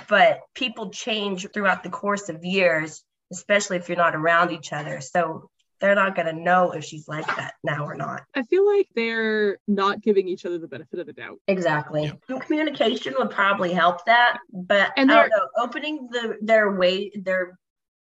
but 0.09 0.41
people 0.55 0.91
change 0.91 1.47
throughout 1.53 1.83
the 1.83 1.91
course 1.91 2.29
of 2.29 2.45
years, 2.45 3.03
especially 3.33 3.77
if 3.79 3.89
you're 3.89 3.97
not 3.97 4.15
around 4.15 4.53
each 4.53 4.73
other. 4.73 5.01
So 5.01 5.51
they're 5.81 5.95
not 5.95 6.15
going 6.15 6.27
to 6.27 6.33
know 6.33 6.73
if 6.73 6.85
she's 6.85 7.09
like 7.09 7.27
that 7.37 7.55
now 7.63 7.85
or 7.85 7.95
not. 7.95 8.23
I 8.35 8.43
feel 8.43 8.67
like 8.67 8.89
they're 8.95 9.59
not 9.69 10.01
giving 10.01 10.29
each 10.29 10.47
other 10.47 10.59
the 10.59 10.69
benefit 10.69 10.99
of 10.99 11.07
the 11.07 11.13
doubt. 11.13 11.39
Exactly. 11.49 12.13
Yeah. 12.29 12.39
Communication 12.39 13.15
would 13.19 13.31
probably 13.31 13.73
help 13.73 14.05
that, 14.07 14.39
but 14.53 14.93
and 14.97 15.11
I 15.11 15.23
don't 15.23 15.31
know, 15.31 15.49
opening 15.59 16.09
the 16.11 16.37
their 16.41 16.73
way 16.73 17.11
their 17.15 17.59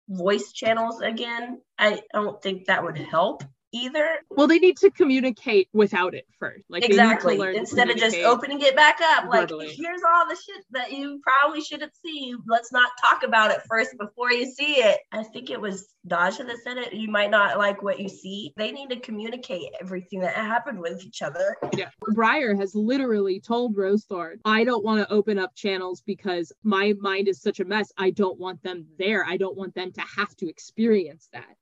voice 0.09 0.51
channels 0.51 1.01
again, 1.01 1.61
I 1.77 2.01
don't 2.13 2.41
think 2.41 2.65
that 2.65 2.83
would 2.83 2.97
help 2.97 3.43
either. 3.73 4.07
Well, 4.29 4.47
they 4.47 4.59
need 4.59 4.77
to 4.77 4.91
communicate 4.91 5.67
without 5.73 6.13
it 6.13 6.25
first. 6.39 6.63
Like 6.69 6.85
exactly. 6.85 7.39
Instead 7.55 7.89
of 7.89 7.97
just 7.97 8.15
opening 8.17 8.61
it 8.61 8.75
back 8.75 8.99
up, 9.01 9.25
like 9.27 9.49
here's 9.49 10.01
all 10.07 10.27
the 10.29 10.35
shit 10.35 10.63
that 10.71 10.91
you 10.93 11.19
probably 11.23 11.61
shouldn't 11.61 11.91
see. 12.03 12.35
Let's 12.47 12.71
not 12.71 12.91
talk 13.01 13.23
about 13.23 13.51
it 13.51 13.61
first 13.67 13.97
before 13.97 14.31
you 14.31 14.49
see 14.51 14.75
it. 14.75 14.99
I 15.11 15.23
think 15.23 15.49
it 15.49 15.59
was 15.59 15.89
Daja 16.07 16.43
that 16.43 16.57
said 16.63 16.77
it. 16.77 16.93
You 16.93 17.09
might 17.09 17.31
not 17.31 17.57
like 17.57 17.81
what 17.81 17.99
you 17.99 18.09
see. 18.09 18.53
They 18.57 18.71
need 18.71 18.89
to 18.89 18.99
communicate 18.99 19.71
everything 19.81 20.19
that 20.21 20.35
happened 20.35 20.79
with 20.79 21.03
each 21.03 21.21
other. 21.21 21.57
Yeah. 21.75 21.89
Briar 22.13 22.55
has 22.55 22.75
literally 22.75 23.39
told 23.39 23.75
Rosethorn, 23.75 24.35
I 24.45 24.63
don't 24.63 24.83
want 24.83 24.99
to 24.99 25.11
open 25.11 25.39
up 25.39 25.55
channels 25.55 26.01
because 26.05 26.51
my 26.63 26.93
mind 26.99 27.27
is 27.27 27.41
such 27.41 27.59
a 27.59 27.65
mess. 27.65 27.91
I 27.97 28.11
don't 28.11 28.39
want 28.39 28.61
them 28.63 28.85
there. 28.99 29.25
I 29.25 29.37
don't 29.37 29.57
want 29.57 29.73
them 29.75 29.91
to 29.93 30.01
have 30.01 30.35
to 30.37 30.49
experience 30.49 31.29
that. 31.33 31.55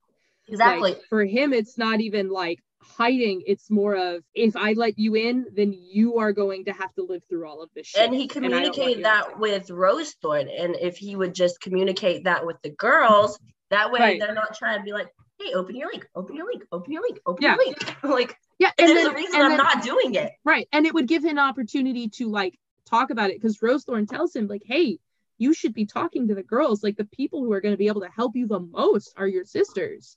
Exactly. 0.48 0.92
Like, 0.92 1.02
for 1.08 1.24
him, 1.24 1.52
it's 1.52 1.78
not 1.78 2.00
even 2.00 2.30
like 2.30 2.58
hiding. 2.82 3.42
It's 3.46 3.70
more 3.70 3.94
of 3.94 4.22
if 4.34 4.56
I 4.56 4.72
let 4.72 4.98
you 4.98 5.14
in, 5.14 5.46
then 5.54 5.72
you 5.72 6.18
are 6.18 6.32
going 6.32 6.66
to 6.66 6.72
have 6.72 6.92
to 6.94 7.04
live 7.04 7.22
through 7.28 7.46
all 7.46 7.62
of 7.62 7.70
this 7.74 7.86
shit. 7.88 8.02
And 8.02 8.14
he 8.14 8.26
communicated 8.26 9.04
that 9.04 9.38
with 9.38 9.68
Rosethorn. 9.68 10.48
And 10.58 10.76
if 10.76 10.96
he 10.96 11.16
would 11.16 11.34
just 11.34 11.60
communicate 11.60 12.24
that 12.24 12.44
with 12.44 12.60
the 12.62 12.70
girls, 12.70 13.38
that 13.70 13.90
way 13.92 14.00
right. 14.00 14.20
they're 14.20 14.34
not 14.34 14.56
trying 14.56 14.78
to 14.78 14.84
be 14.84 14.92
like, 14.92 15.08
hey, 15.40 15.52
open 15.54 15.76
your 15.76 15.90
link, 15.90 16.06
open 16.14 16.36
your 16.36 16.46
link, 16.46 16.64
open 16.72 16.92
your 16.92 17.02
link, 17.02 17.18
open 17.26 17.42
yeah. 17.42 17.56
your 17.56 17.66
link. 17.66 18.02
like, 18.04 18.36
yeah, 18.58 18.70
and, 18.78 18.88
there's 18.88 19.04
then, 19.04 19.12
a 19.12 19.14
reason 19.14 19.40
I'm 19.40 19.48
then, 19.50 19.58
not 19.58 19.82
doing 19.82 20.14
it. 20.14 20.32
Right. 20.44 20.68
And 20.72 20.86
it 20.86 20.94
would 20.94 21.08
give 21.08 21.24
him 21.24 21.30
an 21.30 21.38
opportunity 21.38 22.08
to 22.10 22.30
like 22.30 22.58
talk 22.88 23.10
about 23.10 23.30
it 23.30 23.40
because 23.40 23.58
Rosethorn 23.58 24.08
tells 24.08 24.34
him, 24.34 24.46
like, 24.46 24.62
hey, 24.64 24.98
you 25.38 25.54
should 25.54 25.74
be 25.74 25.86
talking 25.86 26.28
to 26.28 26.34
the 26.34 26.42
girls. 26.42 26.82
Like 26.82 26.96
the 26.96 27.04
people 27.04 27.42
who 27.42 27.52
are 27.52 27.60
going 27.60 27.72
to 27.72 27.78
be 27.78 27.88
able 27.88 28.02
to 28.02 28.08
help 28.08 28.36
you 28.36 28.46
the 28.46 28.60
most 28.60 29.14
are 29.16 29.26
your 29.26 29.44
sisters. 29.44 30.16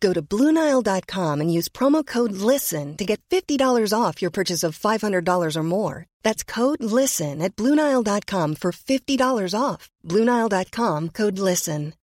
Go 0.00 0.12
to 0.12 0.22
Bluenile.com 0.22 1.40
and 1.40 1.52
use 1.52 1.68
promo 1.68 2.04
code 2.04 2.32
LISTEN 2.32 2.96
to 2.96 3.04
get 3.04 3.20
$50 3.30 3.92
off 3.92 4.20
your 4.20 4.30
purchase 4.30 4.62
of 4.62 4.78
$500 4.78 5.56
or 5.56 5.62
more. 5.62 6.06
That's 6.22 6.44
code 6.44 6.82
LISTEN 6.82 7.40
at 7.42 7.56
Bluenile.com 7.56 8.56
for 8.56 8.72
$50 8.72 9.54
off. 9.58 9.88
Bluenile.com 10.04 11.10
code 11.10 11.38
LISTEN. 11.38 11.94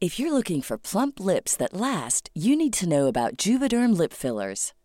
If 0.00 0.20
you're 0.20 0.32
looking 0.32 0.62
for 0.62 0.78
plump 0.78 1.18
lips 1.18 1.56
that 1.56 1.74
last, 1.74 2.30
you 2.32 2.54
need 2.54 2.72
to 2.74 2.88
know 2.88 3.08
about 3.08 3.36
Juvederm 3.36 3.98
Lip 3.98 4.12
Fillers. 4.12 4.72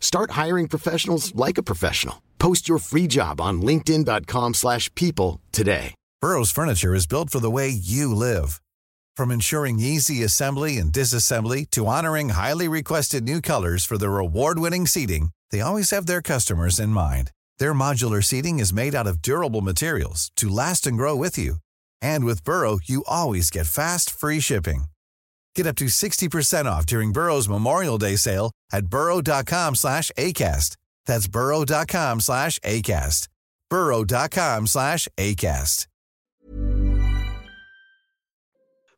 Start 0.00 0.30
hiring 0.30 0.68
professionals 0.68 1.34
like 1.34 1.58
a 1.58 1.62
professional. 1.62 2.22
Post 2.38 2.68
your 2.68 2.78
free 2.78 3.06
job 3.06 3.40
on 3.40 3.60
linkedin.com 3.60 4.54
slash 4.54 4.92
people 4.94 5.42
today. 5.52 5.94
Burrow's 6.22 6.50
furniture 6.50 6.94
is 6.94 7.06
built 7.06 7.28
for 7.28 7.40
the 7.40 7.50
way 7.50 7.68
you 7.68 8.14
live. 8.14 8.62
From 9.16 9.30
ensuring 9.30 9.78
easy 9.78 10.22
assembly 10.24 10.78
and 10.78 10.92
disassembly 10.92 11.70
to 11.70 11.86
honoring 11.86 12.30
highly 12.30 12.68
requested 12.68 13.24
new 13.24 13.40
colors 13.40 13.84
for 13.84 13.98
their 13.98 14.18
award-winning 14.18 14.86
seating, 14.86 15.30
they 15.50 15.60
always 15.60 15.90
have 15.90 16.06
their 16.06 16.22
customers 16.22 16.80
in 16.80 16.88
mind. 16.90 17.30
Their 17.58 17.74
modular 17.74 18.24
seating 18.24 18.58
is 18.58 18.72
made 18.72 18.94
out 18.94 19.06
of 19.06 19.22
durable 19.22 19.60
materials 19.60 20.30
to 20.36 20.48
last 20.48 20.86
and 20.86 20.96
grow 20.96 21.14
with 21.14 21.36
you. 21.38 21.56
And 22.02 22.24
with 22.24 22.44
Burrow, 22.44 22.78
you 22.84 23.04
always 23.06 23.50
get 23.50 23.66
fast, 23.66 24.10
free 24.10 24.40
shipping. 24.40 24.84
Get 25.56 25.66
up 25.66 25.76
to 25.76 25.86
60% 25.86 26.66
off 26.66 26.84
during 26.84 27.12
Burrow's 27.12 27.48
Memorial 27.48 27.96
Day 27.96 28.16
sale 28.16 28.52
at 28.70 28.86
burrow.com 28.88 29.74
slash 29.74 30.12
ACAST. 30.18 30.76
That's 31.06 31.26
burrow.com 31.28 32.20
slash 32.20 32.58
ACAST. 32.60 33.28
burrow.com 33.70 34.66
slash 34.66 35.08
ACAST. 35.16 35.86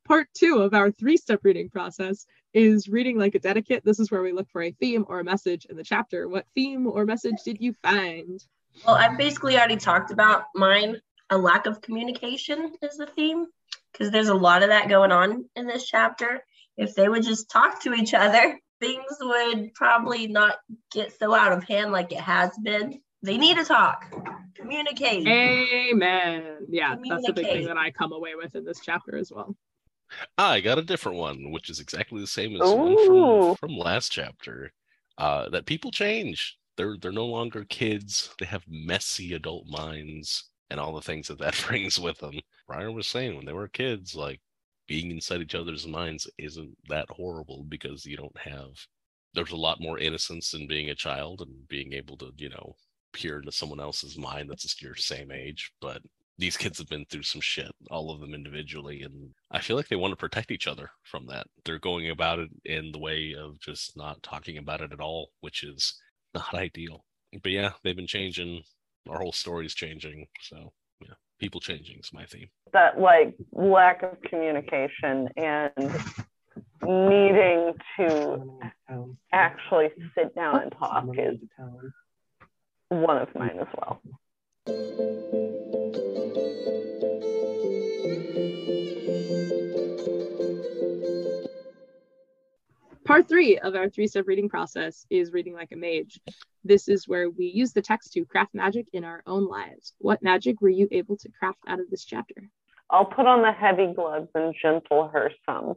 Part 0.04 0.26
two 0.34 0.62
of 0.62 0.74
our 0.74 0.90
three 0.90 1.16
step 1.16 1.40
reading 1.44 1.68
process 1.68 2.26
is 2.54 2.88
reading 2.88 3.18
like 3.18 3.36
a 3.36 3.38
dedicate. 3.38 3.84
This 3.84 4.00
is 4.00 4.10
where 4.10 4.22
we 4.22 4.32
look 4.32 4.48
for 4.50 4.62
a 4.62 4.72
theme 4.72 5.04
or 5.06 5.20
a 5.20 5.24
message 5.24 5.64
in 5.66 5.76
the 5.76 5.84
chapter. 5.84 6.26
What 6.26 6.46
theme 6.56 6.88
or 6.88 7.04
message 7.04 7.36
did 7.44 7.60
you 7.60 7.72
find? 7.84 8.42
Well, 8.84 8.96
I've 8.96 9.16
basically 9.16 9.56
already 9.56 9.76
talked 9.76 10.10
about 10.10 10.46
mine. 10.56 11.00
A 11.30 11.38
lack 11.38 11.66
of 11.66 11.82
communication 11.82 12.72
is 12.82 12.96
the 12.96 13.06
theme 13.06 13.46
because 13.92 14.10
there's 14.10 14.28
a 14.28 14.34
lot 14.34 14.62
of 14.62 14.70
that 14.70 14.88
going 14.88 15.12
on 15.12 15.44
in 15.56 15.66
this 15.66 15.86
chapter. 15.86 16.42
If 16.78 16.94
they 16.94 17.08
would 17.08 17.24
just 17.24 17.50
talk 17.50 17.82
to 17.82 17.92
each 17.92 18.14
other, 18.14 18.58
things 18.80 19.16
would 19.20 19.74
probably 19.74 20.28
not 20.28 20.56
get 20.92 21.12
so 21.18 21.34
out 21.34 21.52
of 21.52 21.64
hand 21.64 21.92
like 21.92 22.12
it 22.12 22.20
has 22.20 22.52
been. 22.62 23.00
They 23.22 23.36
need 23.36 23.56
to 23.56 23.64
talk, 23.64 24.04
communicate. 24.54 25.26
Amen. 25.26 26.58
Yeah, 26.68 26.94
that's 27.08 27.26
the 27.26 27.32
big 27.32 27.46
thing 27.46 27.66
that 27.66 27.76
I 27.76 27.90
come 27.90 28.12
away 28.12 28.36
with 28.36 28.54
in 28.54 28.64
this 28.64 28.78
chapter 28.80 29.16
as 29.16 29.32
well. 29.32 29.56
I 30.38 30.60
got 30.60 30.78
a 30.78 30.82
different 30.82 31.18
one, 31.18 31.50
which 31.50 31.68
is 31.68 31.80
exactly 31.80 32.20
the 32.20 32.28
same 32.28 32.54
as 32.54 32.60
the 32.60 32.76
one 32.76 33.06
from, 33.06 33.56
from 33.56 33.76
last 33.76 34.12
chapter. 34.12 34.72
Uh, 35.18 35.48
that 35.48 35.66
people 35.66 35.90
change. 35.90 36.56
They're 36.76 36.96
they're 36.96 37.10
no 37.10 37.26
longer 37.26 37.64
kids. 37.64 38.32
They 38.38 38.46
have 38.46 38.62
messy 38.68 39.34
adult 39.34 39.66
minds 39.66 40.48
and 40.70 40.78
all 40.78 40.94
the 40.94 41.02
things 41.02 41.26
that 41.26 41.40
that 41.40 41.62
brings 41.68 41.98
with 41.98 42.18
them. 42.18 42.38
Ryan 42.68 42.94
was 42.94 43.08
saying 43.08 43.36
when 43.36 43.44
they 43.44 43.52
were 43.52 43.66
kids, 43.66 44.14
like 44.14 44.40
being 44.88 45.10
inside 45.10 45.42
each 45.42 45.54
other's 45.54 45.86
minds 45.86 46.28
isn't 46.38 46.76
that 46.88 47.08
horrible 47.10 47.64
because 47.68 48.04
you 48.04 48.16
don't 48.16 48.36
have. 48.38 48.70
There's 49.34 49.52
a 49.52 49.56
lot 49.56 49.80
more 49.80 49.98
innocence 49.98 50.54
in 50.54 50.66
being 50.66 50.90
a 50.90 50.94
child 50.94 51.42
and 51.42 51.68
being 51.68 51.92
able 51.92 52.16
to, 52.16 52.32
you 52.38 52.48
know, 52.48 52.74
peer 53.12 53.38
into 53.38 53.52
someone 53.52 53.80
else's 53.80 54.18
mind 54.18 54.50
that's 54.50 54.82
your 54.82 54.96
same 54.96 55.30
age. 55.30 55.70
But 55.80 56.02
these 56.38 56.56
kids 56.56 56.78
have 56.78 56.88
been 56.88 57.04
through 57.04 57.24
some 57.24 57.40
shit, 57.40 57.70
all 57.90 58.10
of 58.10 58.20
them 58.20 58.32
individually, 58.32 59.02
and 59.02 59.30
I 59.50 59.60
feel 59.60 59.76
like 59.76 59.88
they 59.88 59.96
want 59.96 60.12
to 60.12 60.16
protect 60.16 60.50
each 60.50 60.66
other 60.66 60.90
from 61.02 61.26
that. 61.26 61.46
They're 61.64 61.78
going 61.78 62.10
about 62.10 62.38
it 62.38 62.48
in 62.64 62.92
the 62.92 62.98
way 62.98 63.34
of 63.38 63.60
just 63.60 63.96
not 63.96 64.22
talking 64.22 64.56
about 64.56 64.80
it 64.80 64.92
at 64.92 65.00
all, 65.00 65.30
which 65.40 65.64
is 65.64 65.94
not 66.34 66.54
ideal. 66.54 67.04
But 67.42 67.52
yeah, 67.52 67.72
they've 67.84 67.96
been 67.96 68.06
changing. 68.06 68.62
Our 69.08 69.18
whole 69.18 69.32
story's 69.32 69.74
changing. 69.74 70.26
So 70.40 70.72
people 71.38 71.60
changing 71.60 71.98
is 71.98 72.12
my 72.12 72.24
theme. 72.26 72.48
that 72.72 73.00
like 73.00 73.34
lack 73.52 74.02
of 74.02 74.20
communication 74.22 75.28
and 75.36 75.72
needing 76.82 77.74
to 77.96 78.42
actually 79.32 79.88
sit 80.14 80.34
down 80.34 80.62
and 80.62 80.72
talk 80.72 81.04
is 81.16 81.38
one 82.88 83.18
of 83.18 83.34
mine 83.34 83.58
as 83.60 83.66
well. 83.76 85.47
Part 93.08 93.26
three 93.26 93.58
of 93.58 93.74
our 93.74 93.88
three 93.88 94.06
step 94.06 94.26
reading 94.28 94.50
process 94.50 95.06
is 95.08 95.32
reading 95.32 95.54
like 95.54 95.72
a 95.72 95.76
mage. 95.76 96.20
This 96.62 96.88
is 96.88 97.08
where 97.08 97.30
we 97.30 97.46
use 97.46 97.72
the 97.72 97.80
text 97.80 98.12
to 98.12 98.26
craft 98.26 98.54
magic 98.54 98.84
in 98.92 99.02
our 99.02 99.22
own 99.26 99.48
lives. 99.48 99.94
What 99.96 100.22
magic 100.22 100.60
were 100.60 100.68
you 100.68 100.86
able 100.90 101.16
to 101.16 101.30
craft 101.30 101.60
out 101.66 101.80
of 101.80 101.88
this 101.88 102.04
chapter? 102.04 102.50
I'll 102.90 103.06
put 103.06 103.24
on 103.24 103.40
the 103.40 103.50
heavy 103.50 103.94
gloves 103.94 104.28
and 104.34 104.54
gentle 104.60 105.08
her 105.08 105.30
some. 105.46 105.74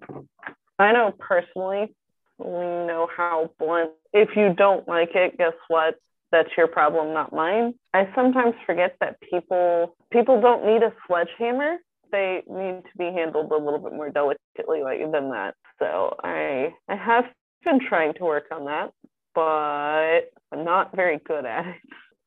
I 0.77 0.91
know 0.91 1.13
personally, 1.19 1.95
we 2.37 2.47
know 2.49 3.07
how 3.15 3.51
blunt. 3.57 3.91
If 4.11 4.35
you 4.35 4.53
don't 4.53 4.85
like 4.89 5.11
it, 5.15 5.37
guess 5.37 5.53
what? 5.69 5.95
That's 6.33 6.49
your 6.57 6.67
problem, 6.67 7.13
not 7.13 7.31
mine. 7.31 7.75
I 7.93 8.09
sometimes 8.13 8.55
forget 8.65 8.97
that 8.99 9.21
people 9.21 9.95
people 10.11 10.41
don't 10.41 10.65
need 10.65 10.83
a 10.83 10.91
sledgehammer. 11.07 11.77
They 12.11 12.43
need 12.45 12.81
to 12.83 12.97
be 12.97 13.05
handled 13.05 13.53
a 13.53 13.55
little 13.57 13.79
bit 13.79 13.93
more 13.93 14.09
delicately 14.09 14.81
than 15.09 15.29
that. 15.29 15.53
So 15.81 16.15
I 16.23 16.75
I 16.87 16.95
have 16.95 17.25
been 17.65 17.79
trying 17.79 18.13
to 18.13 18.23
work 18.23 18.45
on 18.51 18.65
that, 18.65 18.91
but 19.33 20.31
I'm 20.51 20.63
not 20.63 20.95
very 20.95 21.17
good 21.25 21.45
at 21.45 21.65
it. 21.65 21.75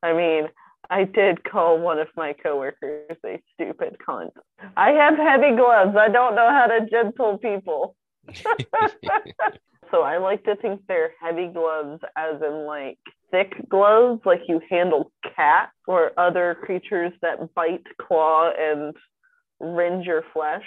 I 0.03 0.11
mean, 0.11 0.49
I 0.89 1.05
did 1.05 1.43
call 1.49 1.79
one 1.79 1.97
of 1.99 2.09
my 2.17 2.33
coworkers 2.33 3.17
a 3.25 3.41
stupid 3.53 3.95
cunt. 4.05 4.31
I 4.75 4.91
have 4.91 5.17
heavy 5.17 5.55
gloves. 5.55 5.95
I 5.97 6.09
don't 6.09 6.35
know 6.35 6.49
how 6.49 6.67
to 6.67 6.85
gentle 6.89 7.37
people. 7.37 7.95
so 9.91 10.01
I 10.01 10.17
like 10.17 10.43
to 10.43 10.57
think 10.57 10.81
they're 10.87 11.13
heavy 11.21 11.47
gloves 11.47 12.01
as 12.17 12.41
in 12.41 12.65
like 12.65 12.99
thick 13.31 13.53
gloves, 13.69 14.21
like 14.25 14.41
you 14.49 14.59
handle 14.69 15.11
cats 15.35 15.71
or 15.87 16.11
other 16.19 16.57
creatures 16.61 17.13
that 17.21 17.53
bite, 17.55 17.85
claw, 18.01 18.51
and 18.57 18.93
rend 19.61 20.03
your 20.03 20.23
flesh. 20.33 20.65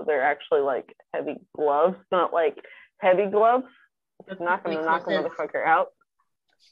So 0.00 0.04
they're 0.06 0.22
actually 0.22 0.60
like 0.62 0.96
heavy 1.12 1.36
gloves, 1.54 1.96
not 2.10 2.32
like 2.32 2.56
heavy 2.98 3.26
gloves. 3.26 3.66
It's 4.28 4.40
not 4.40 4.64
gonna 4.64 4.82
knock 4.82 5.06
a 5.06 5.10
motherfucker 5.10 5.66
out. 5.66 5.88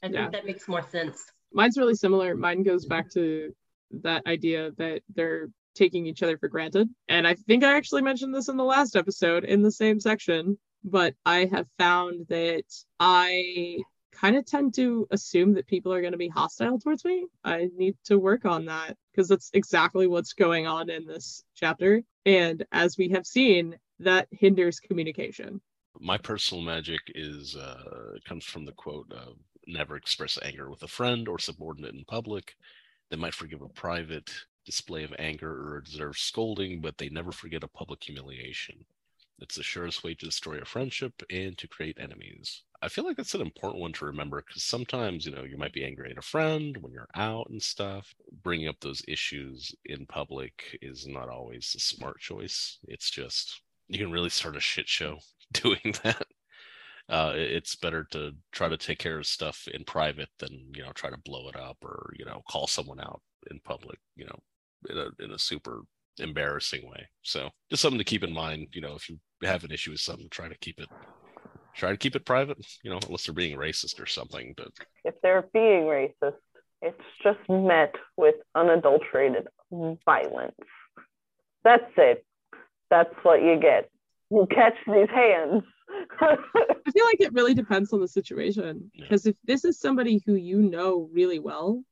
I 0.01 0.07
think 0.07 0.15
Yeah. 0.15 0.29
that 0.31 0.45
makes 0.45 0.67
more 0.67 0.81
sense. 0.81 1.31
Mine's 1.53 1.77
really 1.77 1.93
similar. 1.93 2.35
Mine 2.35 2.63
goes 2.63 2.85
back 2.87 3.09
to 3.11 3.53
that 4.01 4.25
idea 4.25 4.71
that 4.77 5.03
they're 5.13 5.49
taking 5.75 6.07
each 6.07 6.23
other 6.23 6.39
for 6.39 6.47
granted. 6.47 6.89
And 7.07 7.27
I 7.27 7.35
think 7.35 7.63
I 7.63 7.75
actually 7.75 8.01
mentioned 8.01 8.33
this 8.33 8.49
in 8.49 8.57
the 8.57 8.63
last 8.63 8.95
episode 8.95 9.43
in 9.43 9.61
the 9.61 9.71
same 9.71 9.99
section, 9.99 10.57
but 10.83 11.13
I 11.23 11.45
have 11.45 11.67
found 11.77 12.27
that 12.29 12.63
I 12.99 13.77
kind 14.19 14.35
of 14.35 14.45
tend 14.45 14.73
to 14.75 15.07
assume 15.11 15.53
that 15.53 15.67
people 15.67 15.93
are 15.93 16.01
going 16.01 16.11
to 16.11 16.17
be 16.17 16.27
hostile 16.27 16.79
towards 16.79 17.05
me. 17.05 17.25
I 17.43 17.69
need 17.75 17.95
to 18.05 18.19
work 18.19 18.45
on 18.45 18.65
that 18.65 18.97
because 19.11 19.27
that's 19.27 19.49
exactly 19.53 20.07
what's 20.07 20.33
going 20.33 20.67
on 20.67 20.89
in 20.89 21.05
this 21.05 21.43
chapter. 21.55 22.01
And 22.25 22.65
as 22.71 22.97
we 22.97 23.09
have 23.09 23.25
seen, 23.25 23.77
that 23.99 24.27
hinders 24.31 24.79
communication. 24.79 25.61
My 25.99 26.17
personal 26.17 26.63
magic 26.63 27.01
is 27.15 27.55
uh, 27.55 28.17
comes 28.25 28.45
from 28.45 28.65
the 28.65 28.71
quote 28.73 29.11
of 29.11 29.35
never 29.67 29.95
express 29.95 30.37
anger 30.41 30.69
with 30.69 30.83
a 30.83 30.87
friend 30.87 31.27
or 31.27 31.39
subordinate 31.39 31.95
in 31.95 32.03
public. 32.05 32.55
They 33.09 33.17
might 33.17 33.33
forgive 33.33 33.61
a 33.61 33.69
private 33.69 34.29
display 34.65 35.03
of 35.03 35.13
anger 35.17 35.51
or 35.51 35.77
a 35.77 35.83
deserved 35.83 36.19
scolding, 36.19 36.81
but 36.81 36.97
they 36.97 37.09
never 37.09 37.31
forget 37.31 37.63
a 37.63 37.67
public 37.67 38.03
humiliation. 38.03 38.85
It's 39.41 39.55
the 39.55 39.63
surest 39.63 40.03
way 40.03 40.15
to 40.15 40.25
destroy 40.25 40.57
a 40.59 40.65
friendship 40.65 41.21
and 41.29 41.57
to 41.57 41.67
create 41.67 41.97
enemies. 41.99 42.63
I 42.81 42.87
feel 42.87 43.03
like 43.03 43.17
that's 43.17 43.33
an 43.33 43.41
important 43.41 43.81
one 43.81 43.93
to 43.93 44.05
remember 44.05 44.41
because 44.45 44.63
sometimes, 44.63 45.25
you 45.25 45.33
know, 45.33 45.43
you 45.43 45.57
might 45.57 45.73
be 45.73 45.83
angry 45.83 46.11
at 46.11 46.17
a 46.17 46.21
friend 46.21 46.77
when 46.77 46.93
you're 46.93 47.09
out 47.15 47.49
and 47.49 47.61
stuff. 47.61 48.13
Bringing 48.43 48.69
up 48.69 48.79
those 48.79 49.03
issues 49.07 49.73
in 49.85 50.05
public 50.05 50.77
is 50.81 51.05
not 51.05 51.29
always 51.29 51.73
a 51.75 51.79
smart 51.79 52.19
choice. 52.19 52.79
It's 52.87 53.09
just, 53.09 53.61
you 53.89 53.99
can 53.99 54.11
really 54.11 54.29
start 54.29 54.55
a 54.55 54.61
shit 54.61 54.87
show 54.87 55.19
doing 55.53 55.93
that. 56.03 56.25
Uh, 57.09 57.33
it's 57.35 57.75
better 57.75 58.05
to 58.11 58.31
try 58.51 58.69
to 58.69 58.77
take 58.77 58.99
care 58.99 59.17
of 59.17 59.25
stuff 59.25 59.67
in 59.73 59.83
private 59.83 60.29
than, 60.37 60.71
you 60.75 60.83
know, 60.83 60.91
try 60.93 61.09
to 61.09 61.17
blow 61.25 61.49
it 61.49 61.55
up 61.55 61.77
or, 61.83 62.13
you 62.17 62.23
know, 62.23 62.41
call 62.49 62.67
someone 62.67 62.99
out 62.99 63.21
in 63.49 63.59
public, 63.61 63.99
you 64.15 64.25
know, 64.25 64.39
in 64.89 64.97
a, 64.97 65.23
in 65.23 65.31
a 65.31 65.39
super 65.39 65.81
embarrassing 66.19 66.89
way. 66.89 67.07
So 67.21 67.49
just 67.69 67.81
something 67.81 67.97
to 67.97 68.03
keep 68.03 68.23
in 68.23 68.33
mind, 68.33 68.67
you 68.73 68.81
know, 68.81 68.95
if 68.95 69.09
you 69.09 69.17
have 69.43 69.63
an 69.63 69.71
issue 69.71 69.91
with 69.91 70.01
something, 70.01 70.27
try 70.29 70.47
to 70.47 70.57
keep 70.57 70.79
it 70.79 70.89
try 71.75 71.91
to 71.91 71.97
keep 71.97 72.15
it 72.15 72.25
private, 72.25 72.57
you 72.83 72.91
know, 72.91 72.99
unless 73.05 73.25
they're 73.25 73.33
being 73.33 73.57
racist 73.57 74.01
or 74.01 74.05
something. 74.05 74.53
But 74.57 74.67
If 75.05 75.15
they're 75.21 75.47
being 75.53 75.83
racist, 75.83 76.35
it's 76.81 77.01
just 77.23 77.39
met 77.49 77.95
with 78.17 78.35
unadulterated 78.55 79.47
violence. 80.05 80.55
That's 81.63 81.91
it. 81.97 82.25
That's 82.89 83.13
what 83.23 83.41
you 83.41 83.59
get. 83.59 83.89
You 84.29 84.47
catch 84.49 84.75
these 84.87 85.09
hands. 85.09 85.63
I 86.21 86.35
feel 86.91 87.05
like 87.05 87.19
it 87.19 87.33
really 87.33 87.53
depends 87.53 87.93
on 87.93 88.01
the 88.01 88.07
situation. 88.07 88.91
Yeah. 88.93 89.03
Because 89.03 89.25
if 89.25 89.35
this 89.43 89.65
is 89.65 89.79
somebody 89.79 90.21
who 90.25 90.35
you 90.35 90.61
know 90.61 91.09
really 91.11 91.39
well, 91.39 91.83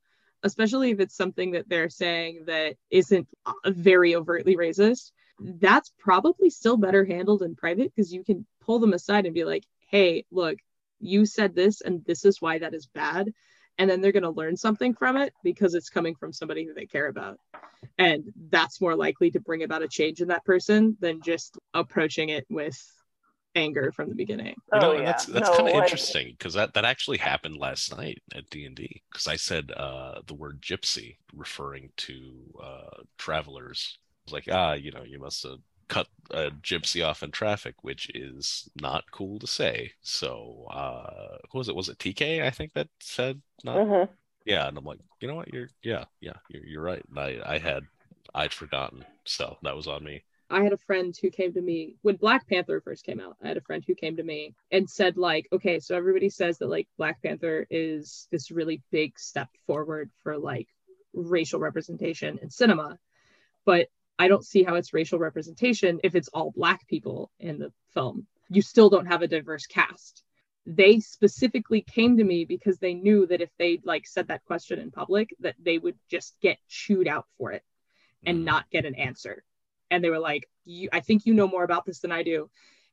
especially 0.42 0.90
if 0.90 1.00
it's 1.00 1.16
something 1.16 1.52
that 1.52 1.68
they're 1.68 1.90
saying 1.90 2.44
that 2.46 2.76
isn't 2.90 3.28
uh, 3.46 3.52
very 3.66 4.14
overtly 4.14 4.56
racist, 4.56 5.10
that's 5.40 5.92
probably 5.98 6.50
still 6.50 6.76
better 6.76 7.04
handled 7.04 7.42
in 7.42 7.54
private 7.54 7.92
because 7.94 8.12
you 8.12 8.24
can 8.24 8.46
pull 8.60 8.78
them 8.78 8.92
aside 8.92 9.24
and 9.24 9.34
be 9.34 9.44
like, 9.44 9.64
hey, 9.90 10.24
look, 10.30 10.58
you 11.00 11.26
said 11.26 11.54
this 11.54 11.80
and 11.80 12.04
this 12.04 12.24
is 12.24 12.40
why 12.40 12.58
that 12.58 12.74
is 12.74 12.86
bad. 12.86 13.32
And 13.78 13.88
then 13.88 14.00
they're 14.00 14.12
going 14.12 14.24
to 14.24 14.30
learn 14.30 14.56
something 14.56 14.94
from 14.94 15.16
it 15.16 15.32
because 15.44 15.74
it's 15.74 15.88
coming 15.88 16.16
from 16.16 16.32
somebody 16.32 16.64
who 16.64 16.74
they 16.74 16.86
care 16.86 17.06
about. 17.06 17.38
And 17.96 18.24
that's 18.50 18.80
more 18.80 18.96
likely 18.96 19.30
to 19.30 19.40
bring 19.40 19.62
about 19.62 19.82
a 19.82 19.88
change 19.88 20.20
in 20.20 20.28
that 20.28 20.44
person 20.44 20.96
than 21.00 21.22
just 21.22 21.58
approaching 21.74 22.30
it 22.30 22.44
with 22.50 22.76
anger 23.54 23.92
from 23.92 24.08
the 24.08 24.14
beginning. 24.14 24.54
you 24.72 24.80
know, 24.80 24.92
oh 24.92 24.96
yeah, 24.96 25.04
that's 25.04 25.26
that's 25.26 25.48
no, 25.50 25.56
kind 25.56 25.68
of 25.68 25.74
like- 25.74 25.84
interesting 25.84 26.30
because 26.38 26.54
that 26.54 26.74
that 26.74 26.84
actually 26.84 27.18
happened 27.18 27.56
last 27.56 27.96
night 27.96 28.20
at 28.34 28.48
D 28.50 28.64
and 28.66 28.74
D 28.76 29.02
because 29.10 29.26
I 29.26 29.36
said 29.36 29.72
uh, 29.76 30.20
the 30.26 30.34
word 30.34 30.60
gypsy 30.62 31.16
referring 31.34 31.90
to 31.98 32.34
uh, 32.62 33.02
travelers. 33.16 33.98
I 33.98 34.20
was 34.26 34.32
like, 34.32 34.48
ah, 34.52 34.74
you 34.74 34.90
know, 34.92 35.02
you 35.04 35.18
must 35.18 35.42
have 35.44 35.58
cut 35.88 36.06
a 36.30 36.50
gypsy 36.62 37.04
off 37.06 37.22
in 37.22 37.30
traffic, 37.30 37.74
which 37.82 38.10
is 38.14 38.68
not 38.78 39.10
cool 39.10 39.38
to 39.38 39.46
say. 39.46 39.92
So, 40.02 40.66
uh, 40.70 41.38
who 41.50 41.58
was 41.58 41.68
it? 41.70 41.74
Was 41.74 41.88
it 41.88 41.98
TK? 41.98 42.44
I 42.44 42.50
think 42.50 42.74
that 42.74 42.88
said 43.00 43.40
not. 43.64 43.76
Mhm. 43.78 44.08
Yeah, 44.44 44.68
and 44.68 44.78
I'm 44.78 44.84
like, 44.84 44.98
you 45.20 45.28
know 45.28 45.34
what? 45.34 45.52
You're 45.52 45.68
yeah, 45.82 46.04
yeah, 46.20 46.34
you're 46.48 46.64
you're 46.64 46.82
right. 46.82 47.02
And 47.08 47.18
I 47.18 47.40
I 47.44 47.58
had 47.58 47.84
I'd 48.34 48.52
forgotten, 48.52 49.04
so 49.24 49.56
that 49.62 49.74
was 49.76 49.86
on 49.88 50.04
me. 50.04 50.22
I 50.50 50.62
had 50.62 50.72
a 50.72 50.78
friend 50.78 51.16
who 51.20 51.30
came 51.30 51.52
to 51.54 51.60
me 51.60 51.96
when 52.02 52.16
Black 52.16 52.48
Panther 52.48 52.80
first 52.80 53.04
came 53.04 53.20
out. 53.20 53.36
I 53.42 53.48
had 53.48 53.58
a 53.58 53.62
friend 53.62 53.84
who 53.86 53.94
came 53.94 54.16
to 54.16 54.22
me 54.22 54.54
and 54.70 54.88
said, 54.88 55.18
like, 55.18 55.46
okay, 55.52 55.78
so 55.78 55.94
everybody 55.94 56.30
says 56.30 56.58
that 56.58 56.70
like 56.70 56.88
Black 56.96 57.22
Panther 57.22 57.66
is 57.70 58.26
this 58.30 58.50
really 58.50 58.82
big 58.90 59.18
step 59.18 59.48
forward 59.66 60.10
for 60.22 60.38
like 60.38 60.68
racial 61.12 61.60
representation 61.60 62.38
in 62.40 62.50
cinema. 62.50 62.98
But 63.66 63.88
I 64.18 64.28
don't 64.28 64.44
see 64.44 64.62
how 64.62 64.76
it's 64.76 64.94
racial 64.94 65.18
representation 65.18 66.00
if 66.02 66.14
it's 66.14 66.28
all 66.28 66.50
black 66.50 66.88
people 66.88 67.30
in 67.38 67.58
the 67.58 67.72
film. 67.92 68.26
You 68.48 68.62
still 68.62 68.88
don't 68.88 69.06
have 69.06 69.22
a 69.22 69.28
diverse 69.28 69.66
cast. 69.66 70.22
They 70.66 71.00
specifically 71.00 71.82
came 71.82 72.16
to 72.16 72.24
me 72.24 72.44
because 72.44 72.78
they 72.78 72.94
knew 72.94 73.26
that 73.26 73.40
if 73.40 73.50
they 73.58 73.80
like 73.84 74.06
said 74.06 74.28
that 74.28 74.44
question 74.44 74.78
in 74.78 74.90
public, 74.90 75.34
that 75.40 75.54
they 75.62 75.78
would 75.78 75.96
just 76.10 76.34
get 76.40 76.58
chewed 76.68 77.06
out 77.06 77.26
for 77.36 77.52
it 77.52 77.62
and 78.24 78.38
mm. 78.38 78.44
not 78.44 78.70
get 78.70 78.84
an 78.84 78.94
answer. 78.94 79.44
And 79.90 80.02
they 80.02 80.10
were 80.10 80.18
like, 80.18 80.48
you, 80.64 80.88
I 80.92 81.00
think 81.00 81.26
you 81.26 81.34
know 81.34 81.48
more 81.48 81.64
about 81.64 81.84
this 81.84 82.00
than 82.00 82.12
I 82.12 82.22
do. 82.22 82.50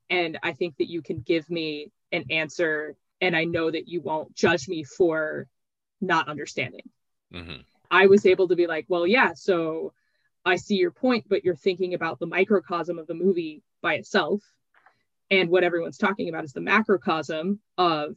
And 0.10 0.38
I 0.44 0.54
think 0.54 0.78
that 0.78 0.90
you 0.90 1.02
can 1.02 1.20
give 1.22 1.50
me 1.50 1.92
an 2.12 2.26
answer. 2.30 2.96
And 3.22 3.36
I 3.36 3.44
know 3.46 3.70
that 3.72 3.88
you 3.88 4.02
won't 4.02 4.36
judge 4.36 4.68
me 4.68 4.84
for 4.84 5.48
not 6.02 6.28
understanding. 6.28 6.90
Mm-hmm. 7.34 7.62
I 7.92 8.08
was 8.08 8.26
able 8.26 8.48
to 8.48 8.56
be 8.56 8.68
like, 8.68 8.86
well, 8.88 9.06
yeah, 9.08 9.34
so 9.36 9.94
I 10.46 10.58
see 10.58 10.76
your 10.76 10.92
point, 10.92 11.26
but 11.28 11.44
you're 11.44 11.56
thinking 11.56 11.94
about 11.94 12.20
the 12.20 12.28
microcosm 12.28 13.00
of 13.00 13.08
the 13.08 13.14
movie 13.14 13.64
by 13.82 13.96
itself. 13.96 14.42
And 15.32 15.50
what 15.50 15.64
everyone's 15.64 15.98
talking 15.98 16.30
about 16.30 16.44
is 16.44 16.54
the 16.54 16.62
macrocosm 16.62 17.60
of 17.78 18.16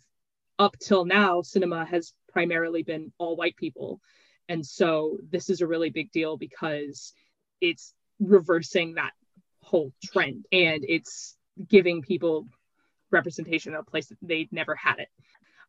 up 0.59 0.77
till 0.79 1.05
now, 1.05 1.41
cinema 1.43 1.85
has 1.85 2.13
primarily 2.31 2.83
been 2.83 3.13
all 3.19 3.37
white 3.37 3.57
people. 3.57 4.01
And 4.49 4.65
so 4.65 5.19
this 5.31 5.49
is 5.49 5.61
a 5.61 5.67
really 5.67 5.91
big 5.91 6.11
deal 6.11 6.37
because 6.37 7.13
it's 7.61 7.95
reversing 8.21 8.95
that 8.95 9.13
whole 9.63 9.93
trend 10.03 10.47
and 10.53 10.85
it's 10.89 11.37
giving 11.69 12.03
people 12.03 12.47
representation 13.11 13.73
in 13.73 13.79
a 13.79 13.83
place 13.83 14.09
that 14.09 14.19
they'd 14.23 14.53
never 14.53 14.75
had 14.75 14.99
it. 14.99 15.09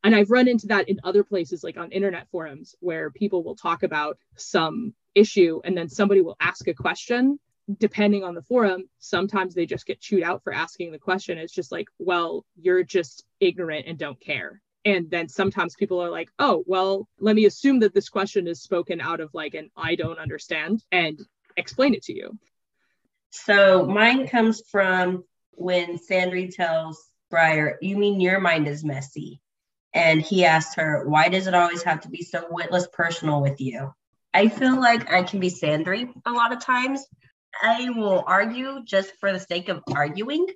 And 0.03 0.15
I've 0.15 0.31
run 0.31 0.47
into 0.47 0.67
that 0.67 0.87
in 0.87 0.99
other 1.03 1.23
places, 1.23 1.63
like 1.63 1.77
on 1.77 1.91
internet 1.91 2.29
forums, 2.31 2.75
where 2.79 3.11
people 3.11 3.43
will 3.43 3.55
talk 3.55 3.83
about 3.83 4.17
some 4.37 4.93
issue 5.13 5.59
and 5.65 5.77
then 5.77 5.89
somebody 5.89 6.21
will 6.21 6.37
ask 6.39 6.67
a 6.67 6.73
question. 6.73 7.39
Depending 7.77 8.23
on 8.23 8.33
the 8.33 8.41
forum, 8.41 8.89
sometimes 8.97 9.53
they 9.53 9.65
just 9.65 9.85
get 9.85 9.99
chewed 9.99 10.23
out 10.23 10.43
for 10.43 10.53
asking 10.53 10.91
the 10.91 10.97
question. 10.97 11.37
It's 11.37 11.53
just 11.53 11.71
like, 11.71 11.87
well, 11.99 12.45
you're 12.55 12.83
just 12.83 13.25
ignorant 13.39 13.85
and 13.87 13.97
don't 13.97 14.19
care. 14.19 14.61
And 14.85 15.11
then 15.11 15.27
sometimes 15.27 15.75
people 15.75 15.99
are 15.99 16.09
like, 16.09 16.31
oh, 16.39 16.63
well, 16.65 17.07
let 17.19 17.35
me 17.35 17.45
assume 17.45 17.79
that 17.81 17.93
this 17.93 18.09
question 18.09 18.47
is 18.47 18.63
spoken 18.63 19.01
out 19.01 19.19
of 19.19 19.29
like 19.33 19.53
an 19.53 19.69
I 19.75 19.95
don't 19.95 20.17
understand 20.17 20.83
and 20.91 21.19
explain 21.59 21.93
it 21.93 22.03
to 22.03 22.13
you. 22.13 22.37
So 23.31 23.85
mine 23.85 24.27
comes 24.27 24.63
from 24.71 25.23
when 25.51 25.97
Sandry 25.97 26.53
tells 26.53 27.03
Briar, 27.29 27.77
You 27.81 27.97
mean 27.97 28.19
your 28.19 28.39
mind 28.39 28.67
is 28.67 28.83
messy? 28.83 29.41
And 29.93 30.21
he 30.21 30.45
asked 30.45 30.77
her, 30.77 31.07
Why 31.07 31.29
does 31.29 31.47
it 31.47 31.53
always 31.53 31.83
have 31.83 32.01
to 32.01 32.09
be 32.09 32.23
so 32.23 32.47
witless 32.49 32.87
personal 32.91 33.41
with 33.41 33.59
you? 33.61 33.93
I 34.33 34.47
feel 34.47 34.79
like 34.79 35.11
I 35.11 35.23
can 35.23 35.39
be 35.39 35.49
Sandry 35.49 36.11
a 36.25 36.31
lot 36.31 36.53
of 36.53 36.63
times. 36.63 37.05
I 37.61 37.89
will 37.89 38.23
argue 38.25 38.83
just 38.85 39.11
for 39.19 39.31
the 39.31 39.39
sake 39.39 39.69
of 39.69 39.83
arguing, 39.93 40.47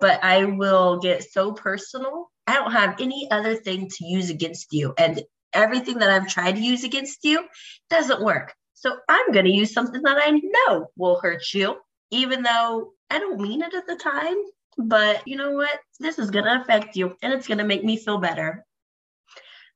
but 0.00 0.24
I 0.24 0.44
will 0.44 0.98
get 0.98 1.22
so 1.22 1.52
personal. 1.52 2.30
I 2.46 2.54
don't 2.54 2.72
have 2.72 3.00
any 3.00 3.28
other 3.30 3.54
thing 3.54 3.88
to 3.88 4.06
use 4.06 4.30
against 4.30 4.72
you. 4.72 4.94
And 4.96 5.22
everything 5.52 5.98
that 5.98 6.10
I've 6.10 6.28
tried 6.28 6.56
to 6.56 6.60
use 6.60 6.84
against 6.84 7.24
you 7.24 7.44
doesn't 7.90 8.22
work. 8.22 8.54
So 8.84 8.98
I'm 9.08 9.32
going 9.32 9.46
to 9.46 9.50
use 9.50 9.72
something 9.72 10.02
that 10.02 10.18
I 10.22 10.30
know 10.30 10.88
will 10.94 11.18
hurt 11.18 11.54
you, 11.54 11.76
even 12.10 12.42
though 12.42 12.92
I 13.08 13.18
don't 13.18 13.40
mean 13.40 13.62
it 13.62 13.72
at 13.72 13.86
the 13.86 13.96
time. 13.96 14.36
But 14.76 15.26
you 15.26 15.38
know 15.38 15.52
what? 15.52 15.80
This 16.00 16.18
is 16.18 16.30
going 16.30 16.44
to 16.44 16.60
affect 16.60 16.94
you 16.94 17.16
and 17.22 17.32
it's 17.32 17.48
going 17.48 17.58
to 17.58 17.64
make 17.64 17.82
me 17.82 17.96
feel 17.96 18.18
better. 18.18 18.62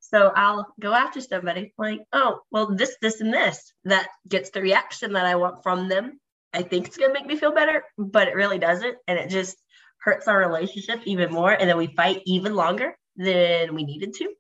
So 0.01 0.31
I'll 0.37 0.75
go 0.79 0.93
after 0.93 1.23
somebody 1.23 1.73
like, 1.79 2.01
oh, 2.13 2.41
well, 2.51 2.75
this, 2.75 2.97
this, 3.01 3.23
and 3.23 3.33
this 3.33 3.73
that 3.85 4.09
gets 4.29 4.51
the 4.51 4.61
reaction 4.61 5.15
that 5.15 5.25
I 5.25 5.37
want 5.37 5.63
from 5.63 5.89
them. 5.89 6.21
I 6.53 6.61
think 6.61 6.87
it's 6.87 6.99
going 6.99 7.15
to 7.15 7.19
make 7.19 7.27
me 7.27 7.37
feel 7.37 7.55
better, 7.55 7.85
but 7.97 8.29
it 8.29 8.35
really 8.35 8.59
doesn't. 8.59 8.97
And 9.07 9.19
it 9.19 9.31
just 9.31 9.57
hurts 10.03 10.29
our 10.29 10.39
relationship 10.39 11.01
even 11.07 11.33
more. 11.33 11.53
And 11.53 11.67
then 11.67 11.79
we 11.79 11.87
fight 11.87 12.21
even 12.27 12.55
longer 12.55 12.95
than 13.17 13.75
we 13.75 13.85
needed 13.85 14.13
to. 14.17 14.35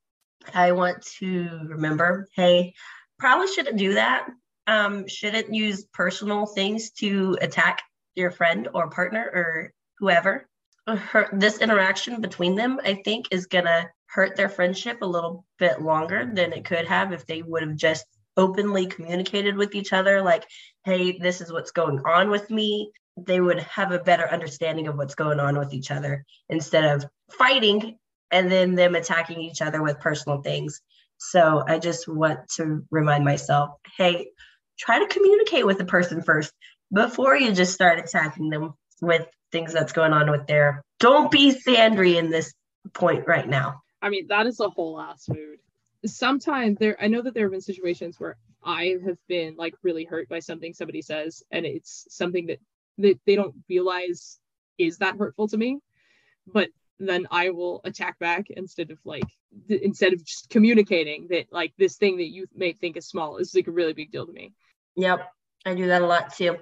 I 0.52 0.72
want 0.72 1.02
to 1.20 1.48
remember 1.68 2.28
hey, 2.34 2.74
probably 3.18 3.46
shouldn't 3.46 3.78
do 3.78 3.94
that. 3.94 4.28
Um, 4.68 5.08
shouldn't 5.08 5.52
use 5.52 5.86
personal 5.86 6.46
things 6.46 6.90
to 7.00 7.36
attack 7.40 7.82
your 8.14 8.30
friend 8.30 8.68
or 8.74 8.90
partner 8.90 9.22
or 9.22 9.72
whoever. 9.98 10.46
Her, 10.86 11.28
this 11.32 11.58
interaction 11.58 12.20
between 12.20 12.54
them, 12.54 12.78
I 12.84 13.00
think, 13.04 13.28
is 13.30 13.46
going 13.46 13.64
to 13.64 13.88
hurt 14.06 14.36
their 14.36 14.48
friendship 14.48 15.02
a 15.02 15.06
little 15.06 15.44
bit 15.58 15.82
longer 15.82 16.30
than 16.32 16.52
it 16.52 16.64
could 16.64 16.86
have 16.86 17.12
if 17.12 17.26
they 17.26 17.42
would 17.42 17.62
have 17.62 17.76
just 17.76 18.06
openly 18.36 18.86
communicated 18.86 19.56
with 19.56 19.74
each 19.74 19.92
other 19.92 20.22
like 20.22 20.44
hey 20.84 21.18
this 21.18 21.40
is 21.40 21.52
what's 21.52 21.72
going 21.72 21.98
on 22.06 22.30
with 22.30 22.48
me 22.50 22.90
they 23.16 23.40
would 23.40 23.58
have 23.58 23.90
a 23.90 23.98
better 23.98 24.28
understanding 24.30 24.86
of 24.86 24.96
what's 24.96 25.16
going 25.16 25.40
on 25.40 25.58
with 25.58 25.74
each 25.74 25.90
other 25.90 26.24
instead 26.48 26.84
of 26.84 27.04
fighting 27.32 27.98
and 28.30 28.50
then 28.50 28.76
them 28.76 28.94
attacking 28.94 29.40
each 29.40 29.60
other 29.60 29.82
with 29.82 29.98
personal 29.98 30.40
things 30.40 30.80
so 31.18 31.64
i 31.66 31.78
just 31.78 32.06
want 32.06 32.38
to 32.48 32.84
remind 32.92 33.24
myself 33.24 33.70
hey 33.96 34.28
try 34.78 34.98
to 34.98 35.06
communicate 35.06 35.66
with 35.66 35.78
the 35.78 35.84
person 35.84 36.22
first 36.22 36.52
before 36.92 37.36
you 37.36 37.52
just 37.52 37.74
start 37.74 37.98
attacking 37.98 38.48
them 38.48 38.74
with 39.00 39.26
things 39.52 39.72
that's 39.72 39.92
going 39.92 40.12
on 40.12 40.30
with 40.30 40.46
their 40.46 40.82
don't 41.00 41.30
be 41.30 41.54
sandry 41.54 42.16
in 42.16 42.30
this 42.30 42.52
point 42.94 43.26
right 43.26 43.48
now 43.48 43.80
I 44.00 44.10
mean, 44.10 44.26
that 44.28 44.46
is 44.46 44.60
a 44.60 44.68
whole 44.68 45.00
ass 45.00 45.28
mood. 45.28 45.58
Sometimes 46.06 46.78
there, 46.78 46.96
I 47.00 47.08
know 47.08 47.22
that 47.22 47.34
there 47.34 47.44
have 47.44 47.52
been 47.52 47.60
situations 47.60 48.18
where 48.18 48.36
I 48.64 48.96
have 49.04 49.18
been 49.28 49.56
like 49.56 49.74
really 49.82 50.04
hurt 50.04 50.28
by 50.28 50.38
something 50.38 50.72
somebody 50.72 51.02
says, 51.02 51.42
and 51.50 51.66
it's 51.66 52.06
something 52.10 52.46
that, 52.46 52.60
that 52.98 53.18
they 53.26 53.34
don't 53.34 53.54
realize 53.68 54.38
is 54.78 54.98
that 54.98 55.16
hurtful 55.16 55.48
to 55.48 55.56
me. 55.56 55.80
But 56.46 56.68
then 57.00 57.26
I 57.30 57.50
will 57.50 57.80
attack 57.84 58.18
back 58.18 58.46
instead 58.50 58.90
of 58.90 58.98
like, 59.04 59.24
th- 59.66 59.82
instead 59.82 60.12
of 60.12 60.24
just 60.24 60.48
communicating 60.48 61.28
that 61.30 61.52
like 61.52 61.72
this 61.78 61.96
thing 61.96 62.18
that 62.18 62.28
you 62.28 62.46
may 62.54 62.72
think 62.72 62.96
is 62.96 63.06
small 63.06 63.38
is 63.38 63.54
like 63.54 63.66
a 63.66 63.72
really 63.72 63.92
big 63.92 64.12
deal 64.12 64.26
to 64.26 64.32
me. 64.32 64.52
Yep, 64.98 65.32
I 65.64 65.74
do 65.76 65.86
that 65.86 66.02
a 66.02 66.06
lot 66.06 66.34
too. 66.34 66.56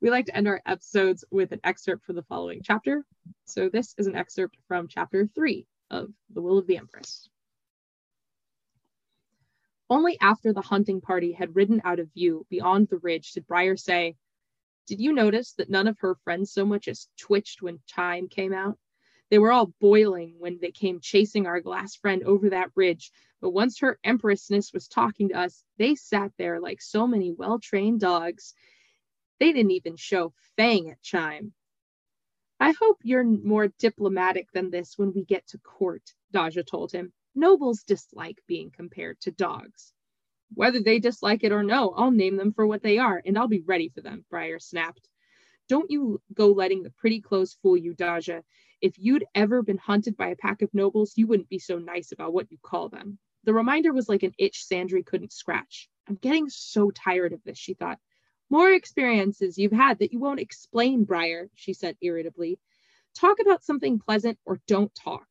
We 0.00 0.10
like 0.10 0.26
to 0.26 0.36
end 0.36 0.46
our 0.46 0.62
episodes 0.64 1.24
with 1.32 1.50
an 1.50 1.58
excerpt 1.64 2.06
for 2.06 2.12
the 2.12 2.22
following 2.22 2.60
chapter. 2.62 3.04
So 3.44 3.68
this 3.68 3.96
is 3.98 4.06
an 4.06 4.14
excerpt 4.14 4.56
from 4.68 4.86
chapter 4.86 5.26
three 5.26 5.66
of 5.90 6.12
The 6.32 6.42
Will 6.42 6.58
of 6.58 6.68
the 6.68 6.76
Empress. 6.76 7.28
Only 9.90 10.16
after 10.20 10.52
the 10.52 10.62
hunting 10.62 11.00
party 11.00 11.32
had 11.32 11.56
ridden 11.56 11.82
out 11.82 11.98
of 11.98 12.12
view 12.12 12.46
beyond 12.50 12.86
the 12.88 12.98
ridge 12.98 13.32
did 13.32 13.48
Briar 13.48 13.76
say, 13.76 14.14
Did 14.86 15.00
you 15.00 15.12
notice 15.12 15.54
that 15.54 15.70
none 15.70 15.88
of 15.88 15.98
her 15.98 16.14
friends 16.22 16.52
so 16.52 16.64
much 16.64 16.86
as 16.86 17.08
twitched 17.18 17.62
when 17.62 17.80
Chime 17.88 18.28
came 18.28 18.52
out? 18.52 18.78
They 19.30 19.38
were 19.38 19.52
all 19.52 19.74
boiling 19.80 20.36
when 20.38 20.58
they 20.58 20.70
came 20.70 21.00
chasing 21.00 21.46
our 21.46 21.60
glass 21.60 21.96
friend 21.96 22.22
over 22.22 22.50
that 22.50 22.70
ridge, 22.74 23.12
but 23.40 23.50
once 23.50 23.78
her 23.80 23.98
empressness 24.02 24.72
was 24.72 24.88
talking 24.88 25.28
to 25.28 25.38
us, 25.38 25.64
they 25.76 25.94
sat 25.94 26.32
there 26.38 26.60
like 26.60 26.80
so 26.80 27.06
many 27.06 27.32
well 27.32 27.58
trained 27.58 28.00
dogs. 28.00 28.54
They 29.38 29.52
didn't 29.52 29.72
even 29.72 29.96
show 29.96 30.32
Fang 30.56 30.90
at 30.90 31.02
Chime. 31.02 31.52
I 32.58 32.72
hope 32.72 32.98
you're 33.04 33.22
more 33.22 33.68
diplomatic 33.68 34.50
than 34.52 34.70
this 34.70 34.98
when 34.98 35.12
we 35.12 35.24
get 35.24 35.46
to 35.48 35.58
court, 35.58 36.14
Daja 36.32 36.64
told 36.64 36.90
him. 36.90 37.12
Nobles 37.34 37.84
dislike 37.84 38.42
being 38.48 38.70
compared 38.70 39.20
to 39.20 39.30
dogs. 39.30 39.92
Whether 40.54 40.80
they 40.80 40.98
dislike 40.98 41.44
it 41.44 41.52
or 41.52 41.62
no, 41.62 41.90
I'll 41.90 42.10
name 42.10 42.36
them 42.36 42.52
for 42.52 42.66
what 42.66 42.82
they 42.82 42.98
are, 42.98 43.22
and 43.24 43.38
I'll 43.38 43.46
be 43.46 43.60
ready 43.60 43.90
for 43.90 44.00
them, 44.00 44.24
Briar 44.30 44.58
snapped. 44.58 45.08
Don't 45.68 45.90
you 45.90 46.20
go 46.32 46.48
letting 46.48 46.82
the 46.82 46.90
pretty 46.90 47.20
clothes 47.20 47.58
fool 47.62 47.76
you, 47.76 47.94
Daja. 47.94 48.42
If 48.80 48.96
you'd 48.96 49.24
ever 49.34 49.62
been 49.62 49.78
hunted 49.78 50.16
by 50.16 50.28
a 50.28 50.36
pack 50.36 50.62
of 50.62 50.72
nobles, 50.72 51.14
you 51.16 51.26
wouldn't 51.26 51.48
be 51.48 51.58
so 51.58 51.78
nice 51.78 52.12
about 52.12 52.32
what 52.32 52.50
you 52.52 52.58
call 52.62 52.88
them. 52.88 53.18
The 53.42 53.52
reminder 53.52 53.92
was 53.92 54.08
like 54.08 54.22
an 54.22 54.34
itch 54.38 54.64
Sandry 54.64 55.04
couldn't 55.04 55.32
scratch. 55.32 55.88
I'm 56.08 56.14
getting 56.14 56.48
so 56.48 56.92
tired 56.92 57.32
of 57.32 57.42
this, 57.42 57.58
she 57.58 57.74
thought. 57.74 57.98
More 58.50 58.70
experiences 58.70 59.58
you've 59.58 59.72
had 59.72 59.98
that 59.98 60.12
you 60.12 60.20
won't 60.20 60.38
explain, 60.38 61.04
Briar, 61.04 61.50
she 61.54 61.72
said 61.72 61.96
irritably. 62.00 62.60
Talk 63.14 63.40
about 63.40 63.64
something 63.64 63.98
pleasant 63.98 64.38
or 64.44 64.60
don't 64.68 64.94
talk. 64.94 65.26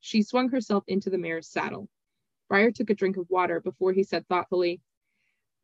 She 0.00 0.22
swung 0.22 0.50
herself 0.50 0.84
into 0.86 1.08
the 1.08 1.18
mare's 1.18 1.48
saddle. 1.48 1.88
Briar 2.48 2.70
took 2.70 2.90
a 2.90 2.94
drink 2.94 3.16
of 3.16 3.30
water 3.30 3.60
before 3.60 3.92
he 3.92 4.02
said 4.02 4.26
thoughtfully, 4.28 4.82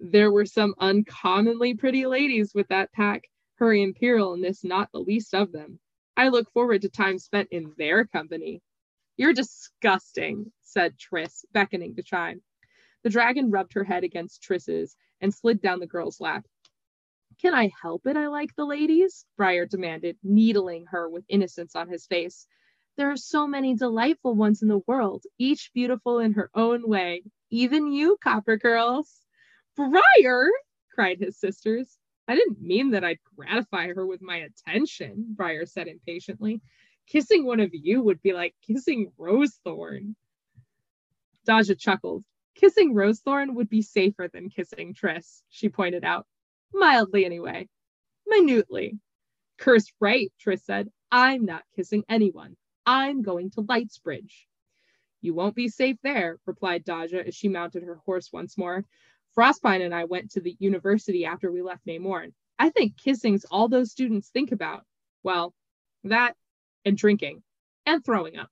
There 0.01 0.33
were 0.33 0.47
some 0.47 0.75
uncommonly 0.79 1.75
pretty 1.75 2.07
ladies 2.07 2.55
with 2.55 2.69
that 2.69 2.93
pack, 2.93 3.25
her 3.57 3.75
imperialness 3.75 4.65
not 4.65 4.91
the 4.91 5.01
least 5.01 5.35
of 5.35 5.53
them. 5.53 5.81
I 6.17 6.29
look 6.29 6.51
forward 6.53 6.83
to 6.83 6.89
time 6.89 7.19
spent 7.19 7.49
in 7.51 7.75
their 7.77 8.07
company. 8.07 8.63
You're 9.17 9.35
disgusting, 9.35 10.53
said 10.63 10.99
Tris, 10.99 11.45
beckoning 11.53 11.95
to 11.97 12.03
Chime. 12.03 12.43
The 13.03 13.11
dragon 13.11 13.51
rubbed 13.51 13.75
her 13.75 13.85
head 13.85 14.05
against 14.05 14.43
Tris's 14.43 14.97
and 15.21 15.33
slid 15.33 15.61
down 15.61 15.81
the 15.81 15.87
girl's 15.87 16.21
lap. 16.21 16.47
Can 17.41 17.55
I 17.55 17.71
help 17.83 18.07
it 18.07 18.17
I 18.17 18.29
like 18.29 18.55
the 18.57 18.65
ladies? 18.65 19.27
Briar 19.37 19.67
demanded, 19.67 20.17
needling 20.23 20.87
her 20.87 21.09
with 21.09 21.25
innocence 21.29 21.77
on 21.77 21.89
his 21.89 22.07
face. 22.07 22.47
There 22.97 23.11
are 23.11 23.17
so 23.17 23.47
many 23.47 23.75
delightful 23.75 24.35
ones 24.35 24.63
in 24.63 24.69
the 24.69 24.81
world, 24.87 25.25
each 25.39 25.71
beautiful 25.75 26.19
in 26.19 26.33
her 26.33 26.51
own 26.55 26.89
way. 26.89 27.25
Even 27.51 27.93
you, 27.93 28.17
Coppercurls. 28.25 29.07
Briar, 29.77 30.51
cried 30.95 31.19
his 31.21 31.39
sisters. 31.39 31.99
I 32.29 32.35
didn't 32.35 32.61
mean 32.61 32.91
that 32.91 33.05
I'd 33.05 33.19
gratify 33.37 33.89
her 33.95 34.07
with 34.07 34.21
my 34.21 34.39
attention, 34.39 35.27
Briar 35.37 35.67
said 35.67 35.87
impatiently. 35.87 36.61
Kissing 37.07 37.45
one 37.45 37.61
of 37.61 37.71
you 37.73 38.03
would 38.03 38.21
be 38.21 38.33
like 38.33 38.55
kissing 38.67 39.13
Rosethorn. 39.19 40.17
Daja 41.45 41.77
chuckled. 41.77 42.25
Kissing 42.57 42.95
Rosethorn 42.95 43.55
would 43.55 43.69
be 43.69 43.83
safer 43.83 44.29
than 44.33 44.51
kissing 44.51 44.95
Tris, 44.95 45.43
she 45.49 45.69
pointed 45.69 46.05
out. 46.05 46.27
Mildly, 46.73 47.25
anyway. 47.25 47.69
Minutely. 48.27 48.99
Curse 49.59 49.93
right, 50.01 50.33
Tris 50.41 50.65
said. 50.65 50.91
I'm 51.13 51.45
not 51.45 51.63
kissing 51.77 52.03
anyone. 52.09 52.57
I'm 52.85 53.23
going 53.23 53.51
to 53.53 53.61
Lightsbridge. 53.61 54.49
You 55.21 55.35
won't 55.35 55.55
be 55.55 55.69
safe 55.69 55.97
there, 56.03 56.39
replied 56.47 56.85
Daja 56.85 57.27
as 57.27 57.35
she 57.35 57.49
mounted 57.49 57.85
her 57.85 58.01
horse 58.05 58.33
once 58.33 58.59
more. 58.59 58.85
Frostpine 59.37 59.83
and 59.83 59.95
I 59.95 60.05
went 60.05 60.31
to 60.31 60.41
the 60.41 60.57
university 60.61 61.27
after 61.27 61.53
we 61.53 61.61
left 61.61 61.85
Namorn. 61.85 62.33
I 62.59 62.71
think 62.71 62.97
kissing's 62.97 63.45
all 63.45 63.69
those 63.69 63.91
students 63.91 64.31
think 64.31 64.51
about. 64.51 64.87
Well, 65.23 65.55
that 66.05 66.35
and 66.87 66.97
drinking 66.97 67.43
and 67.85 68.03
throwing 68.03 68.39
up. 68.39 68.49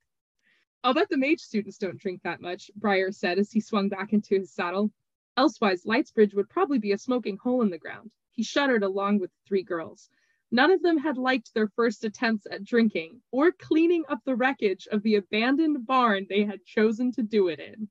I'll 0.82 0.93
bet 0.93 1.09
the 1.09 1.16
mage 1.16 1.41
students 1.41 1.78
don't 1.78 1.97
drink 1.97 2.20
that 2.22 2.43
much, 2.43 2.70
Briar 2.76 3.12
said 3.12 3.39
as 3.39 3.51
he 3.51 3.61
swung 3.61 3.89
back 3.89 4.12
into 4.12 4.35
his 4.35 4.53
saddle. 4.53 4.93
Elsewise, 5.39 5.87
Lightsbridge 5.87 6.35
would 6.35 6.51
probably 6.51 6.78
be 6.78 6.93
a 6.93 6.99
smoking 6.99 7.39
hole 7.39 7.62
in 7.62 7.70
the 7.70 7.78
ground. 7.78 8.11
He 8.32 8.43
shuddered 8.43 8.82
along 8.82 9.20
with 9.20 9.30
the 9.30 9.49
three 9.49 9.62
girls. 9.62 10.11
None 10.51 10.70
of 10.70 10.82
them 10.82 10.99
had 10.99 11.16
liked 11.16 11.55
their 11.55 11.68
first 11.68 12.05
attempts 12.05 12.47
at 12.51 12.62
drinking 12.62 13.22
or 13.30 13.53
cleaning 13.53 14.05
up 14.11 14.20
the 14.26 14.37
wreckage 14.37 14.87
of 14.93 15.03
the 15.03 15.14
abandoned 15.14 15.87
barn 15.87 16.26
they 16.28 16.45
had 16.45 16.66
chosen 16.66 17.11
to 17.12 17.22
do 17.22 17.49
it 17.49 17.59
in. 17.59 17.89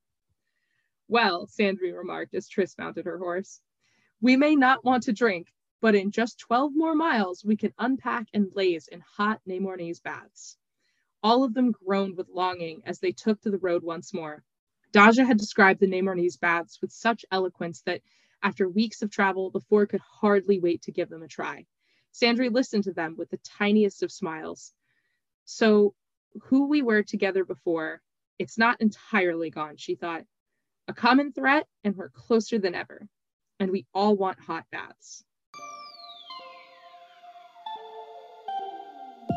Well, 1.08 1.46
Sandry 1.46 1.92
remarked 1.96 2.34
as 2.34 2.48
Tris 2.48 2.78
mounted 2.78 3.04
her 3.04 3.18
horse, 3.18 3.60
we 4.20 4.36
may 4.36 4.56
not 4.56 4.84
want 4.84 5.02
to 5.04 5.12
drink, 5.12 5.52
but 5.80 5.94
in 5.94 6.10
just 6.10 6.38
12 6.38 6.72
more 6.74 6.94
miles, 6.94 7.44
we 7.44 7.56
can 7.56 7.74
unpack 7.78 8.26
and 8.32 8.50
laze 8.54 8.88
in 8.88 9.00
hot 9.00 9.40
Namornese 9.46 10.02
baths. 10.02 10.56
All 11.22 11.44
of 11.44 11.52
them 11.52 11.72
groaned 11.72 12.16
with 12.16 12.28
longing 12.30 12.82
as 12.86 13.00
they 13.00 13.12
took 13.12 13.40
to 13.42 13.50
the 13.50 13.58
road 13.58 13.82
once 13.82 14.14
more. 14.14 14.42
Daja 14.92 15.24
had 15.24 15.36
described 15.36 15.80
the 15.80 15.86
Namornese 15.86 16.40
baths 16.40 16.80
with 16.80 16.90
such 16.90 17.26
eloquence 17.30 17.82
that 17.82 18.00
after 18.42 18.68
weeks 18.68 19.02
of 19.02 19.10
travel, 19.10 19.50
the 19.50 19.60
four 19.60 19.86
could 19.86 20.00
hardly 20.00 20.58
wait 20.58 20.82
to 20.82 20.92
give 20.92 21.10
them 21.10 21.22
a 21.22 21.28
try. 21.28 21.66
Sandry 22.12 22.50
listened 22.50 22.84
to 22.84 22.92
them 22.92 23.16
with 23.16 23.28
the 23.30 23.38
tiniest 23.38 24.02
of 24.02 24.12
smiles. 24.12 24.72
So, 25.44 25.94
who 26.44 26.68
we 26.68 26.82
were 26.82 27.02
together 27.02 27.44
before, 27.44 28.00
it's 28.38 28.56
not 28.56 28.80
entirely 28.80 29.50
gone, 29.50 29.76
she 29.76 29.96
thought 29.96 30.24
a 30.88 30.92
common 30.92 31.32
threat, 31.32 31.66
and 31.84 31.96
we're 31.96 32.10
closer 32.10 32.58
than 32.58 32.74
ever. 32.74 33.06
And 33.60 33.70
we 33.70 33.86
all 33.94 34.16
want 34.16 34.40
hot 34.40 34.64
baths. 34.72 35.24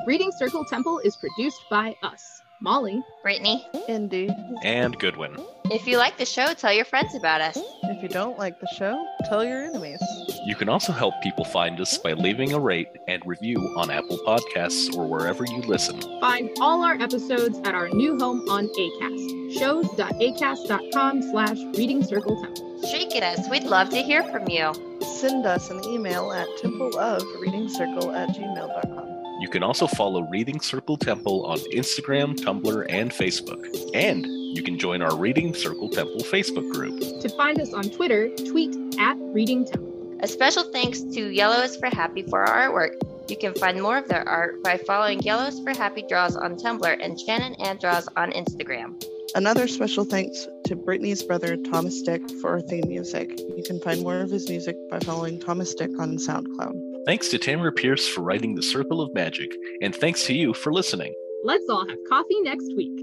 Reading 0.05 0.31
Circle 0.37 0.65
Temple 0.65 0.99
is 0.99 1.17
produced 1.17 1.61
by 1.69 1.95
us, 2.01 2.23
Molly, 2.59 3.03
Brittany, 3.21 3.65
Indy. 3.87 4.29
And 4.63 4.97
Goodwin. 4.97 5.37
If 5.65 5.85
you 5.85 5.97
like 5.97 6.17
the 6.17 6.25
show, 6.25 6.53
tell 6.53 6.73
your 6.73 6.85
friends 6.85 7.13
about 7.13 7.41
us. 7.41 7.57
If 7.83 8.01
you 8.01 8.09
don't 8.09 8.39
like 8.39 8.59
the 8.59 8.67
show, 8.77 9.05
tell 9.25 9.43
your 9.43 9.63
enemies. 9.63 10.01
You 10.45 10.55
can 10.55 10.69
also 10.69 10.91
help 10.91 11.13
people 11.21 11.45
find 11.45 11.79
us 11.79 11.97
by 11.97 12.13
leaving 12.13 12.53
a 12.53 12.59
rate 12.59 12.89
and 13.07 13.21
review 13.25 13.57
on 13.77 13.91
Apple 13.91 14.17
Podcasts 14.25 14.95
or 14.95 15.05
wherever 15.07 15.45
you 15.45 15.61
listen. 15.61 15.99
Find 16.19 16.49
all 16.59 16.81
our 16.83 16.95
episodes 16.95 17.59
at 17.65 17.75
our 17.75 17.89
new 17.89 18.17
home 18.17 18.47
on 18.49 18.67
ACAST, 18.67 19.59
shows.acast.com 19.59 21.21
slash 21.21 21.57
reading 21.77 22.03
circle 22.03 22.41
temple. 22.41 22.81
Shake 22.89 23.15
it 23.15 23.23
us. 23.23 23.49
We'd 23.49 23.63
love 23.63 23.89
to 23.89 23.97
hear 23.97 24.23
from 24.23 24.47
you. 24.49 24.73
Send 25.01 25.45
us 25.45 25.69
an 25.69 25.83
email 25.83 26.31
at 26.31 26.47
templeofreadingcircle 26.61 28.15
at 28.15 28.29
gmail.com. 28.29 29.16
You 29.39 29.47
can 29.47 29.61
also 29.61 29.85
follow 29.85 30.21
Reading 30.29 30.59
Circle 30.59 30.97
Temple 30.97 31.45
on 31.45 31.59
Instagram, 31.71 32.35
Tumblr, 32.35 32.85
and 32.89 33.11
Facebook. 33.11 33.67
And 33.93 34.25
you 34.25 34.63
can 34.63 34.79
join 34.79 35.03
our 35.03 35.15
Reading 35.15 35.53
Circle 35.53 35.89
Temple 35.89 36.21
Facebook 36.21 36.71
group. 36.73 36.99
To 37.21 37.29
find 37.29 37.61
us 37.61 37.71
on 37.71 37.83
Twitter, 37.83 38.29
tweet 38.35 38.75
at 38.99 39.15
Reading 39.19 39.65
Temple. 39.65 40.17
A 40.21 40.27
special 40.27 40.63
thanks 40.71 41.01
to 41.01 41.29
Yellow 41.29 41.61
is 41.61 41.75
for 41.75 41.85
Happy 41.87 42.23
for 42.23 42.43
our 42.43 42.71
artwork. 42.71 42.95
You 43.29 43.37
can 43.37 43.53
find 43.53 43.79
more 43.79 43.97
of 43.97 44.07
their 44.07 44.27
art 44.27 44.63
by 44.63 44.77
following 44.77 45.21
Yellows 45.21 45.59
for 45.59 45.69
Happy 45.69 46.03
Draws 46.09 46.35
on 46.35 46.55
Tumblr 46.55 46.97
and 46.99 47.19
Shannon 47.19 47.53
and 47.59 47.79
Draws 47.79 48.09
on 48.17 48.31
Instagram. 48.31 48.99
Another 49.35 49.67
special 49.67 50.05
thanks 50.05 50.47
to 50.65 50.75
Brittany's 50.75 51.21
brother 51.21 51.57
Thomas 51.57 52.01
Dick 52.01 52.27
for 52.41 52.49
our 52.49 52.61
theme 52.61 52.87
music. 52.87 53.37
You 53.37 53.63
can 53.63 53.79
find 53.81 54.01
more 54.01 54.21
of 54.21 54.31
his 54.31 54.49
music 54.49 54.75
by 54.89 54.99
following 54.99 55.39
Thomas 55.39 55.75
Dick 55.75 55.91
on 55.99 56.17
SoundCloud. 56.17 56.86
Thanks 57.07 57.29
to 57.29 57.39
Tamora 57.39 57.73
Pierce 57.73 58.05
for 58.05 58.19
writing 58.19 58.53
The 58.53 58.61
Circle 58.61 58.99
of 58.99 59.13
Magic, 59.13 59.55
and 59.81 59.95
thanks 59.95 60.25
to 60.25 60.33
you 60.33 60.53
for 60.53 60.73
listening. 60.73 61.15
Let's 61.41 61.63
all 61.69 61.87
have 61.87 61.97
coffee 62.09 62.41
next 62.41 62.67
week. 62.75 62.99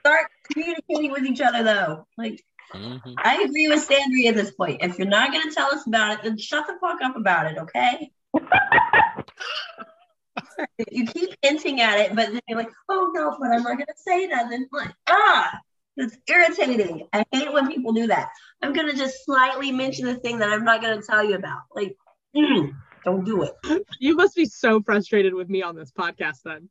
Start 0.00 0.26
communicating 0.50 1.12
with 1.12 1.26
each 1.26 1.40
other 1.40 1.62
though. 1.62 2.08
Like 2.18 2.44
Mhm. 2.72 3.14
I 3.18 3.42
agree 3.42 3.68
with 3.68 3.88
Sandry 3.88 4.26
at 4.26 4.34
this 4.34 4.50
point. 4.50 4.82
If 4.82 4.98
you're 4.98 5.06
not 5.06 5.30
gonna 5.30 5.52
tell 5.52 5.72
us 5.72 5.86
about 5.86 6.14
it, 6.14 6.22
then 6.24 6.36
shut 6.38 6.66
the 6.66 6.76
fuck 6.80 7.00
up 7.00 7.14
about 7.14 7.46
it, 7.46 7.58
okay? 7.58 8.10
you 10.90 11.06
keep 11.06 11.36
hinting 11.40 11.80
at 11.80 12.00
it, 12.00 12.16
but 12.16 12.32
then 12.32 12.40
you're 12.48 12.58
like, 12.58 12.72
oh 12.88 13.12
no, 13.14 13.36
but 13.38 13.52
I'm 13.52 13.62
not 13.62 13.78
gonna 13.78 13.94
say 13.94 14.26
that. 14.26 14.50
Then, 14.50 14.68
Like, 14.72 14.92
ah, 15.06 15.60
it's 15.96 16.16
irritating. 16.26 17.06
I 17.12 17.24
hate 17.32 17.52
when 17.52 17.68
people 17.68 17.92
do 17.92 18.06
that. 18.08 18.28
I'm 18.62 18.72
gonna 18.72 18.94
just 18.94 19.24
slightly 19.24 19.72
mention 19.72 20.06
the 20.06 20.16
thing 20.16 20.38
that 20.38 20.48
I'm 20.48 20.64
not 20.64 20.80
gonna 20.80 21.02
tell 21.02 21.24
you 21.24 21.34
about. 21.34 21.62
Like, 21.74 21.96
mm, 22.36 22.74
don't 23.04 23.24
do 23.24 23.42
it. 23.42 23.86
You 23.98 24.16
must 24.16 24.34
be 24.34 24.46
so 24.46 24.80
frustrated 24.82 25.34
with 25.34 25.48
me 25.48 25.62
on 25.62 25.76
this 25.76 25.92
podcast 25.92 26.42
then. 26.44 26.68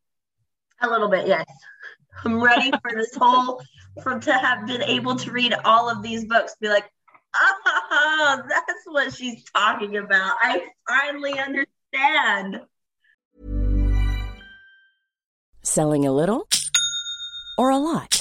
A 0.82 0.90
little 0.90 1.10
bit, 1.10 1.28
yes. 1.28 1.46
I'm 2.26 2.42
ready 2.42 2.72
for 2.72 2.92
this 2.96 3.16
whole 3.16 3.62
for 4.04 4.20
to 4.20 4.34
have 4.34 4.68
been 4.68 4.84
able 4.84 5.16
to 5.16 5.32
read 5.32 5.54
all 5.66 5.90
of 5.90 6.02
these 6.02 6.26
books, 6.26 6.56
be 6.60 6.70
like, 6.70 6.90
oh, 7.36 8.42
that's 8.50 8.84
what 8.86 9.14
she's 9.14 9.44
talking 9.56 9.98
about. 9.98 10.36
I 10.42 10.68
finally 10.88 11.38
understand. 11.40 12.62
Selling 15.64 16.08
a 16.08 16.12
little 16.12 16.48
or 17.58 17.70
a 17.70 17.78
lot? 17.78 18.21